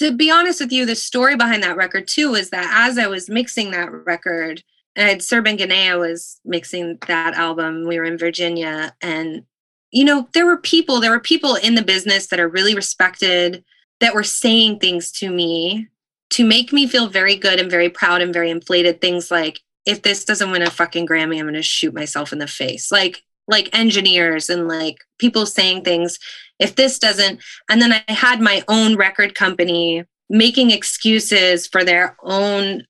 to 0.00 0.12
be 0.12 0.30
honest 0.30 0.60
with 0.60 0.72
you, 0.72 0.86
the 0.86 0.96
story 0.96 1.36
behind 1.36 1.62
that 1.62 1.76
record 1.76 2.08
too 2.08 2.34
is 2.34 2.50
that 2.50 2.88
as 2.88 2.98
I 2.98 3.06
was 3.06 3.28
mixing 3.28 3.70
that 3.70 3.92
record, 3.92 4.62
and 4.96 5.20
Serban 5.20 5.58
Ghenea 5.58 5.98
was 5.98 6.40
mixing 6.44 6.98
that 7.06 7.34
album. 7.34 7.86
We 7.86 7.98
were 7.98 8.06
in 8.06 8.18
Virginia, 8.18 8.94
and 9.02 9.44
you 9.92 10.04
know, 10.04 10.28
there 10.32 10.46
were 10.46 10.56
people, 10.56 11.00
there 11.00 11.10
were 11.10 11.20
people 11.20 11.54
in 11.54 11.74
the 11.74 11.82
business 11.82 12.28
that 12.28 12.40
are 12.40 12.48
really 12.48 12.74
respected 12.74 13.62
that 14.00 14.14
were 14.14 14.24
saying 14.24 14.78
things 14.78 15.12
to 15.12 15.30
me 15.30 15.88
to 16.30 16.44
make 16.44 16.72
me 16.72 16.86
feel 16.86 17.08
very 17.08 17.36
good 17.36 17.60
and 17.60 17.70
very 17.70 17.90
proud 17.90 18.22
and 18.22 18.32
very 18.32 18.50
inflated. 18.50 19.00
Things 19.00 19.30
like, 19.30 19.60
if 19.84 20.02
this 20.02 20.24
doesn't 20.24 20.50
win 20.50 20.62
a 20.62 20.70
fucking 20.70 21.06
Grammy, 21.06 21.38
I'm 21.38 21.46
gonna 21.46 21.60
shoot 21.60 21.92
myself 21.92 22.32
in 22.32 22.38
the 22.38 22.46
face. 22.46 22.90
Like, 22.90 23.22
like 23.48 23.68
engineers 23.76 24.48
and 24.48 24.66
like 24.66 24.98
people 25.18 25.44
saying 25.44 25.82
things 25.82 26.18
if 26.60 26.76
this 26.76 26.98
doesn't 26.98 27.40
and 27.68 27.82
then 27.82 27.92
i 27.92 28.04
had 28.08 28.40
my 28.40 28.62
own 28.68 28.96
record 28.96 29.34
company 29.34 30.04
making 30.28 30.70
excuses 30.70 31.66
for 31.66 31.82
their 31.82 32.16
own 32.22 32.84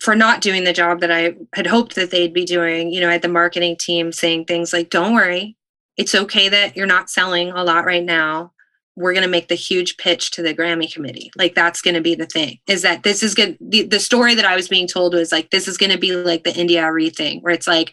for 0.00 0.14
not 0.14 0.40
doing 0.40 0.64
the 0.64 0.72
job 0.72 1.00
that 1.00 1.10
i 1.10 1.34
had 1.54 1.66
hoped 1.66 1.94
that 1.94 2.10
they'd 2.10 2.34
be 2.34 2.44
doing 2.44 2.92
you 2.92 3.00
know 3.00 3.08
i 3.08 3.12
had 3.12 3.22
the 3.22 3.28
marketing 3.28 3.76
team 3.76 4.12
saying 4.12 4.44
things 4.44 4.72
like 4.72 4.90
don't 4.90 5.14
worry. 5.14 5.56
It's 5.96 6.14
okay 6.14 6.48
that 6.50 6.76
you're 6.76 6.86
not 6.86 7.08
selling 7.08 7.50
a 7.50 7.64
lot 7.64 7.86
right 7.86 8.04
now. 8.04 8.52
We're 8.96 9.14
going 9.14 9.24
to 9.24 9.30
make 9.30 9.48
the 9.48 9.54
huge 9.54 9.96
pitch 9.96 10.30
to 10.32 10.42
the 10.42 10.54
grammy 10.54 10.92
committee. 10.92 11.30
Like 11.36 11.54
that's 11.54 11.80
going 11.80 11.94
to 11.94 12.02
be 12.02 12.14
the 12.14 12.26
thing 12.26 12.58
is 12.66 12.82
that 12.82 13.02
this 13.02 13.22
is 13.22 13.34
good 13.34 13.56
the, 13.60 13.82
the 13.82 14.00
story 14.00 14.34
that 14.34 14.44
i 14.44 14.56
was 14.56 14.68
being 14.68 14.86
told 14.86 15.14
was 15.14 15.32
like 15.32 15.50
this 15.50 15.68
is 15.68 15.76
going 15.76 15.92
to 15.92 15.98
be 15.98 16.14
like 16.14 16.44
the 16.44 16.54
India.Arie 16.54 17.10
thing 17.10 17.40
where 17.40 17.54
it's 17.54 17.66
like 17.66 17.92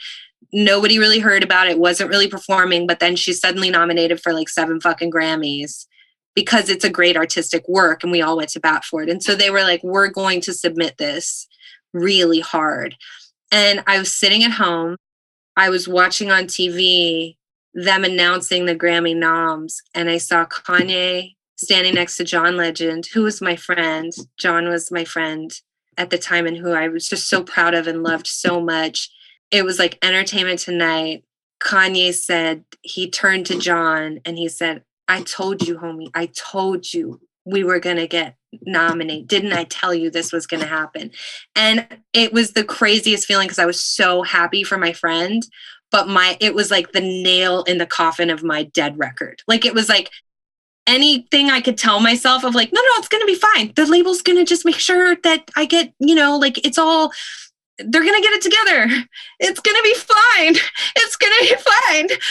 nobody 0.54 1.00
really 1.00 1.20
heard 1.20 1.44
about 1.44 1.68
it, 1.68 1.80
wasn't 1.80 2.10
really 2.10 2.28
performing, 2.28 2.86
but 2.88 3.00
then 3.00 3.16
she's 3.16 3.40
suddenly 3.40 3.72
nominated 3.72 4.22
for 4.22 4.34
like 4.34 4.48
seven 4.48 4.80
fucking 4.80 5.12
Grammys 5.12 5.88
because 6.36 6.70
it's 6.70 6.86
a 6.86 6.90
great 6.90 7.18
artistic 7.18 7.68
work 7.68 8.04
and 8.04 8.12
we 8.12 8.22
all 8.22 8.38
went 8.38 8.50
to 8.50 8.60
bat 8.60 8.86
for 8.86 9.02
it. 9.02 9.10
And 9.10 9.22
so 9.22 9.36
they 9.36 9.50
were 9.50 9.64
like, 9.64 9.84
we're 9.84 10.10
going 10.10 10.42
to 10.42 10.54
submit 10.54 10.98
this 10.98 11.48
really 11.92 12.40
hard. 12.40 12.96
And 13.52 13.84
I 13.88 14.00
was 14.00 14.16
sitting 14.16 14.44
at 14.44 14.52
home, 14.52 14.98
I 15.56 15.70
was 15.70 15.88
watching 15.88 16.32
on 16.32 16.46
TV 16.46 17.36
them 17.74 18.04
announcing 18.04 18.66
the 18.66 18.76
Grammy 18.76 19.16
noms, 19.16 19.82
and 19.96 20.10
I 20.10 20.20
saw 20.20 20.46
Kanye 20.46 21.36
standing 21.56 21.96
next 21.96 22.18
to 22.18 22.24
John 22.24 22.56
Legend, 22.56 23.08
who 23.14 23.24
was 23.24 23.42
my 23.42 23.56
friend. 23.56 24.12
John 24.38 24.68
was 24.70 24.92
my 24.92 25.06
friend 25.06 25.52
at 25.98 26.10
the 26.10 26.18
time 26.18 26.46
and 26.46 26.58
who 26.58 26.72
I 26.72 26.88
was 26.88 27.08
just 27.08 27.28
so 27.28 27.44
proud 27.44 27.74
of 27.74 27.88
and 27.88 28.04
loved 28.04 28.28
so 28.28 28.60
much 28.60 29.10
it 29.54 29.64
was 29.64 29.78
like 29.80 30.00
entertainment 30.02 30.60
tonight. 30.60 31.24
Kanye 31.62 32.14
said 32.14 32.66
he 32.82 33.10
turned 33.10 33.46
to 33.46 33.60
John 33.60 34.20
and 34.26 34.38
he 34.38 34.50
said, 34.50 34.84
I 35.08 35.22
told 35.22 35.66
you, 35.66 35.78
homie, 35.78 36.10
I 36.14 36.26
told 36.26 36.92
you 36.92 37.22
we 37.46 37.64
were 37.64 37.80
to 37.98 38.08
get 38.08 38.36
nominated. 38.64 39.28
Didn't 39.28 39.54
I 39.54 39.66
tell 39.66 39.94
you 39.94 40.10
this 40.10 40.34
was 40.34 40.48
to 40.62 40.68
happen? 40.68 41.12
And 41.56 41.88
it 42.14 42.34
was 42.34 42.52
the 42.52 42.64
craziest 42.64 43.28
feeling 43.28 43.48
because 43.48 43.60
I 43.60 43.66
was 43.66 43.82
so 43.82 44.24
happy 44.24 44.64
for 44.64 44.78
my 44.78 44.92
friend, 44.92 45.46
but 45.92 46.08
my 46.08 46.36
it 46.42 46.56
was 46.56 46.72
like 46.72 46.92
the 46.92 47.02
nail 47.02 47.64
in 47.64 47.78
the 47.78 47.86
coffin 47.86 48.32
of 48.32 48.44
my 48.44 48.64
dead 48.64 48.98
record. 48.98 49.44
Like 49.48 49.66
it 49.66 49.76
was 49.76 49.88
like 49.88 50.10
anything 50.88 51.50
I 51.50 51.62
could 51.62 51.78
tell 51.78 52.00
myself 52.00 52.44
of 52.44 52.56
like, 52.56 52.74
no, 52.74 52.82
no, 52.82 52.92
it's 52.98 53.08
going 53.08 53.22
to 53.22 53.28
be 53.28 53.36
fine. 53.36 53.72
The 53.76 53.86
label's 53.86 54.22
going 54.24 54.40
to 54.40 54.46
just 54.46 54.66
make 54.66 54.80
sure 54.80 55.16
that 55.24 55.52
I 55.56 55.66
get, 55.66 55.94
you 56.00 56.16
know, 56.16 56.38
like 56.38 56.66
it's 56.66 56.80
all 56.80 57.12
they're 57.80 58.04
gonna 58.04 58.22
get 58.22 58.34
it 58.34 58.42
together. 58.42 59.06
It's 59.40 59.60
gonna 59.60 59.82
be 59.84 59.96
fine. 59.96 60.56
It's 60.96 61.16
gonna 61.16 61.36
be 61.42 61.56
fine. 61.56 62.08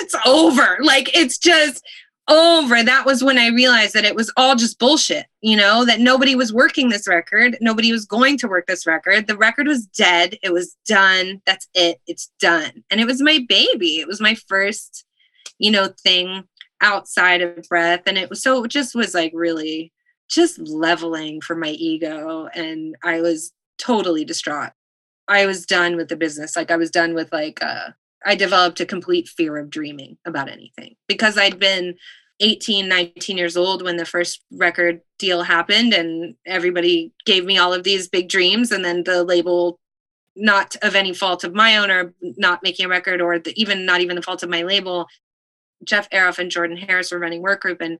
It's 0.00 0.14
over. 0.26 0.78
Like 0.82 1.16
it's 1.16 1.38
just 1.38 1.82
over. 2.28 2.82
That 2.82 3.04
was 3.06 3.22
when 3.22 3.38
I 3.38 3.48
realized 3.48 3.94
that 3.94 4.04
it 4.04 4.14
was 4.14 4.32
all 4.36 4.56
just 4.56 4.78
bullshit, 4.78 5.26
you 5.40 5.56
know, 5.56 5.84
that 5.84 6.00
nobody 6.00 6.34
was 6.34 6.52
working 6.52 6.88
this 6.88 7.06
record. 7.06 7.56
Nobody 7.60 7.92
was 7.92 8.06
going 8.06 8.38
to 8.38 8.48
work 8.48 8.66
this 8.66 8.86
record. 8.86 9.26
The 9.26 9.36
record 9.36 9.66
was 9.66 9.86
dead. 9.86 10.38
It 10.42 10.52
was 10.52 10.76
done. 10.86 11.42
That's 11.46 11.68
it. 11.74 12.00
It's 12.06 12.30
done. 12.40 12.84
And 12.90 13.00
it 13.00 13.06
was 13.06 13.20
my 13.20 13.44
baby. 13.48 14.00
It 14.00 14.08
was 14.08 14.20
my 14.20 14.34
first, 14.34 15.04
you 15.58 15.70
know, 15.70 15.90
thing 16.02 16.44
outside 16.80 17.42
of 17.42 17.68
breath. 17.68 18.02
And 18.06 18.18
it 18.18 18.30
was 18.30 18.42
so 18.42 18.64
it 18.64 18.70
just 18.70 18.94
was 18.94 19.14
like 19.14 19.32
really 19.34 19.92
just 20.28 20.58
leveling 20.58 21.40
for 21.40 21.54
my 21.54 21.70
ego. 21.70 22.48
And 22.54 22.96
I 23.04 23.20
was 23.20 23.52
totally 23.78 24.24
distraught. 24.24 24.72
I 25.28 25.46
was 25.46 25.66
done 25.66 25.96
with 25.96 26.08
the 26.08 26.16
business. 26.16 26.56
Like 26.56 26.70
I 26.70 26.76
was 26.76 26.90
done 26.90 27.14
with 27.14 27.32
like 27.32 27.62
uh 27.62 27.90
I 28.24 28.34
developed 28.34 28.80
a 28.80 28.86
complete 28.86 29.28
fear 29.28 29.58
of 29.58 29.70
dreaming 29.70 30.16
about 30.24 30.48
anything 30.48 30.96
because 31.08 31.36
I'd 31.36 31.58
been 31.58 31.96
18, 32.40 32.88
19 32.88 33.36
years 33.36 33.56
old 33.56 33.82
when 33.82 33.96
the 33.96 34.06
first 34.06 34.42
record 34.50 35.02
deal 35.18 35.42
happened 35.42 35.92
and 35.92 36.34
everybody 36.46 37.12
gave 37.26 37.44
me 37.44 37.58
all 37.58 37.72
of 37.72 37.84
these 37.84 38.08
big 38.08 38.28
dreams 38.28 38.72
and 38.72 38.84
then 38.84 39.04
the 39.04 39.22
label 39.22 39.78
not 40.36 40.74
of 40.82 40.96
any 40.96 41.14
fault 41.14 41.44
of 41.44 41.54
my 41.54 41.76
own 41.76 41.90
or 41.90 42.12
not 42.20 42.62
making 42.62 42.86
a 42.86 42.88
record 42.88 43.20
or 43.20 43.38
the, 43.38 43.52
even 43.60 43.86
not 43.86 44.00
even 44.00 44.16
the 44.16 44.22
fault 44.22 44.42
of 44.42 44.48
my 44.48 44.62
label 44.62 45.06
Jeff 45.84 46.08
Ayeroff 46.10 46.38
and 46.38 46.50
Jordan 46.50 46.76
Harris 46.76 47.12
were 47.12 47.18
running 47.18 47.42
work 47.42 47.60
group 47.60 47.80
and 47.80 47.98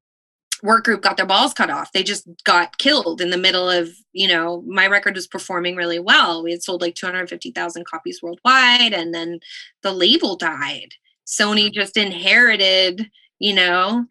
work 0.64 0.84
group 0.84 1.02
got 1.02 1.18
their 1.18 1.26
balls 1.26 1.52
cut 1.52 1.68
off. 1.68 1.92
They 1.92 2.02
just 2.02 2.26
got 2.44 2.78
killed 2.78 3.20
in 3.20 3.28
the 3.28 3.36
middle 3.36 3.68
of, 3.68 3.90
you 4.12 4.26
know, 4.26 4.62
my 4.66 4.86
record 4.86 5.14
was 5.14 5.26
performing 5.26 5.76
really 5.76 5.98
well. 5.98 6.42
We 6.42 6.52
had 6.52 6.62
sold 6.62 6.80
like 6.80 6.94
250,000 6.94 7.86
copies 7.86 8.22
worldwide 8.22 8.94
and 8.94 9.12
then 9.14 9.40
the 9.82 9.92
label 9.92 10.36
died. 10.36 10.94
Sony 11.26 11.70
just 11.70 11.98
inherited, 11.98 13.10
you 13.38 13.54
know, 13.54 14.06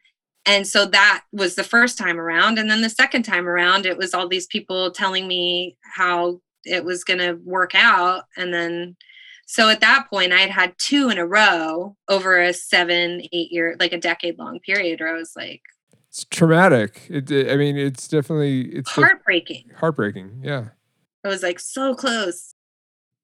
and 0.45 0.67
so 0.67 0.85
that 0.85 1.23
was 1.31 1.55
the 1.55 1.63
first 1.63 1.97
time 1.97 2.19
around 2.19 2.59
and 2.59 2.69
then 2.69 2.81
the 2.81 2.89
second 2.89 3.23
time 3.23 3.47
around 3.47 3.87
it 3.87 3.97
was 3.97 4.13
all 4.13 4.27
these 4.27 4.47
people 4.47 4.91
telling 4.91 5.27
me 5.27 5.75
how 5.81 6.39
it 6.65 6.85
was 6.85 7.03
going 7.03 7.19
to 7.19 7.39
work 7.43 7.73
out 7.73 8.25
and 8.37 8.53
then 8.53 8.95
so 9.45 9.69
at 9.69 9.81
that 9.81 10.07
point 10.09 10.33
I 10.33 10.39
had 10.39 10.49
had 10.49 10.75
two 10.77 11.09
in 11.09 11.17
a 11.17 11.25
row 11.25 11.95
over 12.07 12.41
a 12.41 12.53
seven 12.53 13.21
eight 13.31 13.51
year 13.51 13.75
like 13.79 13.93
a 13.93 13.97
decade 13.97 14.37
long 14.37 14.59
period 14.59 14.99
where 14.99 15.15
i 15.15 15.17
was 15.17 15.33
like 15.35 15.61
it's 16.13 16.25
traumatic. 16.25 17.07
It, 17.09 17.31
I 17.49 17.55
mean, 17.55 17.75
it's 17.75 18.07
definitely 18.07 18.65
it's 18.65 18.91
heartbreaking. 18.91 19.65
Def- 19.69 19.77
heartbreaking. 19.77 20.41
Yeah. 20.43 20.67
It 21.23 21.27
was 21.27 21.41
like 21.41 21.59
so 21.59 21.95
close. 21.95 22.53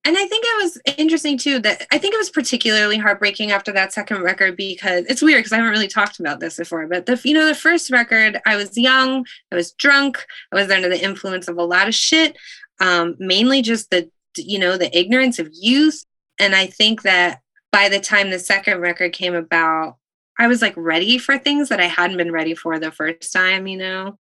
And 0.06 0.18
I 0.18 0.26
think 0.26 0.44
it 0.44 0.64
was 0.64 0.82
interesting 0.98 1.38
too 1.38 1.60
that 1.60 1.86
I 1.92 2.00
think 2.00 2.16
it 2.16 2.18
was 2.18 2.32
particularly 2.32 2.98
heartbreaking 2.98 3.52
after 3.52 3.72
that 3.74 3.94
second 3.94 4.24
record 4.24 4.58
because 4.58 5.06
it's 5.06 5.22
weird 5.22 5.38
because 5.40 5.52
I 5.52 5.58
haven't 5.58 5.72
really 5.72 5.88
talked 5.88 6.20
about 6.20 6.40
this 6.40 6.58
before. 6.58 6.88
But 6.88 7.06
the 7.06 7.22
you 7.24 7.36
know 7.36 7.46
the 7.46 7.54
first 7.54 7.92
record, 7.92 8.42
I 8.48 8.56
was 8.56 8.76
young, 8.76 9.24
I 9.52 9.56
was 9.56 9.72
drunk, 9.74 10.26
I 10.52 10.56
was 10.56 10.72
under 10.72 10.90
the 10.90 11.04
influence 11.04 11.48
of 11.48 11.60
a 11.60 11.64
lot 11.64 11.88
of 11.88 11.94
shit, 11.94 12.38
um, 12.80 13.18
mainly 13.20 13.62
just 13.62 13.92
the 13.92 14.10
you 14.36 14.58
know 14.58 14.78
the 14.78 14.98
ignorance 14.98 15.38
of 15.38 15.52
youth. 15.54 16.04
And 16.40 16.56
I 16.56 16.66
think 16.66 17.04
that 17.04 17.42
by 17.72 17.88
the 17.88 18.00
time 18.00 18.32
the 18.32 18.40
second 18.40 18.80
record 18.80 19.14
came 19.14 19.36
about, 19.36 19.99
I 20.40 20.48
was 20.48 20.62
like 20.62 20.74
ready 20.78 21.18
for 21.18 21.38
things 21.38 21.68
that 21.68 21.82
I 21.82 21.86
hadn't 21.86 22.18
been 22.18 22.32
ready 22.32 22.56
for 22.56 22.80
the 22.80 22.92
first 22.92 23.34
time, 23.34 23.68
you 23.68 23.78
know. 23.78 24.18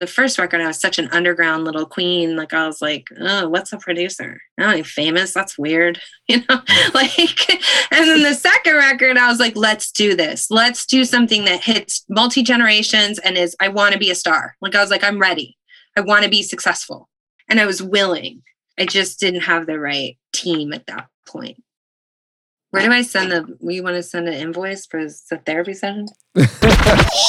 The 0.00 0.06
first 0.06 0.38
record, 0.38 0.62
I 0.62 0.66
was 0.66 0.80
such 0.80 0.98
an 0.98 1.08
underground 1.12 1.64
little 1.64 1.86
queen. 1.86 2.34
Like 2.34 2.52
I 2.52 2.66
was 2.66 2.82
like, 2.82 3.06
oh, 3.20 3.48
what's 3.48 3.72
a 3.72 3.78
producer? 3.78 4.40
Oh, 4.58 4.64
I'm 4.64 4.82
famous. 4.82 5.32
That's 5.32 5.58
weird, 5.58 6.00
you 6.28 6.38
know. 6.38 6.60
like, 6.94 7.50
and 7.92 8.08
then 8.08 8.22
the 8.22 8.34
second 8.34 8.74
record, 8.74 9.16
I 9.16 9.28
was 9.28 9.38
like, 9.38 9.56
let's 9.56 9.92
do 9.92 10.16
this. 10.16 10.50
Let's 10.50 10.86
do 10.86 11.04
something 11.04 11.44
that 11.44 11.62
hits 11.62 12.04
multi 12.08 12.42
generations 12.42 13.20
and 13.20 13.38
is. 13.38 13.54
I 13.60 13.68
want 13.68 13.92
to 13.92 13.98
be 13.98 14.10
a 14.10 14.16
star. 14.16 14.56
Like 14.60 14.74
I 14.74 14.80
was 14.80 14.90
like, 14.90 15.04
I'm 15.04 15.20
ready. 15.20 15.56
I 15.96 16.00
want 16.00 16.24
to 16.24 16.30
be 16.30 16.42
successful, 16.42 17.08
and 17.48 17.60
I 17.60 17.66
was 17.66 17.82
willing. 17.82 18.42
I 18.78 18.86
just 18.86 19.20
didn't 19.20 19.42
have 19.42 19.66
the 19.66 19.78
right 19.78 20.16
team 20.32 20.72
at 20.72 20.86
that 20.86 21.08
point. 21.28 21.62
Where 22.70 22.86
do 22.86 22.92
I 22.92 23.02
send 23.02 23.32
the? 23.32 23.56
We 23.60 23.80
want 23.80 23.96
to 23.96 24.02
send 24.02 24.28
an 24.28 24.34
invoice 24.34 24.86
for 24.86 25.04
the 25.04 25.40
therapy 25.44 25.74
session. 25.74 26.06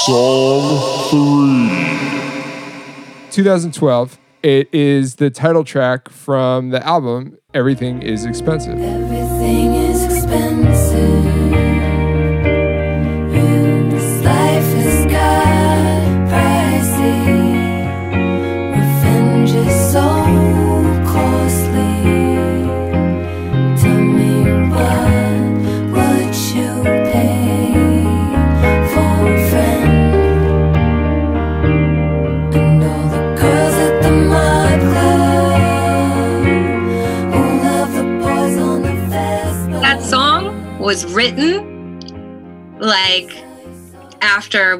Song 0.06 1.10
three. 1.10 2.12
2012. 3.32 4.20
It 4.44 4.70
is 4.72 5.16
the 5.16 5.32
title 5.32 5.64
track 5.64 6.10
from 6.10 6.70
the 6.70 6.86
album 6.86 7.38
Everything 7.56 8.04
Is 8.04 8.26
Expensive. 8.26 8.80
Everything 8.80 9.81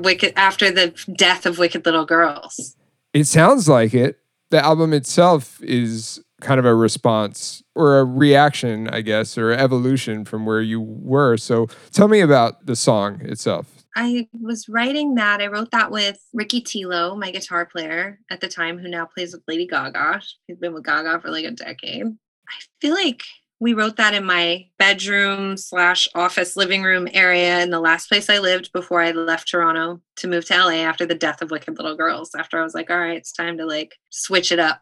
wicked 0.04 0.34
after 0.36 0.72
the 0.72 0.94
death 1.16 1.46
of 1.46 1.58
wicked 1.58 1.86
little 1.86 2.06
girls 2.06 2.76
it 3.14 3.26
sounds 3.26 3.68
like 3.68 3.94
it. 3.94 4.20
The 4.50 4.64
album 4.64 4.94
itself 4.94 5.62
is 5.62 6.22
kind 6.42 6.60
of 6.60 6.66
a 6.66 6.76
response 6.76 7.64
or 7.76 8.00
a 8.00 8.06
reaction, 8.06 8.90
I 8.90 9.02
guess, 9.02 9.38
or 9.38 9.52
evolution 9.52 10.26
from 10.26 10.46
where 10.46 10.62
you 10.62 10.82
were. 10.82 11.38
So 11.38 11.68
tell 11.92 12.08
me 12.08 12.20
about 12.20 12.66
the 12.66 12.76
song 12.76 13.22
itself. 13.22 13.86
I 13.96 14.28
was 14.34 14.68
writing 14.70 15.16
that. 15.16 15.42
I 15.42 15.48
wrote 15.48 15.72
that 15.72 15.92
with 15.92 16.18
Ricky 16.34 16.62
Tillo, 16.62 17.16
my 17.16 17.32
guitar 17.32 17.66
player 17.66 18.20
at 18.30 18.40
the 18.40 18.48
time, 18.48 18.78
who 18.78 18.88
now 18.88 19.06
plays 19.06 19.34
with 19.34 19.44
Lady 19.48 19.68
Gaga. 19.68 20.22
He's 20.48 20.58
been 20.58 20.74
with 20.74 20.86
Gaga 20.86 21.20
for 21.22 21.30
like 21.30 21.46
a 21.46 21.52
decade. 21.52 22.06
I 22.06 22.56
feel 22.80 22.94
like 22.94 23.24
we 23.62 23.76
wrote 23.76 23.98
that 23.98 24.16
in 24.16 24.26
my 24.26 24.66
bedroom 24.80 25.56
slash 25.56 26.08
office 26.16 26.58
living 26.58 26.82
room 26.82 27.08
area 27.14 27.62
in 27.62 27.70
the 27.70 27.80
last 27.80 28.08
place 28.08 28.28
I 28.28 28.40
lived 28.40 28.72
before 28.74 29.02
I 29.02 29.12
left 29.12 29.48
Toronto 29.48 30.02
to 30.16 30.28
move 30.28 30.46
to 30.46 30.58
LA 30.58 30.82
after 30.82 31.06
the 31.06 31.14
death 31.14 31.44
of 31.44 31.52
Wicked 31.52 31.78
Little 31.78 31.96
Girls. 31.96 32.32
After 32.36 32.60
I 32.60 32.64
was 32.64 32.74
like, 32.74 32.90
all 32.90 32.98
right, 32.98 33.18
it's 33.18 33.32
time 33.32 33.60
to 33.60 33.68
like 33.68 33.94
switch 34.10 34.52
it 34.52 34.58
up. 34.58 34.82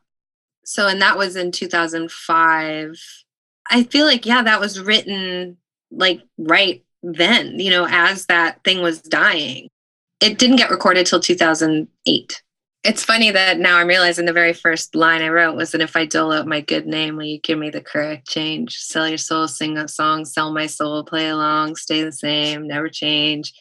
So, 0.64 0.88
and 0.88 1.02
that 1.02 1.18
was 1.18 1.36
in 1.36 1.52
2005. 1.52 2.96
I 3.70 3.84
feel 3.84 4.06
like, 4.06 4.26
yeah, 4.26 4.44
that 4.44 4.62
was 4.62 4.80
written 4.80 5.58
like 5.92 6.22
right 6.38 6.82
then, 7.04 7.60
you 7.60 7.72
know, 7.72 7.86
as 7.86 8.28
that 8.28 8.64
thing 8.64 8.82
was 8.82 9.02
dying. 9.02 9.68
It 10.22 10.38
didn't 10.38 10.56
get 10.56 10.72
recorded 10.72 11.06
till 11.06 11.20
2008. 11.20 12.44
It's 12.84 13.04
funny 13.04 13.30
that 13.32 13.60
now 13.60 13.78
I'm 13.78 13.88
realizing 13.88 14.26
the 14.26 14.32
very 14.32 14.54
first 14.54 14.96
line 14.96 15.22
I 15.22 15.28
wrote 15.28 15.58
was 15.58 15.72
that 15.72 15.82
if 15.82 15.98
I 15.98 16.06
dole 16.06 16.32
out 16.32 16.48
my 16.48 16.62
good 16.62 16.88
name, 16.88 17.18
will 17.18 17.26
you 17.26 17.40
give 17.40 17.60
me 17.60 17.70
the 17.70 17.82
correct 17.82 18.26
change? 18.26 18.78
Sell 18.78 19.08
your 19.08 19.18
soul, 19.18 19.50
sing 19.50 19.78
a 19.78 19.88
song, 19.88 20.24
sell 20.24 20.54
my 20.54 20.66
soul, 20.66 21.04
play 21.04 21.28
along, 21.28 21.76
stay 21.76 22.04
the 22.04 22.12
same, 22.12 22.68
never 22.68 22.88
change. 22.88 23.54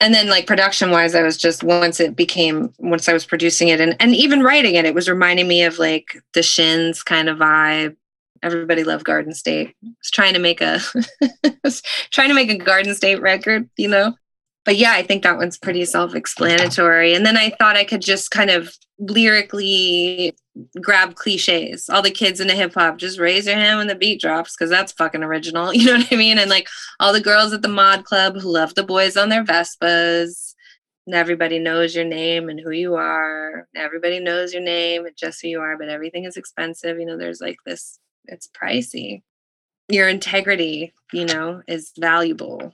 And 0.00 0.14
then 0.14 0.28
like 0.28 0.46
production 0.46 0.90
wise, 0.90 1.16
I 1.16 1.22
was 1.22 1.36
just 1.36 1.64
once 1.64 1.98
it 1.98 2.14
became 2.14 2.72
once 2.78 3.08
I 3.08 3.12
was 3.12 3.26
producing 3.26 3.68
it 3.68 3.80
and, 3.80 3.96
and 3.98 4.14
even 4.14 4.42
writing 4.42 4.76
it, 4.76 4.84
it 4.84 4.94
was 4.94 5.08
reminding 5.08 5.48
me 5.48 5.64
of 5.64 5.80
like 5.80 6.16
the 6.34 6.42
shins 6.42 7.02
kind 7.02 7.28
of 7.28 7.38
vibe, 7.38 7.96
everybody 8.44 8.84
loved 8.84 9.04
Garden 9.04 9.34
State. 9.34 9.74
I 9.84 9.88
was 9.98 10.10
trying 10.12 10.34
to 10.34 10.40
make 10.40 10.60
a 10.60 10.78
trying 12.10 12.28
to 12.28 12.34
make 12.34 12.50
a 12.50 12.58
Garden 12.58 12.94
State 12.94 13.20
record, 13.20 13.68
you 13.76 13.88
know. 13.88 14.14
But 14.64 14.76
yeah, 14.76 14.92
I 14.92 15.02
think 15.02 15.22
that 15.22 15.36
one's 15.36 15.58
pretty 15.58 15.84
self-explanatory. 15.84 17.14
And 17.14 17.26
then 17.26 17.36
I 17.36 17.50
thought 17.50 17.76
I 17.76 17.84
could 17.84 18.00
just 18.00 18.30
kind 18.30 18.50
of 18.50 18.74
lyrically 18.98 20.34
grab 20.80 21.16
cliches. 21.16 21.88
All 21.88 22.02
the 22.02 22.10
kids 22.10 22.40
in 22.40 22.48
into 22.48 22.60
hip 22.60 22.74
hop, 22.74 22.96
just 22.96 23.18
raise 23.18 23.46
your 23.46 23.56
hand 23.56 23.78
when 23.78 23.88
the 23.88 23.94
beat 23.94 24.20
drops, 24.20 24.56
because 24.56 24.70
that's 24.70 24.92
fucking 24.92 25.22
original. 25.22 25.72
You 25.74 25.86
know 25.86 25.98
what 25.98 26.12
I 26.12 26.16
mean? 26.16 26.38
And 26.38 26.48
like 26.48 26.68
all 27.00 27.12
the 27.12 27.20
girls 27.20 27.52
at 27.52 27.62
the 27.62 27.68
mod 27.68 28.04
club 28.04 28.36
who 28.40 28.52
love 28.52 28.74
the 28.74 28.84
boys 28.84 29.16
on 29.16 29.28
their 29.28 29.44
Vespas. 29.44 30.54
And 31.06 31.14
everybody 31.14 31.58
knows 31.58 31.94
your 31.94 32.06
name 32.06 32.48
and 32.48 32.58
who 32.58 32.70
you 32.70 32.94
are. 32.94 33.68
Everybody 33.76 34.20
knows 34.20 34.54
your 34.54 34.62
name 34.62 35.04
and 35.04 35.14
just 35.14 35.42
who 35.42 35.48
you 35.48 35.60
are, 35.60 35.76
but 35.76 35.90
everything 35.90 36.24
is 36.24 36.38
expensive. 36.38 36.98
You 36.98 37.04
know, 37.04 37.18
there's 37.18 37.42
like 37.42 37.58
this 37.66 37.98
it's 38.26 38.48
pricey. 38.48 39.22
Your 39.90 40.08
integrity, 40.08 40.94
you 41.12 41.26
know, 41.26 41.62
is 41.68 41.92
valuable. 41.98 42.72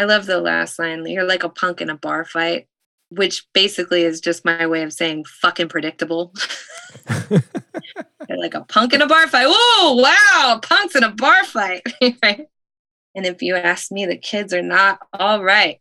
I 0.00 0.04
love 0.04 0.24
the 0.24 0.40
last 0.40 0.78
line. 0.78 1.04
You're 1.04 1.24
like 1.24 1.44
a 1.44 1.50
punk 1.50 1.82
in 1.82 1.90
a 1.90 1.96
bar 1.96 2.24
fight, 2.24 2.68
which 3.10 3.46
basically 3.52 4.02
is 4.02 4.18
just 4.18 4.46
my 4.46 4.66
way 4.66 4.82
of 4.82 4.94
saying 4.94 5.26
fucking 5.26 5.68
predictable. 5.68 6.32
Like 8.28 8.54
a 8.54 8.60
punk 8.62 8.94
in 8.94 9.02
a 9.02 9.06
bar 9.06 9.26
fight. 9.26 9.48
Whoa, 9.48 9.94
wow, 9.96 10.60
punks 10.62 10.94
in 10.94 11.02
a 11.02 11.10
bar 11.10 11.44
fight. 11.44 11.82
And 13.14 13.26
if 13.26 13.42
you 13.42 13.56
ask 13.56 13.90
me, 13.90 14.06
the 14.06 14.16
kids 14.16 14.54
are 14.54 14.62
not 14.62 15.00
all 15.12 15.42
right. 15.42 15.80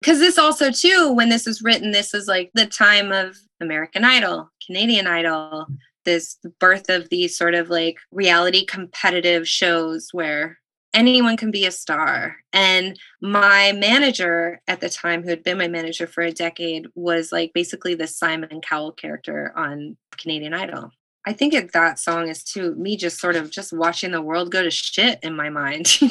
Because 0.00 0.18
this 0.18 0.36
also, 0.36 0.72
too, 0.72 1.12
when 1.12 1.28
this 1.28 1.46
is 1.46 1.62
written, 1.62 1.92
this 1.92 2.12
is 2.12 2.26
like 2.26 2.50
the 2.54 2.66
time 2.66 3.12
of 3.12 3.36
American 3.60 4.04
Idol, 4.04 4.50
Canadian 4.66 5.06
Idol, 5.06 5.66
this 6.04 6.38
birth 6.58 6.88
of 6.88 7.08
these 7.08 7.38
sort 7.38 7.54
of 7.54 7.70
like 7.70 7.98
reality 8.10 8.64
competitive 8.64 9.46
shows 9.46 10.08
where 10.10 10.58
anyone 10.94 11.36
can 11.36 11.50
be 11.50 11.66
a 11.66 11.70
star. 11.70 12.36
And 12.52 12.98
my 13.20 13.72
manager 13.72 14.60
at 14.66 14.80
the 14.80 14.88
time, 14.88 15.22
who 15.22 15.30
had 15.30 15.42
been 15.42 15.58
my 15.58 15.68
manager 15.68 16.06
for 16.06 16.22
a 16.22 16.32
decade, 16.32 16.86
was 16.94 17.32
like 17.32 17.52
basically 17.52 17.94
the 17.94 18.06
Simon 18.06 18.60
Cowell 18.60 18.92
character 18.92 19.52
on 19.56 19.96
Canadian 20.16 20.54
Idol. 20.54 20.90
I 21.26 21.32
think 21.32 21.54
it, 21.54 21.72
that 21.72 21.98
song 21.98 22.28
is 22.28 22.44
too 22.44 22.74
me 22.76 22.96
just 22.96 23.18
sort 23.18 23.34
of 23.34 23.50
just 23.50 23.72
watching 23.72 24.12
the 24.12 24.22
world 24.22 24.52
go 24.52 24.62
to 24.62 24.70
shit 24.70 25.18
in 25.22 25.34
my 25.34 25.50
mind. 25.50 25.98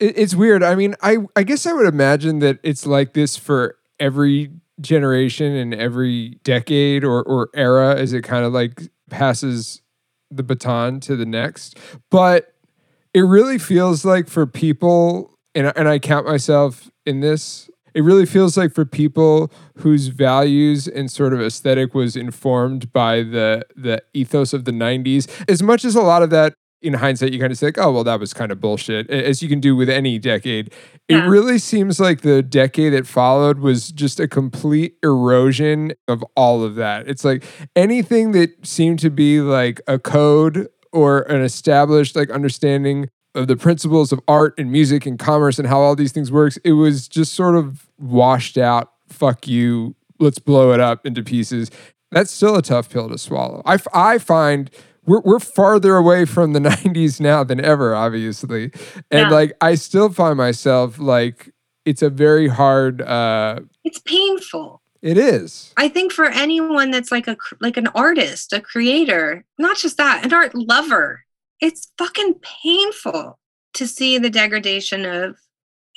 It's 0.00 0.34
weird. 0.34 0.62
I 0.62 0.74
mean, 0.74 0.96
I 1.02 1.18
I 1.36 1.44
guess 1.44 1.66
I 1.66 1.72
would 1.72 1.86
imagine 1.86 2.40
that 2.40 2.58
it's 2.62 2.84
like 2.84 3.14
this 3.14 3.36
for 3.36 3.76
every 3.98 4.50
generation 4.80 5.52
and 5.54 5.72
every 5.72 6.40
decade 6.42 7.04
or, 7.04 7.22
or 7.22 7.48
era 7.54 7.94
as 7.94 8.12
it 8.12 8.22
kind 8.22 8.44
of 8.44 8.52
like 8.52 8.82
passes 9.08 9.82
the 10.30 10.42
baton 10.42 11.00
to 11.00 11.16
the 11.16 11.24
next. 11.24 11.78
But 12.10 12.53
it 13.14 13.22
really 13.22 13.58
feels 13.58 14.04
like 14.04 14.28
for 14.28 14.46
people, 14.46 15.30
and, 15.54 15.72
and 15.76 15.88
I 15.88 15.98
count 15.98 16.26
myself 16.26 16.90
in 17.06 17.20
this, 17.20 17.70
it 17.94 18.02
really 18.02 18.26
feels 18.26 18.56
like 18.56 18.74
for 18.74 18.84
people 18.84 19.52
whose 19.78 20.08
values 20.08 20.88
and 20.88 21.10
sort 21.10 21.32
of 21.32 21.40
aesthetic 21.40 21.94
was 21.94 22.16
informed 22.16 22.92
by 22.92 23.22
the 23.22 23.64
the 23.76 24.02
ethos 24.12 24.52
of 24.52 24.64
the 24.64 24.72
90s 24.72 25.30
as 25.48 25.62
much 25.62 25.84
as 25.84 25.94
a 25.94 26.02
lot 26.02 26.22
of 26.22 26.30
that 26.30 26.54
in 26.84 26.92
hindsight, 26.92 27.32
you 27.32 27.40
kind 27.40 27.50
of 27.50 27.56
say, 27.56 27.68
like, 27.68 27.78
oh, 27.78 27.90
well, 27.90 28.04
that 28.04 28.20
was 28.20 28.34
kind 28.34 28.52
of 28.52 28.60
bullshit, 28.60 29.08
as 29.10 29.42
you 29.42 29.48
can 29.48 29.58
do 29.58 29.74
with 29.74 29.88
any 29.88 30.18
decade. 30.18 30.70
Yeah. 31.08 31.24
It 31.24 31.28
really 31.28 31.58
seems 31.58 31.98
like 31.98 32.20
the 32.20 32.42
decade 32.42 32.92
that 32.92 33.06
followed 33.06 33.58
was 33.58 33.90
just 33.90 34.20
a 34.20 34.28
complete 34.28 34.94
erosion 35.02 35.94
of 36.08 36.22
all 36.36 36.62
of 36.62 36.74
that. 36.74 37.08
It's 37.08 37.24
like 37.24 37.42
anything 37.74 38.32
that 38.32 38.66
seemed 38.66 38.98
to 38.98 39.08
be 39.08 39.40
like 39.40 39.80
a 39.86 39.98
code 39.98 40.68
or 40.94 41.22
an 41.22 41.42
established 41.42 42.16
like 42.16 42.30
understanding 42.30 43.10
of 43.34 43.48
the 43.48 43.56
principles 43.56 44.12
of 44.12 44.20
art 44.28 44.54
and 44.56 44.70
music 44.70 45.06
and 45.06 45.18
commerce 45.18 45.58
and 45.58 45.66
how 45.68 45.80
all 45.80 45.96
these 45.96 46.12
things 46.12 46.30
works, 46.30 46.56
it 46.58 46.72
was 46.72 47.08
just 47.08 47.34
sort 47.34 47.56
of 47.56 47.88
washed 47.98 48.56
out. 48.56 48.92
Fuck 49.08 49.48
you. 49.48 49.96
Let's 50.20 50.38
blow 50.38 50.72
it 50.72 50.80
up 50.80 51.04
into 51.04 51.22
pieces. 51.22 51.70
That's 52.12 52.30
still 52.30 52.56
a 52.56 52.62
tough 52.62 52.88
pill 52.88 53.08
to 53.08 53.18
swallow. 53.18 53.62
I, 53.66 53.78
I 53.92 54.18
find 54.18 54.70
we're 55.04 55.20
we're 55.20 55.40
farther 55.40 55.96
away 55.96 56.24
from 56.24 56.52
the 56.52 56.60
90s 56.60 57.20
now 57.20 57.44
than 57.44 57.62
ever 57.62 57.94
obviously 57.94 58.70
and 59.10 59.28
yeah. 59.28 59.28
like 59.28 59.52
i 59.60 59.74
still 59.74 60.08
find 60.08 60.38
myself 60.38 60.98
like 60.98 61.52
it's 61.84 62.00
a 62.00 62.08
very 62.08 62.48
hard 62.48 63.02
uh 63.02 63.60
it's 63.84 63.98
painful 63.98 64.80
it 65.04 65.18
is. 65.18 65.74
I 65.76 65.88
think 65.90 66.12
for 66.12 66.24
anyone 66.24 66.90
that's 66.90 67.12
like 67.12 67.28
a 67.28 67.36
like 67.60 67.76
an 67.76 67.88
artist 67.88 68.54
a 68.54 68.60
creator 68.60 69.44
not 69.58 69.76
just 69.76 69.98
that 69.98 70.24
an 70.24 70.32
art 70.32 70.54
lover 70.54 71.24
it's 71.60 71.92
fucking 71.98 72.36
painful 72.62 73.38
to 73.74 73.86
see 73.86 74.16
the 74.16 74.30
degradation 74.30 75.04
of 75.04 75.36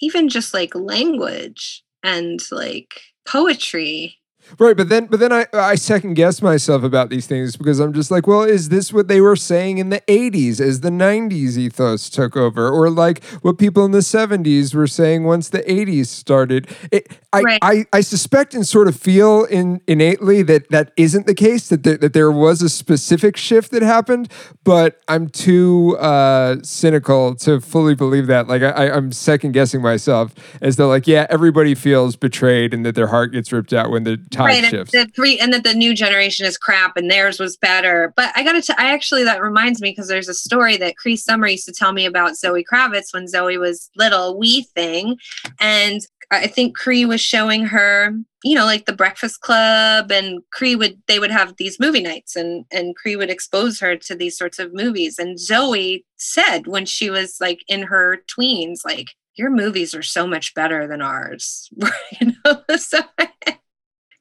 even 0.02 0.28
just 0.28 0.54
like 0.54 0.76
language 0.76 1.84
and 2.04 2.42
like 2.52 3.02
poetry 3.26 4.18
Right, 4.60 4.76
but 4.76 4.90
then 4.90 5.06
but 5.08 5.20
then 5.20 5.32
I 5.32 5.46
I 5.54 5.76
second 5.76 6.16
guess 6.16 6.42
myself 6.42 6.84
about 6.84 7.10
these 7.10 7.28
things 7.28 7.56
because 7.56 7.80
I'm 7.80 7.94
just 7.94 8.10
like, 8.10 8.28
well, 8.28 8.44
is 8.44 8.70
this 8.70 8.94
what 8.94 9.08
they 9.08 9.22
were 9.22 9.36
saying 9.36 9.78
in 9.78 9.90
the 9.90 10.02
80s 10.02 10.60
as 10.60 10.80
the 10.82 10.90
90s 10.90 11.58
ethos 11.58 12.10
took 12.10 12.36
over 12.36 12.70
or 12.70 12.90
like 12.90 13.24
what 13.42 13.58
people 13.58 13.86
in 13.86 13.92
the 13.92 14.00
70s 14.00 14.74
were 14.74 14.88
saying 14.88 15.26
once 15.26 15.50
the 15.50 15.64
80s 15.64 16.08
started? 16.08 16.68
It, 16.92 17.20
I, 17.34 17.42
right. 17.42 17.60
I 17.62 17.86
I 17.94 18.02
suspect 18.02 18.54
and 18.54 18.66
sort 18.66 18.88
of 18.88 18.96
feel 18.96 19.44
in 19.46 19.82
innately 19.88 20.42
that 20.44 20.70
that 20.70 20.92
isn't 20.98 21.28
the 21.28 21.36
case 21.36 21.70
that 21.70 21.84
there, 21.84 21.98
that 21.98 22.14
there 22.14 22.32
was 22.32 22.62
a 22.62 22.70
specific 22.70 23.38
shift 23.38 23.72
that 23.72 23.82
happened, 23.82 24.32
but 24.64 25.02
I'm 25.08 25.28
too 25.28 25.98
uh, 25.98 26.58
cynical 26.64 27.36
to 27.36 27.60
fully 27.60 27.96
believe 27.96 28.28
that. 28.28 28.48
Like 28.48 28.64
I, 28.64 28.90
I'm 28.90 29.12
second 29.12 29.52
guessing 29.52 29.82
myself 29.82 30.34
as 30.62 30.78
though 30.78 30.88
like 30.88 31.06
yeah, 31.06 31.28
everybody 31.30 31.76
feels 31.76 32.16
betrayed 32.16 32.74
and 32.74 32.86
that 32.86 32.96
their 32.96 33.08
heart 33.08 33.34
gets 33.34 33.52
ripped 33.52 33.74
out 33.74 33.92
when 33.92 34.04
the 34.04 34.18
right, 34.46 34.66
shifts. 34.66 34.94
And 34.94 35.08
the 35.08 35.12
three, 35.14 35.40
and 35.40 35.54
that 35.54 35.64
the 35.64 35.74
new 35.74 35.94
generation 35.94 36.46
is 36.46 36.58
crap 36.58 36.98
and 36.98 37.10
theirs 37.10 37.40
was 37.40 37.58
better. 37.58 38.14
But 38.16 38.32
I 38.36 38.44
got 38.44 38.62
to, 38.62 38.82
I 38.82 38.92
actually, 38.92 39.24
that 39.24 39.42
reminds 39.42 39.82
me 39.82 39.92
because 39.92 40.08
there's 40.08 40.30
a 40.30 40.34
story 40.34 40.78
that 40.78 40.98
Cree 40.98 41.16
Summer 41.16 41.48
used 41.48 41.66
to 41.66 41.74
tell 41.74 41.94
me 41.94 42.06
about 42.06 42.36
Zoe 42.36 42.64
Kravitz 42.64 43.14
when 43.14 43.28
Zoe 43.28 43.58
was 43.58 43.90
little, 43.96 44.38
wee 44.38 44.64
thing. 44.76 45.18
And 45.60 46.02
I 46.30 46.48
think 46.48 46.76
Cree 46.76 47.06
was 47.06 47.22
showing 47.22 47.66
her, 47.66 48.12
you 48.44 48.56
know, 48.56 48.66
like 48.66 48.86
the 48.86 48.94
Breakfast 48.94 49.40
Club, 49.42 50.12
and 50.12 50.42
Cree 50.52 50.76
would 50.76 51.02
they 51.08 51.20
would 51.20 51.32
have 51.32 51.56
these 51.56 51.80
movie 51.80 52.02
nights, 52.02 52.36
and 52.36 52.66
and 52.72 52.96
Cree 52.96 53.16
would 53.16 53.30
expose 53.30 53.80
her 53.80 53.96
to 53.96 54.16
these 54.16 54.38
sorts 54.38 54.60
of 54.60 54.74
movies. 54.74 55.18
And 55.18 55.40
Zoe 55.40 56.06
said 56.18 56.68
when 56.68 56.86
she 56.86 57.10
was 57.10 57.38
like 57.40 57.62
in 57.68 57.84
her 57.84 58.24
tweens, 58.28 58.80
like 58.84 59.08
your 59.36 59.50
movies 59.50 59.96
are 59.96 60.04
so 60.04 60.28
much 60.28 60.54
better 60.54 60.88
than 60.88 61.02
ours, 61.02 61.70
you 62.20 62.34
know. 62.46 62.64
So 62.78 63.00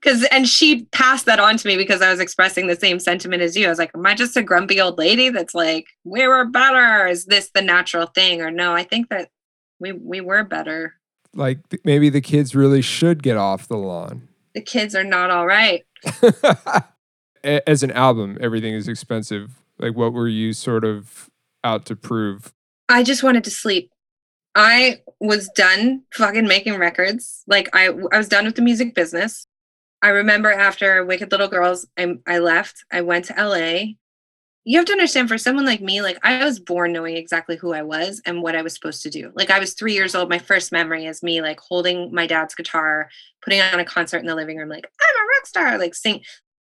because 0.07 0.23
and 0.31 0.49
she 0.49 0.85
passed 0.87 1.27
that 1.27 1.41
on 1.41 1.57
to 1.57 1.67
me 1.67 1.77
because 1.77 2.01
I 2.01 2.11
was 2.11 2.21
expressing 2.21 2.69
the 2.69 2.77
same 2.77 3.01
sentiment 3.01 3.43
as 3.43 3.57
you. 3.57 3.67
I 3.67 3.71
was 3.71 3.79
like, 3.79 3.91
"Am 3.93 4.07
I 4.07 4.15
just 4.15 4.37
a 4.37 4.43
grumpy 4.43 4.81
old 4.81 4.99
lady 4.99 5.31
that's 5.31 5.55
like, 5.55 5.89
we 6.05 6.27
were 6.29 6.45
better? 6.45 7.09
Is 7.09 7.25
this 7.25 7.51
the 7.51 7.63
natural 7.63 8.07
thing, 8.07 8.41
or 8.41 8.53
no? 8.53 8.73
I 8.73 8.85
think 8.85 9.09
that 9.09 9.31
we 9.81 9.93
we 9.93 10.21
were 10.21 10.45
better. 10.45 10.95
Like 11.35 11.59
maybe 11.85 12.09
the 12.09 12.21
kids 12.21 12.55
really 12.55 12.83
should 12.83 13.21
get 13.23 13.37
off 13.37 13.67
the 13.67 13.77
lawn. 13.77 14.29
The 14.55 14.61
kids 14.61 14.95
are 14.95 15.05
not 15.05 15.31
all 15.31 15.47
right. 15.47 15.85
As 17.45 17.83
an 17.83 17.91
album, 17.91 18.39
everything 18.41 18.75
is 18.75 18.87
expensive. 18.87 19.61
Like, 19.79 19.97
what 19.97 20.13
were 20.13 20.29
you 20.29 20.53
sort 20.53 20.85
of 20.85 21.31
out 21.65 21.85
to 21.87 21.97
prove? 21.97 22.55
I 22.89 23.03
just 23.03 23.25
wanted 23.25 23.43
to 23.45 23.51
sleep. 23.51 23.91
I 24.55 25.03
was 25.21 25.49
done 25.51 26.03
fucking 26.15 26.47
making 26.47 26.79
records. 26.79 27.43
Like 27.49 27.69
I, 27.75 27.89
I 27.89 28.19
was 28.19 28.29
done 28.29 28.47
with 28.47 28.55
the 28.55 28.63
music 28.63 28.95
business. 28.95 29.47
I 30.07 30.11
remember 30.11 30.53
after 30.53 31.05
Wicked 31.05 31.33
Little 31.33 31.49
Girls, 31.49 31.85
I, 31.99 32.17
I 32.29 32.39
left. 32.39 32.85
I 32.93 33.01
went 33.01 33.25
to 33.25 33.35
LA. 33.37 33.95
You 34.63 34.79
have 34.79 34.85
to 34.85 34.93
understand, 34.93 35.29
for 35.29 35.37
someone 35.37 35.67
like 35.67 35.81
me, 35.81 36.01
like 36.01 36.17
I 36.23 36.45
was 36.45 36.61
born 36.61 36.93
knowing 36.93 37.17
exactly 37.17 37.57
who 37.57 37.73
I 37.73 37.83
was 37.83 38.23
and 38.25 38.41
what 38.41 38.55
I 38.55 38.63
was 38.63 38.73
supposed 38.73 39.03
to 39.03 39.11
do. 39.11 39.33
Like 39.35 39.51
I 39.51 39.59
was 39.59 39.75
three 39.75 39.95
years 39.95 40.15
old. 40.15 40.29
My 40.29 40.39
first 40.39 40.71
memory 40.71 41.07
is 41.07 41.25
me 41.25 41.43
like 41.43 41.59
holding 41.59 42.15
my 42.15 42.29
dad's 42.29 42.55
guitar, 42.55 43.09
putting 43.43 43.61
on 43.61 43.81
a 43.81 43.85
concert 43.85 44.19
in 44.19 44.27
the 44.27 44.37
living 44.37 44.59
room, 44.59 44.69
like 44.69 44.87
I'm 44.87 45.17
a 45.17 45.27
rock 45.27 45.47
star, 45.47 45.77
like 45.77 45.97
sing. 45.97 46.23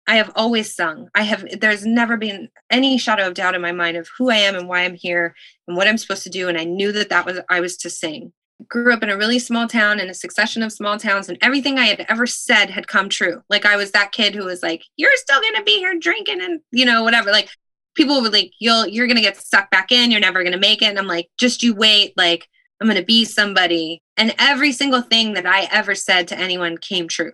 I 0.06 0.16
have 0.16 0.32
always 0.36 0.74
sung. 0.74 1.08
I 1.14 1.22
have, 1.22 1.46
there's 1.60 1.86
never 1.86 2.18
been 2.18 2.50
any 2.68 2.98
shadow 2.98 3.26
of 3.26 3.32
doubt 3.32 3.54
in 3.54 3.62
my 3.62 3.72
mind 3.72 3.96
of 3.96 4.10
who 4.18 4.28
I 4.28 4.36
am 4.36 4.54
and 4.54 4.68
why 4.68 4.84
I'm 4.84 4.96
here 4.96 5.34
and 5.66 5.78
what 5.78 5.88
I'm 5.88 5.96
supposed 5.96 6.24
to 6.24 6.30
do. 6.30 6.48
And 6.48 6.58
I 6.58 6.64
knew 6.64 6.92
that 6.92 7.08
that 7.08 7.24
was, 7.24 7.38
I 7.48 7.60
was 7.60 7.78
to 7.78 7.88
sing. 7.88 8.34
Grew 8.68 8.92
up 8.92 9.02
in 9.02 9.10
a 9.10 9.16
really 9.16 9.38
small 9.38 9.66
town 9.66 10.00
in 10.00 10.10
a 10.10 10.14
succession 10.14 10.62
of 10.62 10.72
small 10.72 10.98
towns, 10.98 11.28
and 11.28 11.38
everything 11.40 11.78
I 11.78 11.86
had 11.86 12.06
ever 12.08 12.26
said 12.26 12.70
had 12.70 12.88
come 12.88 13.08
true. 13.08 13.42
Like 13.48 13.66
I 13.66 13.76
was 13.76 13.92
that 13.92 14.12
kid 14.12 14.34
who 14.34 14.44
was 14.44 14.62
like, 14.62 14.84
You're 14.96 15.16
still 15.16 15.40
gonna 15.40 15.64
be 15.64 15.78
here 15.78 15.98
drinking 15.98 16.40
and, 16.40 16.60
you 16.72 16.84
know, 16.84 17.02
whatever. 17.02 17.30
Like 17.30 17.50
people 17.94 18.20
were 18.22 18.30
like, 18.30 18.52
You'll, 18.58 18.86
you're 18.86 19.06
gonna 19.06 19.20
get 19.20 19.36
stuck 19.36 19.70
back 19.70 19.92
in, 19.92 20.10
you're 20.10 20.20
never 20.20 20.44
gonna 20.44 20.58
make 20.58 20.82
it. 20.82 20.86
And 20.86 20.98
I'm 20.98 21.06
like, 21.06 21.28
Just 21.38 21.62
you 21.62 21.74
wait. 21.74 22.14
Like, 22.16 22.48
I'm 22.80 22.88
gonna 22.88 23.04
be 23.04 23.24
somebody. 23.24 24.02
And 24.16 24.34
every 24.38 24.72
single 24.72 25.02
thing 25.02 25.34
that 25.34 25.46
I 25.46 25.68
ever 25.72 25.94
said 25.94 26.28
to 26.28 26.38
anyone 26.38 26.78
came 26.78 27.08
true 27.08 27.32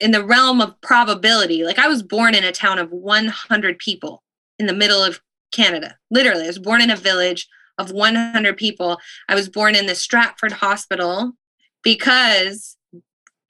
in 0.00 0.12
the 0.12 0.24
realm 0.24 0.60
of 0.60 0.80
probability. 0.80 1.64
Like 1.64 1.78
I 1.78 1.88
was 1.88 2.02
born 2.02 2.34
in 2.34 2.44
a 2.44 2.52
town 2.52 2.78
of 2.78 2.90
100 2.90 3.78
people 3.78 4.22
in 4.58 4.66
the 4.66 4.72
middle 4.72 5.02
of 5.02 5.20
Canada. 5.52 5.96
Literally, 6.10 6.44
I 6.44 6.48
was 6.48 6.58
born 6.58 6.80
in 6.80 6.90
a 6.90 6.96
village 6.96 7.48
of 7.78 7.90
100 7.90 8.56
people. 8.56 8.98
I 9.28 9.34
was 9.34 9.48
born 9.48 9.74
in 9.74 9.86
the 9.86 9.94
Stratford 9.94 10.52
Hospital 10.52 11.32
because 11.82 12.76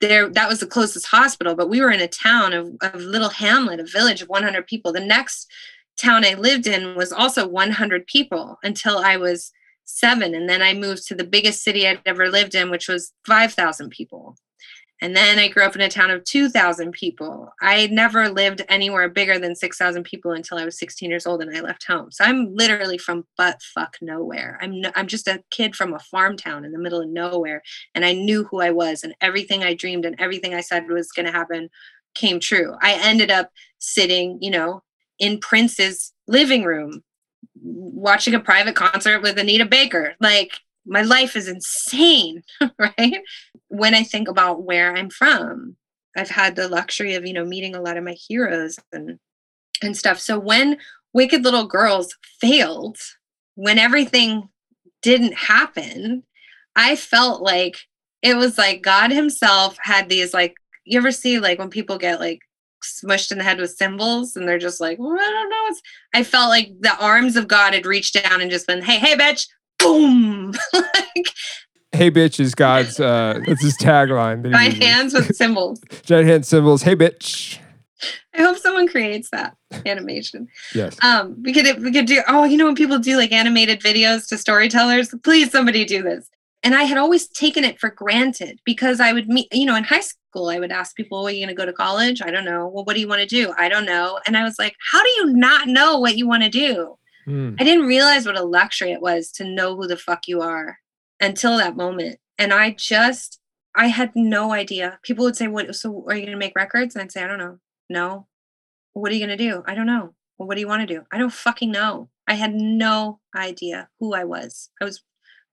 there 0.01 0.29
that 0.29 0.47
was 0.47 0.59
the 0.59 0.67
closest 0.67 1.07
hospital, 1.07 1.55
but 1.55 1.69
we 1.69 1.81
were 1.81 1.91
in 1.91 1.99
a 1.99 2.07
town 2.07 2.53
of, 2.53 2.73
of 2.81 3.01
little 3.01 3.29
hamlet, 3.29 3.79
a 3.79 3.83
village 3.83 4.21
of 4.21 4.29
100 4.29 4.65
people. 4.65 4.93
The 4.93 4.99
next 4.99 5.47
town 5.97 6.23
I 6.25 6.35
lived 6.35 6.67
in 6.67 6.95
was 6.95 7.11
also 7.11 7.47
100 7.47 8.07
people 8.07 8.57
until 8.63 8.99
I 8.99 9.17
was 9.17 9.51
seven. 9.83 10.35
And 10.35 10.47
then 10.47 10.61
I 10.61 10.73
moved 10.73 11.07
to 11.07 11.15
the 11.15 11.23
biggest 11.23 11.63
city 11.63 11.87
I'd 11.87 12.01
ever 12.05 12.29
lived 12.29 12.55
in, 12.55 12.69
which 12.69 12.87
was 12.87 13.11
5,000 13.27 13.89
people. 13.89 14.35
And 15.01 15.15
then 15.15 15.39
I 15.39 15.47
grew 15.47 15.63
up 15.63 15.75
in 15.75 15.81
a 15.81 15.89
town 15.89 16.11
of 16.11 16.23
2,000 16.25 16.91
people. 16.91 17.53
I 17.61 17.87
never 17.87 18.29
lived 18.29 18.65
anywhere 18.67 19.07
bigger 19.07 19.39
than 19.39 19.55
6,000 19.55 20.03
people 20.03 20.31
until 20.31 20.57
I 20.57 20.65
was 20.65 20.77
16 20.77 21.09
years 21.09 21.25
old 21.25 21.41
and 21.41 21.55
I 21.55 21.61
left 21.61 21.85
home. 21.85 22.11
So 22.11 22.25
I'm 22.25 22.53
literally 22.53 22.97
from 22.97 23.25
butt 23.37 23.61
fuck 23.61 23.97
nowhere. 24.01 24.57
I'm 24.61 24.81
no, 24.81 24.91
I'm 24.95 25.07
just 25.07 25.27
a 25.27 25.43
kid 25.51 25.75
from 25.75 25.93
a 25.93 25.99
farm 25.99 26.37
town 26.37 26.65
in 26.65 26.71
the 26.71 26.79
middle 26.79 27.01
of 27.01 27.09
nowhere, 27.09 27.61
and 27.95 28.05
I 28.05 28.13
knew 28.13 28.43
who 28.45 28.61
I 28.61 28.71
was, 28.71 29.03
and 29.03 29.15
everything 29.21 29.63
I 29.63 29.73
dreamed 29.73 30.05
and 30.05 30.19
everything 30.19 30.53
I 30.53 30.61
said 30.61 30.87
was 30.87 31.11
going 31.11 31.25
to 31.25 31.31
happen 31.31 31.69
came 32.15 32.39
true. 32.39 32.75
I 32.81 32.93
ended 32.93 33.31
up 33.31 33.51
sitting, 33.79 34.39
you 34.41 34.51
know, 34.51 34.83
in 35.19 35.39
Prince's 35.39 36.13
living 36.27 36.63
room 36.63 37.03
watching 37.61 38.33
a 38.33 38.39
private 38.39 38.75
concert 38.75 39.21
with 39.21 39.37
Anita 39.37 39.65
Baker. 39.65 40.15
Like 40.19 40.59
my 40.85 41.01
life 41.01 41.35
is 41.35 41.47
insane, 41.47 42.43
right? 42.79 43.21
When 43.67 43.93
I 43.93 44.03
think 44.03 44.27
about 44.27 44.63
where 44.63 44.95
I'm 44.95 45.09
from, 45.09 45.75
I've 46.17 46.29
had 46.29 46.55
the 46.55 46.67
luxury 46.67 47.15
of, 47.15 47.25
you 47.25 47.33
know, 47.33 47.45
meeting 47.45 47.75
a 47.75 47.81
lot 47.81 47.97
of 47.97 48.03
my 48.03 48.15
heroes 48.27 48.77
and 48.91 49.19
and 49.81 49.95
stuff. 49.95 50.19
So 50.19 50.37
when 50.37 50.77
Wicked 51.13 51.43
Little 51.43 51.65
Girls 51.65 52.15
failed, 52.41 52.97
when 53.55 53.79
everything 53.79 54.49
didn't 55.01 55.35
happen, 55.35 56.23
I 56.75 56.95
felt 56.95 57.41
like 57.41 57.77
it 58.21 58.35
was 58.35 58.57
like 58.57 58.81
God 58.81 59.11
himself 59.11 59.77
had 59.81 60.09
these 60.09 60.33
like 60.33 60.55
you 60.85 60.97
ever 60.97 61.11
see 61.11 61.39
like 61.39 61.59
when 61.59 61.69
people 61.69 61.97
get 61.97 62.19
like 62.19 62.41
smushed 62.83 63.31
in 63.31 63.37
the 63.37 63.43
head 63.43 63.59
with 63.59 63.75
cymbals 63.75 64.35
and 64.35 64.47
they're 64.47 64.57
just 64.57 64.81
like, 64.81 64.97
well, 64.99 65.13
I 65.13 65.29
don't 65.29 65.49
know. 65.49 65.65
It's, 65.67 65.81
I 66.13 66.23
felt 66.23 66.49
like 66.49 66.71
the 66.79 66.97
arms 66.97 67.35
of 67.35 67.47
God 67.47 67.73
had 67.73 67.85
reached 67.85 68.21
down 68.21 68.41
and 68.41 68.49
just 68.49 68.67
been, 68.67 68.81
hey, 68.81 68.97
hey, 68.97 69.15
bitch, 69.15 69.47
boom. 69.79 70.53
like, 70.73 71.27
hey 71.91 72.11
bitch 72.11 72.39
is 72.39 72.53
God's 72.55 72.99
uh 72.99 73.39
that's 73.45 73.63
his 73.63 73.77
tagline. 73.77 74.49
Giant 74.51 74.81
hands 74.81 75.13
with 75.13 75.35
symbols. 75.35 75.81
Giant 76.03 76.27
hand 76.27 76.45
symbols. 76.45 76.83
Hey 76.83 76.95
bitch. 76.95 77.59
I 78.33 78.43
hope 78.43 78.57
someone 78.57 78.87
creates 78.87 79.29
that 79.31 79.57
animation. 79.85 80.47
yes. 80.73 80.97
Um, 81.03 81.35
we 81.43 81.51
could 81.53 81.83
we 81.83 81.91
could 81.91 82.05
do 82.05 82.21
oh, 82.27 82.45
you 82.45 82.57
know 82.57 82.65
when 82.65 82.75
people 82.75 82.99
do 82.99 83.17
like 83.17 83.31
animated 83.31 83.81
videos 83.81 84.27
to 84.29 84.37
storytellers, 84.37 85.13
please 85.23 85.51
somebody 85.51 85.83
do 85.83 86.01
this. 86.03 86.29
And 86.63 86.75
I 86.75 86.83
had 86.83 86.97
always 86.97 87.27
taken 87.27 87.63
it 87.63 87.79
for 87.79 87.89
granted 87.89 88.59
because 88.65 88.99
I 88.99 89.13
would 89.13 89.29
meet, 89.29 89.47
you 89.53 89.65
know, 89.65 89.75
in 89.75 89.85
high 89.85 90.01
school, 90.01 90.49
I 90.49 90.59
would 90.59 90.71
ask 90.71 90.95
people, 90.95 91.25
are 91.25 91.31
you 91.31 91.45
going 91.45 91.55
to 91.55 91.59
go 91.59 91.65
to 91.65 91.73
college? 91.73 92.21
I 92.21 92.31
don't 92.31 92.43
know. 92.43 92.67
Well, 92.67 92.83
what 92.83 92.95
do 92.95 92.99
you 92.99 93.07
want 93.07 93.21
to 93.21 93.27
do? 93.27 93.53
I 93.57 93.69
don't 93.69 93.85
know. 93.85 94.19
And 94.27 94.35
I 94.35 94.43
was 94.43 94.59
like, 94.59 94.75
how 94.91 95.01
do 95.01 95.09
you 95.17 95.33
not 95.33 95.67
know 95.67 95.99
what 95.99 96.17
you 96.17 96.27
want 96.27 96.43
to 96.43 96.49
do? 96.49 96.97
Mm. 97.29 97.55
I 97.59 97.63
didn't 97.63 97.85
realize 97.85 98.25
what 98.25 98.37
a 98.37 98.43
luxury 98.43 98.91
it 98.91 99.01
was 99.01 99.31
to 99.33 99.43
know 99.43 99.75
who 99.75 99.87
the 99.87 99.97
fuck 99.97 100.27
you 100.27 100.41
are 100.41 100.79
until 101.21 101.57
that 101.57 101.75
moment. 101.75 102.17
And 102.39 102.51
I 102.51 102.71
just, 102.71 103.39
I 103.75 103.87
had 103.87 104.11
no 104.15 104.51
idea. 104.51 104.99
People 105.03 105.25
would 105.25 105.35
say, 105.35 105.47
"What? 105.47 105.75
So 105.75 106.05
are 106.07 106.15
you 106.15 106.21
going 106.21 106.31
to 106.31 106.37
make 106.37 106.55
records?" 106.55 106.95
And 106.95 107.03
I'd 107.03 107.11
say, 107.11 107.23
"I 107.23 107.27
don't 107.27 107.37
know. 107.37 107.59
No. 107.89 108.27
what 108.93 109.11
are 109.11 109.15
you 109.15 109.25
going 109.25 109.37
to 109.37 109.49
do? 109.51 109.63
I 109.67 109.75
don't 109.75 109.85
know. 109.85 110.13
Well, 110.37 110.47
what 110.47 110.55
do 110.55 110.61
you 110.61 110.67
want 110.67 110.87
to 110.87 110.93
do? 110.95 111.03
I 111.11 111.17
don't 111.17 111.33
fucking 111.33 111.71
know. 111.71 112.09
I 112.27 112.33
had 112.33 112.53
no 112.53 113.19
idea 113.35 113.89
who 113.99 114.13
I 114.13 114.23
was. 114.23 114.69
I 114.81 114.85
was, 114.85 115.03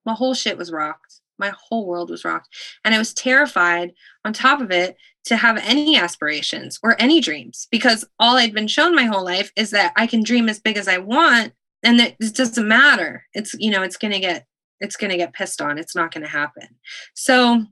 my 0.05 0.14
whole 0.14 0.35
shit 0.35 0.59
was 0.59 0.72
rocked. 0.72 1.20
My 1.39 1.53
whole 1.68 1.87
world 1.87 2.11
was 2.11 2.24
rocked, 2.24 2.49
and 2.85 2.95
I 2.95 2.99
was 2.99 3.12
terrified. 3.12 3.93
On 4.24 4.33
top 4.33 4.61
of 4.61 4.70
it, 4.70 4.97
to 5.27 5.37
have 5.37 5.59
any 5.59 5.97
aspirations 5.99 6.79
or 6.83 6.97
any 7.01 7.20
dreams 7.20 7.66
because 7.70 8.05
all 8.18 8.37
I'd 8.37 8.55
been 8.55 8.68
shown 8.68 8.95
my 8.95 9.05
whole 9.05 9.24
life 9.24 9.51
is 9.57 9.70
that 9.72 9.93
I 9.97 10.07
can 10.07 10.22
dream 10.22 10.49
as 10.49 10.61
big 10.61 10.77
as 10.77 10.89
I 10.89 10.99
want 10.99 11.53
and 11.87 12.01
it 12.01 12.34
doesn't 12.34 12.68
matter. 12.68 13.24
It's 13.32 13.55
you 13.55 13.70
know 13.70 13.82
it's 13.82 13.97
to 14.12 14.20
get 14.20 14.47
it's 14.80 14.97
to 15.11 15.16
get 15.16 15.32
pissed 15.32 15.62
on. 15.62 15.78
It's 15.78 15.97
not 15.97 16.12
to 16.24 16.30
happen. 16.30 16.68
So 17.14 17.66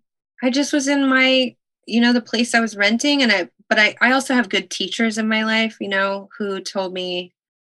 i 0.44 0.50
just 0.50 0.72
was 0.72 0.86
in 0.86 1.08
my 1.08 1.54
you 1.86 2.00
know 2.00 2.12
the 2.12 2.20
place 2.20 2.54
i 2.54 2.60
was 2.60 2.76
renting 2.76 3.22
and 3.22 3.32
i 3.32 3.48
but 3.68 3.78
i 3.78 3.94
i 4.00 4.12
also 4.12 4.34
have 4.34 4.48
good 4.48 4.70
teachers 4.70 5.18
in 5.18 5.28
my 5.28 5.44
life 5.44 5.76
you 5.80 5.88
know 5.88 6.28
who 6.38 6.60
told 6.60 6.92
me 6.92 7.32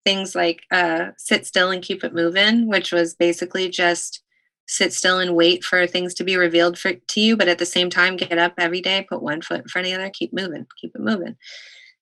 things 0.04 0.34
like 0.34 0.62
uh 0.70 1.06
sit 1.16 1.46
still 1.46 1.70
and 1.70 1.82
keep 1.82 2.04
it 2.04 2.14
moving 2.14 2.68
which 2.68 2.92
was 2.92 3.14
basically 3.14 3.68
just 3.68 4.22
sit 4.68 4.92
still 4.92 5.20
and 5.20 5.36
wait 5.36 5.62
for 5.62 5.86
things 5.86 6.12
to 6.12 6.24
be 6.24 6.36
revealed 6.36 6.78
for 6.78 6.92
to 6.92 7.20
you 7.20 7.36
but 7.36 7.48
at 7.48 7.58
the 7.58 7.66
same 7.66 7.88
time 7.88 8.16
get 8.16 8.38
up 8.38 8.54
every 8.58 8.80
day 8.80 9.06
put 9.08 9.22
one 9.22 9.40
foot 9.40 9.60
in 9.62 9.68
front 9.68 9.86
of 9.86 9.92
the 9.92 9.98
other 9.98 10.10
keep 10.10 10.32
moving 10.32 10.66
keep 10.80 10.94
it 10.94 11.00
moving 11.00 11.36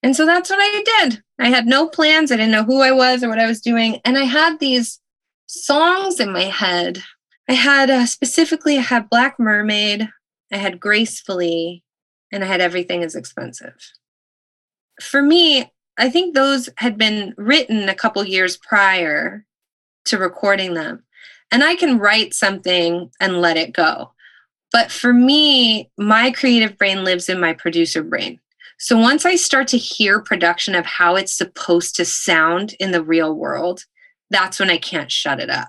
and 0.05 0.15
so 0.15 0.27
that's 0.27 0.51
what 0.51 0.59
I 0.61 0.83
did. 1.01 1.23
I 1.39 1.49
had 1.49 1.65
no 1.67 1.89
plans. 1.89 2.31
I 2.31 2.37
didn't 2.37 2.53
know 2.53 2.63
who 2.63 2.83
I 2.83 2.93
was 2.93 3.25
or 3.25 3.31
what 3.31 3.39
I 3.39 3.47
was 3.47 3.63
doing. 3.63 4.03
And 4.05 4.19
I 4.19 4.25
had 4.25 4.61
these 4.61 5.01
songs 5.47 6.21
in 6.21 6.31
my 6.31 6.43
head. 6.43 7.03
I 7.49 7.55
had 7.55 7.89
uh, 7.89 8.05
specifically, 8.05 8.77
I 8.77 8.83
had 8.83 9.09
Black 9.09 9.39
Mermaid, 9.39 10.07
I 10.53 10.59
had 10.59 10.79
Gracefully, 10.79 11.85
and 12.31 12.45
I 12.45 12.47
had 12.47 12.61
Everything 12.61 13.03
is 13.03 13.15
Expensive. 13.15 13.75
For 15.01 15.23
me, 15.23 15.73
I 15.97 16.11
think 16.11 16.35
those 16.35 16.69
had 16.77 16.99
been 16.99 17.33
written 17.39 17.89
a 17.89 17.95
couple 17.95 18.23
years 18.25 18.59
prior 18.59 19.47
to 20.05 20.19
recording 20.19 20.75
them. 20.75 21.03
And 21.51 21.65
I 21.65 21.77
can 21.77 21.99
write 21.99 22.35
something 22.35 23.11
and 23.21 23.41
let 23.41 23.57
it 23.57 23.73
go. 23.73 24.13
But 24.71 24.93
for 24.93 25.15
me, 25.15 25.91
my 25.97 26.31
creative 26.31 26.77
brain 26.77 27.05
lives 27.05 27.31
in 27.31 27.41
my 27.41 27.55
producer 27.55 28.03
brain. 28.03 28.39
So 28.79 28.99
once 28.99 29.25
I 29.25 29.37
start 29.37 29.69
to 29.69 29.79
hear 29.79 30.21
production 30.21 30.75
of 30.75 30.85
how 30.85 31.17
it's 31.17 31.33
supposed 31.33 31.97
to 31.97 32.05
sound 32.05 32.75
in 32.81 32.91
the 32.91 33.03
real 33.03 33.35
world, 33.35 33.85
that's 34.31 34.59
when 34.59 34.71
I 34.71 34.79
can't 34.79 35.13
shut 35.13 35.41
it 35.41 35.51
up. 35.51 35.69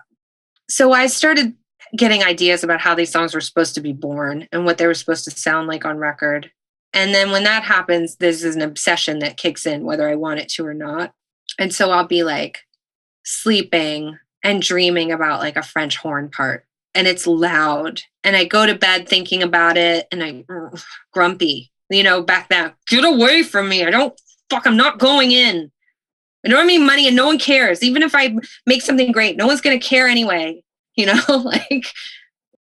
So 0.70 0.91
I 0.91 1.08
started 1.08 1.53
getting 1.95 2.24
ideas 2.24 2.64
about 2.64 2.82
how 2.82 2.95
these 2.95 3.12
songs 3.12 3.34
were 3.34 3.41
supposed 3.41 3.76
to 3.76 3.82
be 3.82 3.93
born 3.93 4.47
and 4.51 4.66
what 4.66 4.78
they 4.78 4.88
were 4.88 4.93
supposed 4.93 5.24
to 5.26 5.32
sound 5.32 5.68
like 5.68 5.86
on 5.86 5.97
record. 5.97 6.51
And 6.93 7.14
then 7.14 7.32
when 7.32 7.43
that 7.43 7.64
happens, 7.64 8.16
there's 8.16 8.43
an 8.43 8.62
obsession 8.62 9.20
that 9.20 9.38
kicks 9.38 9.66
in, 9.66 9.84
whether 9.84 10.10
I 10.10 10.16
want 10.16 10.39
it 10.39 10.49
to 10.49 10.66
or 10.66 10.74
not. 10.74 11.14
And 11.60 11.74
so 11.74 11.91
I'll 11.91 12.08
be 12.08 12.24
like 12.24 12.60
sleeping 13.24 14.18
and 14.43 14.62
dreaming 14.62 15.12
about 15.12 15.39
like 15.39 15.58
a 15.58 15.64
French 15.64 15.97
horn 15.97 16.30
part, 16.30 16.66
and 16.93 17.08
it's 17.08 17.28
loud. 17.28 18.01
And 18.24 18.36
I 18.36 18.45
go 18.45 18.66
to 18.66 18.76
bed 18.76 19.08
thinking 19.08 19.43
about 19.43 19.78
it, 19.78 20.08
and 20.12 20.24
I'm 20.24 20.45
grumpy 21.14 21.72
you 21.90 22.04
know, 22.04 22.22
back 22.22 22.50
then, 22.50 22.74
get 22.88 23.06
away 23.06 23.44
from 23.44 23.70
me. 23.70 23.84
I 23.84 23.90
don't 23.90 24.20
fuck, 24.50 24.66
I'm 24.66 24.78
not 24.78 25.00
going 25.00 25.32
in. 25.32 25.72
I 26.46 26.50
don't 26.50 26.60
have 26.60 26.68
any 26.68 26.78
money 26.78 27.08
and 27.08 27.16
no 27.16 27.26
one 27.26 27.40
cares. 27.40 27.82
Even 27.82 28.04
if 28.04 28.14
I 28.14 28.36
make 28.66 28.82
something 28.82 29.12
great, 29.12 29.38
no 29.38 29.48
one's 29.48 29.62
gonna 29.62 29.80
care 29.80 30.08
anyway. 30.08 30.62
You 30.98 31.08
know, 31.08 31.22
like 31.28 31.88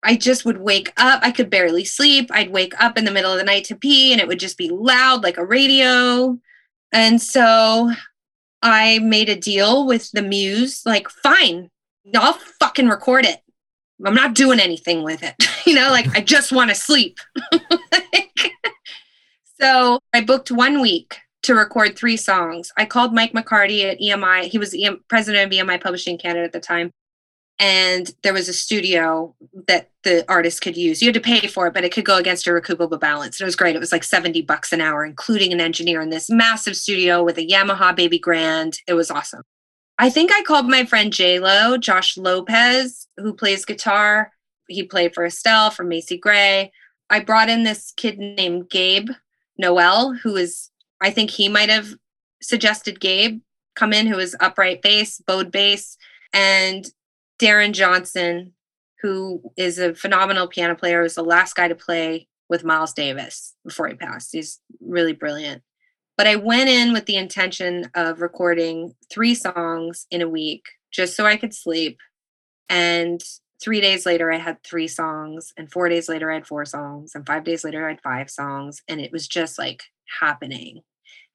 I 0.04 0.14
just 0.14 0.44
would 0.44 0.58
wake 0.58 0.92
up. 0.96 1.18
I 1.24 1.32
could 1.32 1.50
barely 1.50 1.84
sleep. 1.84 2.30
I'd 2.32 2.52
wake 2.52 2.72
up 2.80 2.96
in 2.96 3.04
the 3.04 3.10
middle 3.10 3.32
of 3.32 3.38
the 3.38 3.42
night 3.42 3.64
to 3.64 3.74
pee 3.74 4.12
and 4.12 4.20
it 4.20 4.28
would 4.28 4.38
just 4.38 4.56
be 4.56 4.68
loud 4.68 5.24
like 5.24 5.38
a 5.38 5.44
radio. 5.44 6.38
And 6.92 7.20
so 7.20 7.90
I 8.62 9.00
made 9.00 9.28
a 9.28 9.34
deal 9.34 9.84
with 9.84 10.12
the 10.12 10.22
muse 10.22 10.82
like, 10.86 11.08
fine, 11.08 11.68
I'll 12.14 12.38
fucking 12.60 12.88
record 12.88 13.24
it. 13.24 13.40
I'm 14.04 14.14
not 14.14 14.34
doing 14.34 14.60
anything 14.60 15.02
with 15.02 15.22
it. 15.22 15.34
you 15.66 15.74
know, 15.74 15.90
like 15.90 16.06
I 16.16 16.20
just 16.20 16.52
want 16.52 16.70
to 16.70 16.76
sleep. 16.76 17.18
So 19.62 20.00
I 20.12 20.20
booked 20.22 20.50
one 20.50 20.80
week 20.80 21.18
to 21.42 21.54
record 21.54 21.96
three 21.96 22.16
songs. 22.16 22.72
I 22.76 22.84
called 22.84 23.14
Mike 23.14 23.32
McCarty 23.32 23.84
at 23.84 24.00
EMI. 24.00 24.44
He 24.44 24.58
was 24.58 24.70
the 24.70 25.00
president 25.08 25.52
of 25.52 25.58
EMI 25.58 25.80
Publishing 25.80 26.18
Canada 26.18 26.44
at 26.44 26.52
the 26.52 26.60
time 26.60 26.90
and 27.62 28.10
there 28.24 28.32
was 28.32 28.48
a 28.48 28.52
studio 28.52 29.36
that 29.68 29.88
the 30.02 30.24
artist 30.28 30.62
could 30.62 30.76
use. 30.76 31.00
You 31.00 31.08
had 31.08 31.14
to 31.14 31.20
pay 31.20 31.46
for 31.46 31.68
it, 31.68 31.74
but 31.74 31.84
it 31.84 31.92
could 31.92 32.04
go 32.04 32.16
against 32.16 32.46
a 32.48 32.50
recoupable 32.50 32.98
balance. 32.98 33.38
And 33.38 33.44
it 33.44 33.46
was 33.46 33.54
great. 33.54 33.76
It 33.76 33.78
was 33.78 33.92
like 33.92 34.02
70 34.02 34.42
bucks 34.42 34.72
an 34.72 34.80
hour, 34.80 35.04
including 35.04 35.52
an 35.52 35.60
engineer 35.60 36.00
in 36.00 36.10
this 36.10 36.28
massive 36.28 36.76
studio 36.76 37.22
with 37.22 37.38
a 37.38 37.46
Yamaha 37.46 37.94
Baby 37.94 38.18
Grand. 38.18 38.78
It 38.88 38.94
was 38.94 39.12
awesome. 39.12 39.42
I 39.96 40.10
think 40.10 40.32
I 40.32 40.42
called 40.42 40.68
my 40.68 40.84
friend 40.84 41.12
J 41.12 41.38
Lo, 41.38 41.78
Josh 41.78 42.16
Lopez, 42.16 43.06
who 43.16 43.32
plays 43.32 43.64
guitar. 43.64 44.32
He 44.66 44.82
played 44.82 45.14
for 45.14 45.24
Estelle 45.24 45.70
for 45.70 45.84
Macy 45.84 46.18
Gray. 46.18 46.72
I 47.10 47.20
brought 47.20 47.48
in 47.48 47.62
this 47.62 47.92
kid 47.96 48.18
named 48.18 48.70
Gabe 48.70 49.10
Noel, 49.58 50.14
who 50.14 50.36
is, 50.36 50.70
I 51.00 51.10
think 51.10 51.30
he 51.30 51.48
might 51.48 51.70
have 51.70 51.94
suggested 52.40 53.00
Gabe 53.00 53.40
come 53.74 53.92
in, 53.92 54.06
who 54.06 54.18
is 54.18 54.36
upright 54.40 54.82
bass, 54.82 55.20
bowed 55.26 55.50
bass. 55.50 55.96
And 56.32 56.86
Deron 57.40 57.72
Johnson, 57.72 58.52
who 59.00 59.42
is 59.56 59.78
a 59.78 59.94
phenomenal 59.94 60.46
piano 60.46 60.74
player, 60.74 61.02
was 61.02 61.14
the 61.14 61.24
last 61.24 61.54
guy 61.56 61.68
to 61.68 61.74
play 61.74 62.28
with 62.48 62.64
Miles 62.64 62.92
Davis 62.92 63.54
before 63.64 63.88
he 63.88 63.94
passed. 63.94 64.30
He's 64.32 64.60
really 64.80 65.12
brilliant. 65.12 65.62
But 66.16 66.26
I 66.26 66.36
went 66.36 66.68
in 66.68 66.92
with 66.92 67.06
the 67.06 67.16
intention 67.16 67.90
of 67.94 68.20
recording 68.20 68.94
three 69.10 69.34
songs 69.34 70.06
in 70.10 70.20
a 70.20 70.28
week 70.28 70.66
just 70.92 71.16
so 71.16 71.24
I 71.24 71.36
could 71.36 71.54
sleep. 71.54 71.98
And 72.68 73.22
three 73.62 73.80
days 73.80 74.04
later, 74.04 74.32
I 74.32 74.38
had 74.38 74.62
three 74.62 74.88
songs. 74.88 75.52
And 75.56 75.70
four 75.70 75.88
days 75.88 76.08
later, 76.08 76.30
I 76.30 76.34
had 76.34 76.46
four 76.46 76.64
songs. 76.64 77.12
And 77.14 77.26
five 77.26 77.44
days 77.44 77.64
later, 77.64 77.86
I 77.86 77.90
had 77.90 78.00
five 78.00 78.30
songs. 78.30 78.82
And 78.88 79.00
it 79.00 79.12
was 79.12 79.28
just 79.28 79.58
like 79.58 79.82
happening. 80.20 80.82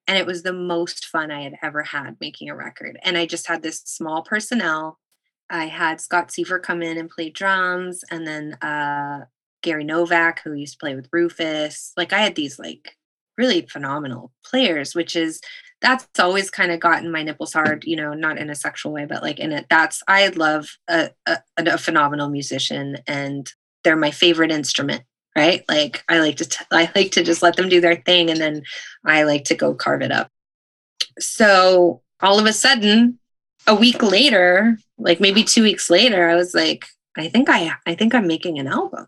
And 0.07 0.17
it 0.17 0.25
was 0.25 0.43
the 0.43 0.53
most 0.53 1.05
fun 1.05 1.31
I 1.31 1.43
had 1.43 1.55
ever 1.61 1.83
had 1.83 2.17
making 2.19 2.49
a 2.49 2.55
record. 2.55 2.97
And 3.03 3.17
I 3.17 3.25
just 3.25 3.47
had 3.47 3.61
this 3.61 3.81
small 3.85 4.21
personnel 4.21 4.99
I 5.49 5.67
had 5.67 6.01
Scott 6.01 6.31
Seiver 6.31 6.59
come 6.59 6.81
in 6.81 6.97
and 6.97 7.09
play 7.09 7.29
drums, 7.29 8.03
and 8.11 8.27
then 8.27 8.53
uh, 8.55 9.25
Gary 9.61 9.83
Novak, 9.83 10.41
who 10.43 10.53
used 10.53 10.73
to 10.73 10.79
play 10.79 10.95
with 10.95 11.09
Rufus. 11.11 11.93
Like 11.95 12.13
I 12.13 12.19
had 12.19 12.35
these 12.35 12.59
like 12.59 12.97
really 13.37 13.61
phenomenal 13.61 14.31
players, 14.43 14.93
which 14.93 15.15
is 15.15 15.41
that's 15.81 16.19
always 16.19 16.49
kind 16.49 16.71
of 16.71 16.79
gotten 16.79 17.11
my 17.11 17.23
nipples 17.23 17.53
hard, 17.53 17.83
you 17.85 17.95
know, 17.95 18.13
not 18.13 18.37
in 18.37 18.49
a 18.49 18.55
sexual 18.55 18.91
way, 18.91 19.05
but 19.05 19.21
like 19.21 19.39
in 19.39 19.51
it. 19.51 19.67
That's 19.69 20.01
I 20.07 20.27
love 20.29 20.77
a, 20.87 21.11
a, 21.25 21.39
a 21.57 21.77
phenomenal 21.77 22.29
musician, 22.29 22.97
and 23.07 23.51
they're 23.83 23.95
my 23.95 24.11
favorite 24.11 24.51
instrument. 24.51 25.03
Right? 25.35 25.63
Like 25.69 26.03
I 26.09 26.19
like 26.19 26.37
to 26.37 26.45
t- 26.45 26.65
I 26.71 26.89
like 26.95 27.11
to 27.11 27.23
just 27.23 27.43
let 27.43 27.57
them 27.57 27.69
do 27.69 27.79
their 27.79 27.97
thing, 27.97 28.31
and 28.31 28.39
then 28.39 28.63
I 29.05 29.23
like 29.23 29.43
to 29.45 29.55
go 29.55 29.75
carve 29.75 30.01
it 30.01 30.11
up. 30.11 30.31
So 31.19 32.01
all 32.21 32.39
of 32.39 32.45
a 32.47 32.53
sudden, 32.53 33.19
a 33.67 33.75
week 33.75 34.01
later, 34.01 34.79
like 34.97 35.19
maybe 35.19 35.43
two 35.43 35.61
weeks 35.61 35.91
later, 35.91 36.27
I 36.27 36.35
was 36.35 36.55
like, 36.55 36.87
I 37.15 37.27
think 37.29 37.49
I 37.49 37.73
I 37.85 37.93
think 37.93 38.15
I'm 38.15 38.25
making 38.25 38.57
an 38.57 38.67
album. 38.67 39.07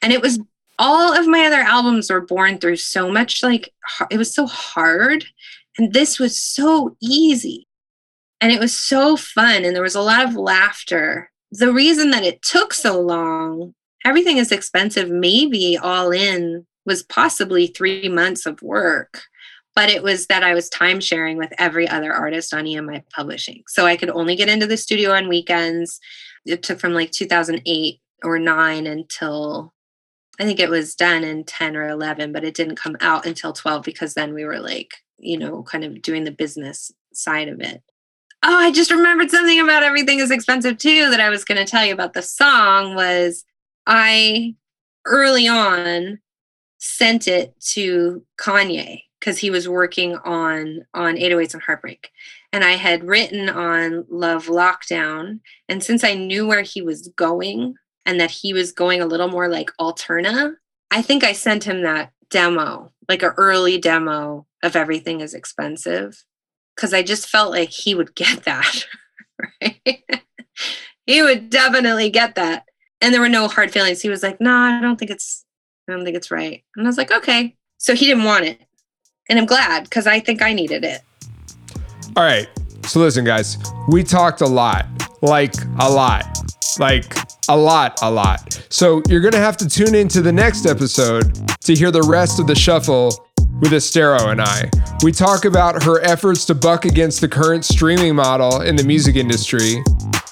And 0.00 0.12
it 0.14 0.22
was 0.22 0.38
all 0.78 1.12
of 1.12 1.26
my 1.26 1.46
other 1.46 1.60
albums 1.60 2.10
were 2.10 2.20
born 2.20 2.58
through 2.58 2.76
so 2.76 3.10
much 3.10 3.42
like 3.42 3.72
it 4.10 4.16
was 4.16 4.34
so 4.34 4.46
hard 4.46 5.24
and 5.78 5.92
this 5.92 6.18
was 6.18 6.38
so 6.38 6.96
easy 7.00 7.66
and 8.40 8.52
it 8.52 8.60
was 8.60 8.78
so 8.78 9.16
fun 9.16 9.64
and 9.64 9.74
there 9.74 9.82
was 9.82 9.94
a 9.94 10.00
lot 10.00 10.24
of 10.24 10.34
laughter 10.34 11.30
the 11.50 11.72
reason 11.72 12.10
that 12.10 12.24
it 12.24 12.42
took 12.42 12.72
so 12.72 13.00
long 13.00 13.74
everything 14.04 14.38
is 14.38 14.52
expensive 14.52 15.08
maybe 15.08 15.76
all 15.76 16.10
in 16.10 16.66
was 16.86 17.02
possibly 17.02 17.66
three 17.66 18.08
months 18.08 18.46
of 18.46 18.60
work 18.62 19.22
but 19.74 19.90
it 19.90 20.02
was 20.02 20.26
that 20.28 20.42
I 20.42 20.54
was 20.54 20.68
time 20.68 21.00
sharing 21.00 21.36
with 21.36 21.52
every 21.58 21.88
other 21.88 22.12
artist 22.12 22.54
on 22.54 22.64
EMI 22.64 23.02
Publishing. 23.10 23.64
So 23.66 23.86
I 23.86 23.96
could 23.96 24.10
only 24.10 24.36
get 24.36 24.48
into 24.48 24.66
the 24.66 24.76
studio 24.76 25.12
on 25.12 25.28
weekends. 25.28 25.98
It 26.46 26.62
took 26.62 26.78
from 26.78 26.94
like 26.94 27.10
2008 27.10 28.00
or 28.22 28.38
9 28.38 28.86
until 28.86 29.74
I 30.38 30.44
think 30.44 30.60
it 30.60 30.70
was 30.70 30.94
done 30.94 31.22
in 31.24 31.44
10 31.44 31.76
or 31.76 31.88
11, 31.88 32.32
but 32.32 32.44
it 32.44 32.54
didn't 32.54 32.76
come 32.76 32.96
out 33.00 33.26
until 33.26 33.52
12 33.52 33.84
because 33.84 34.14
then 34.14 34.34
we 34.34 34.44
were 34.44 34.58
like, 34.58 34.92
you 35.18 35.38
know, 35.38 35.62
kind 35.62 35.84
of 35.84 36.02
doing 36.02 36.24
the 36.24 36.30
business 36.30 36.92
side 37.12 37.48
of 37.48 37.60
it. 37.60 37.82
Oh, 38.42 38.56
I 38.56 38.72
just 38.72 38.90
remembered 38.90 39.30
something 39.30 39.60
about 39.60 39.82
everything 39.82 40.18
is 40.18 40.30
expensive 40.30 40.76
too 40.76 41.10
that 41.10 41.20
I 41.20 41.30
was 41.30 41.44
going 41.44 41.64
to 41.64 41.70
tell 41.70 41.84
you 41.84 41.94
about 41.94 42.12
the 42.12 42.22
song 42.22 42.94
was 42.94 43.44
I 43.86 44.54
early 45.06 45.48
on 45.48 46.18
sent 46.78 47.26
it 47.26 47.58
to 47.60 48.22
Kanye 48.38 49.02
because 49.18 49.38
he 49.38 49.48
was 49.48 49.66
working 49.66 50.16
on 50.16 50.84
on 50.92 51.16
808s 51.16 51.54
and 51.54 51.62
Heartbreak. 51.62 52.10
And 52.52 52.62
I 52.62 52.72
had 52.72 53.04
written 53.04 53.48
on 53.48 54.04
Love 54.10 54.46
Lockdown. 54.46 55.40
And 55.68 55.82
since 55.82 56.04
I 56.04 56.14
knew 56.14 56.46
where 56.46 56.62
he 56.62 56.82
was 56.82 57.08
going 57.16 57.74
and 58.04 58.20
that 58.20 58.30
he 58.30 58.52
was 58.52 58.70
going 58.70 59.00
a 59.00 59.06
little 59.06 59.28
more 59.28 59.48
like 59.48 59.70
Alterna, 59.80 60.54
I 60.90 61.00
think 61.00 61.24
I 61.24 61.32
sent 61.32 61.64
him 61.64 61.82
that 61.82 62.12
demo, 62.30 62.92
like 63.08 63.22
an 63.22 63.32
early 63.38 63.78
demo 63.78 64.46
of 64.64 64.76
Everything 64.76 65.20
is 65.20 65.34
Expensive. 65.34 66.24
Cause 66.76 66.92
I 66.92 67.04
just 67.04 67.28
felt 67.28 67.52
like 67.52 67.70
he 67.70 67.94
would 67.94 68.14
get 68.14 68.44
that. 68.44 68.86
Right? 69.60 70.04
he 71.06 71.20
would 71.20 71.50
definitely 71.50 72.08
get 72.08 72.36
that. 72.36 72.66
And 73.00 73.12
there 73.12 73.20
were 73.20 73.28
no 73.28 73.48
hard 73.48 73.72
feelings. 73.72 74.00
He 74.00 74.08
was 74.08 74.22
like, 74.22 74.40
no, 74.40 74.50
nah, 74.50 74.78
I 74.78 74.80
don't 74.80 74.96
think 74.96 75.10
it's 75.10 75.44
I 75.88 75.92
don't 75.92 76.04
think 76.04 76.16
it's 76.16 76.30
right. 76.30 76.62
And 76.76 76.86
I 76.86 76.88
was 76.88 76.96
like, 76.96 77.10
okay. 77.10 77.56
So 77.78 77.96
he 77.96 78.06
didn't 78.06 78.22
want 78.22 78.44
it 78.44 78.60
and 79.28 79.38
I'm 79.38 79.46
glad 79.46 79.84
because 79.84 80.06
I 80.06 80.20
think 80.20 80.42
I 80.42 80.52
needed 80.52 80.84
it. 80.84 81.02
All 82.16 82.22
right. 82.22 82.48
So 82.86 83.00
listen, 83.00 83.24
guys, 83.24 83.58
we 83.88 84.02
talked 84.02 84.40
a 84.42 84.46
lot, 84.46 84.86
like 85.22 85.54
a 85.80 85.90
lot, 85.90 86.26
like 86.78 87.16
a 87.48 87.56
lot, 87.56 87.98
a 88.02 88.10
lot. 88.10 88.60
So 88.68 89.02
you're 89.08 89.20
gonna 89.20 89.38
have 89.38 89.56
to 89.58 89.68
tune 89.68 89.94
into 89.94 90.20
the 90.20 90.32
next 90.32 90.66
episode 90.66 91.34
to 91.60 91.74
hear 91.74 91.90
the 91.90 92.02
rest 92.02 92.38
of 92.38 92.46
the 92.46 92.54
shuffle 92.54 93.26
with 93.60 93.72
Esthero 93.72 94.30
and 94.30 94.40
I. 94.40 94.70
We 95.02 95.12
talk 95.12 95.44
about 95.44 95.82
her 95.82 96.00
efforts 96.02 96.44
to 96.46 96.54
buck 96.54 96.84
against 96.84 97.20
the 97.20 97.28
current 97.28 97.64
streaming 97.64 98.14
model 98.14 98.62
in 98.62 98.76
the 98.76 98.84
music 98.84 99.16
industry, 99.16 99.82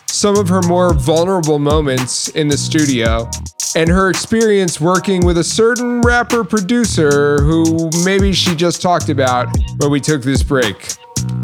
some 0.06 0.36
of 0.36 0.48
her 0.48 0.62
more 0.62 0.92
vulnerable 0.94 1.58
moments 1.58 2.28
in 2.28 2.48
the 2.48 2.56
studio, 2.56 3.30
and 3.74 3.88
her 3.88 4.10
experience 4.10 4.80
working 4.80 5.24
with 5.24 5.38
a 5.38 5.44
certain 5.44 6.00
rapper 6.02 6.44
producer 6.44 7.42
who 7.42 7.90
maybe 8.04 8.32
she 8.32 8.54
just 8.54 8.82
talked 8.82 9.08
about 9.08 9.48
when 9.78 9.90
we 9.90 10.00
took 10.00 10.22
this 10.22 10.42
break. 10.42 10.94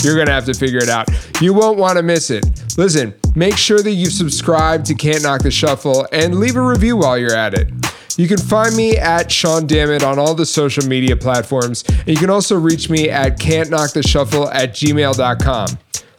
You're 0.02 0.24
to 0.24 0.32
have 0.32 0.44
to 0.46 0.54
figure 0.54 0.78
it 0.78 0.88
out. 0.88 1.08
You 1.40 1.54
won't 1.54 1.78
want 1.78 1.96
to 1.96 2.02
miss 2.02 2.30
it. 2.30 2.44
Listen, 2.76 3.14
make 3.38 3.56
sure 3.56 3.80
that 3.80 3.92
you've 3.92 4.12
subscribed 4.12 4.86
to 4.86 4.94
Can't 4.94 5.22
Knock 5.22 5.42
the 5.42 5.50
Shuffle 5.50 6.06
and 6.12 6.40
leave 6.40 6.56
a 6.56 6.62
review 6.62 6.96
while 6.96 7.16
you're 7.16 7.34
at 7.34 7.54
it. 7.54 7.70
You 8.16 8.26
can 8.26 8.38
find 8.38 8.74
me 8.74 8.96
at 8.96 9.30
Sean 9.30 9.66
Dammit 9.66 10.02
on 10.02 10.18
all 10.18 10.34
the 10.34 10.44
social 10.44 10.84
media 10.84 11.16
platforms, 11.16 11.84
and 11.88 12.08
you 12.08 12.16
can 12.16 12.30
also 12.30 12.58
reach 12.58 12.90
me 12.90 13.08
at 13.08 13.38
can'tknocktheshuffle 13.38 14.52
at 14.52 14.72
gmail.com. 14.72 15.78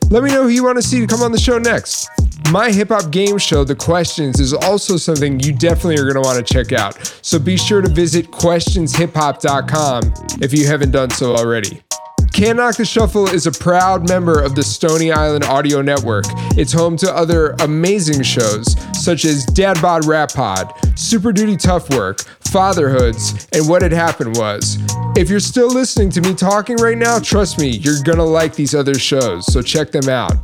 Let 0.09 0.23
me 0.23 0.29
know 0.29 0.43
who 0.43 0.49
you 0.49 0.63
want 0.63 0.77
to 0.77 0.81
see 0.81 1.01
to 1.01 1.07
come 1.07 1.21
on 1.21 1.33
the 1.33 1.39
show 1.39 1.59
next. 1.59 2.07
My 2.51 2.71
hip 2.71 2.87
hop 2.87 3.11
game 3.11 3.37
show, 3.37 3.63
The 3.63 3.75
Questions, 3.75 4.39
is 4.39 4.53
also 4.53 4.95
something 4.95 5.39
you 5.41 5.51
definitely 5.53 5.95
are 5.95 6.11
going 6.11 6.15
to 6.15 6.21
want 6.21 6.43
to 6.43 6.53
check 6.53 6.71
out. 6.71 6.95
So 7.21 7.37
be 7.37 7.57
sure 7.57 7.81
to 7.81 7.89
visit 7.89 8.31
questionshiphop.com 8.31 10.13
if 10.41 10.53
you 10.53 10.65
haven't 10.65 10.91
done 10.91 11.09
so 11.11 11.35
already. 11.35 11.83
Can't 12.31 12.57
Knock 12.57 12.77
the 12.77 12.85
Shuffle 12.85 13.27
is 13.27 13.47
a 13.47 13.51
proud 13.51 14.07
member 14.07 14.41
of 14.41 14.55
the 14.55 14.63
Stony 14.63 15.11
Island 15.11 15.43
Audio 15.43 15.81
Network. 15.81 16.25
It's 16.57 16.71
home 16.71 16.95
to 16.97 17.13
other 17.13 17.51
amazing 17.59 18.23
shows 18.23 18.75
such 18.93 19.25
as 19.25 19.45
Dad 19.45 19.81
Bod 19.81 20.05
Rap 20.05 20.33
Pod, 20.33 20.73
Super 20.97 21.33
Duty 21.33 21.57
Tough 21.57 21.89
Work, 21.89 22.21
Fatherhoods, 22.51 23.47
and 23.51 23.67
What 23.67 23.81
Had 23.81 23.91
Happened 23.91 24.37
Was. 24.37 24.77
If 25.17 25.29
you're 25.29 25.39
still 25.39 25.67
listening 25.67 26.11
to 26.11 26.21
me 26.21 26.33
talking 26.33 26.77
right 26.77 26.97
now, 26.97 27.19
trust 27.19 27.59
me, 27.59 27.69
you're 27.69 28.01
gonna 28.03 28.23
like 28.23 28.55
these 28.55 28.73
other 28.73 28.95
shows, 28.95 29.51
so 29.51 29.61
check 29.61 29.91
them 29.91 30.07
out. 30.07 30.37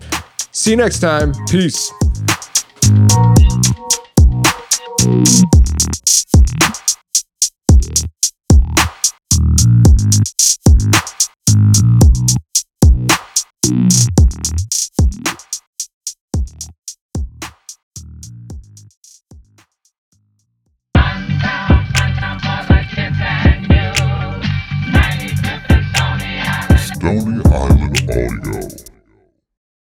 See 0.52 0.72
you 0.72 0.78
next 0.78 1.00
time. 1.00 1.34
Peace. 1.50 1.92
Stony 27.06 27.40
Island 27.46 28.04
Audio. 28.10 28.85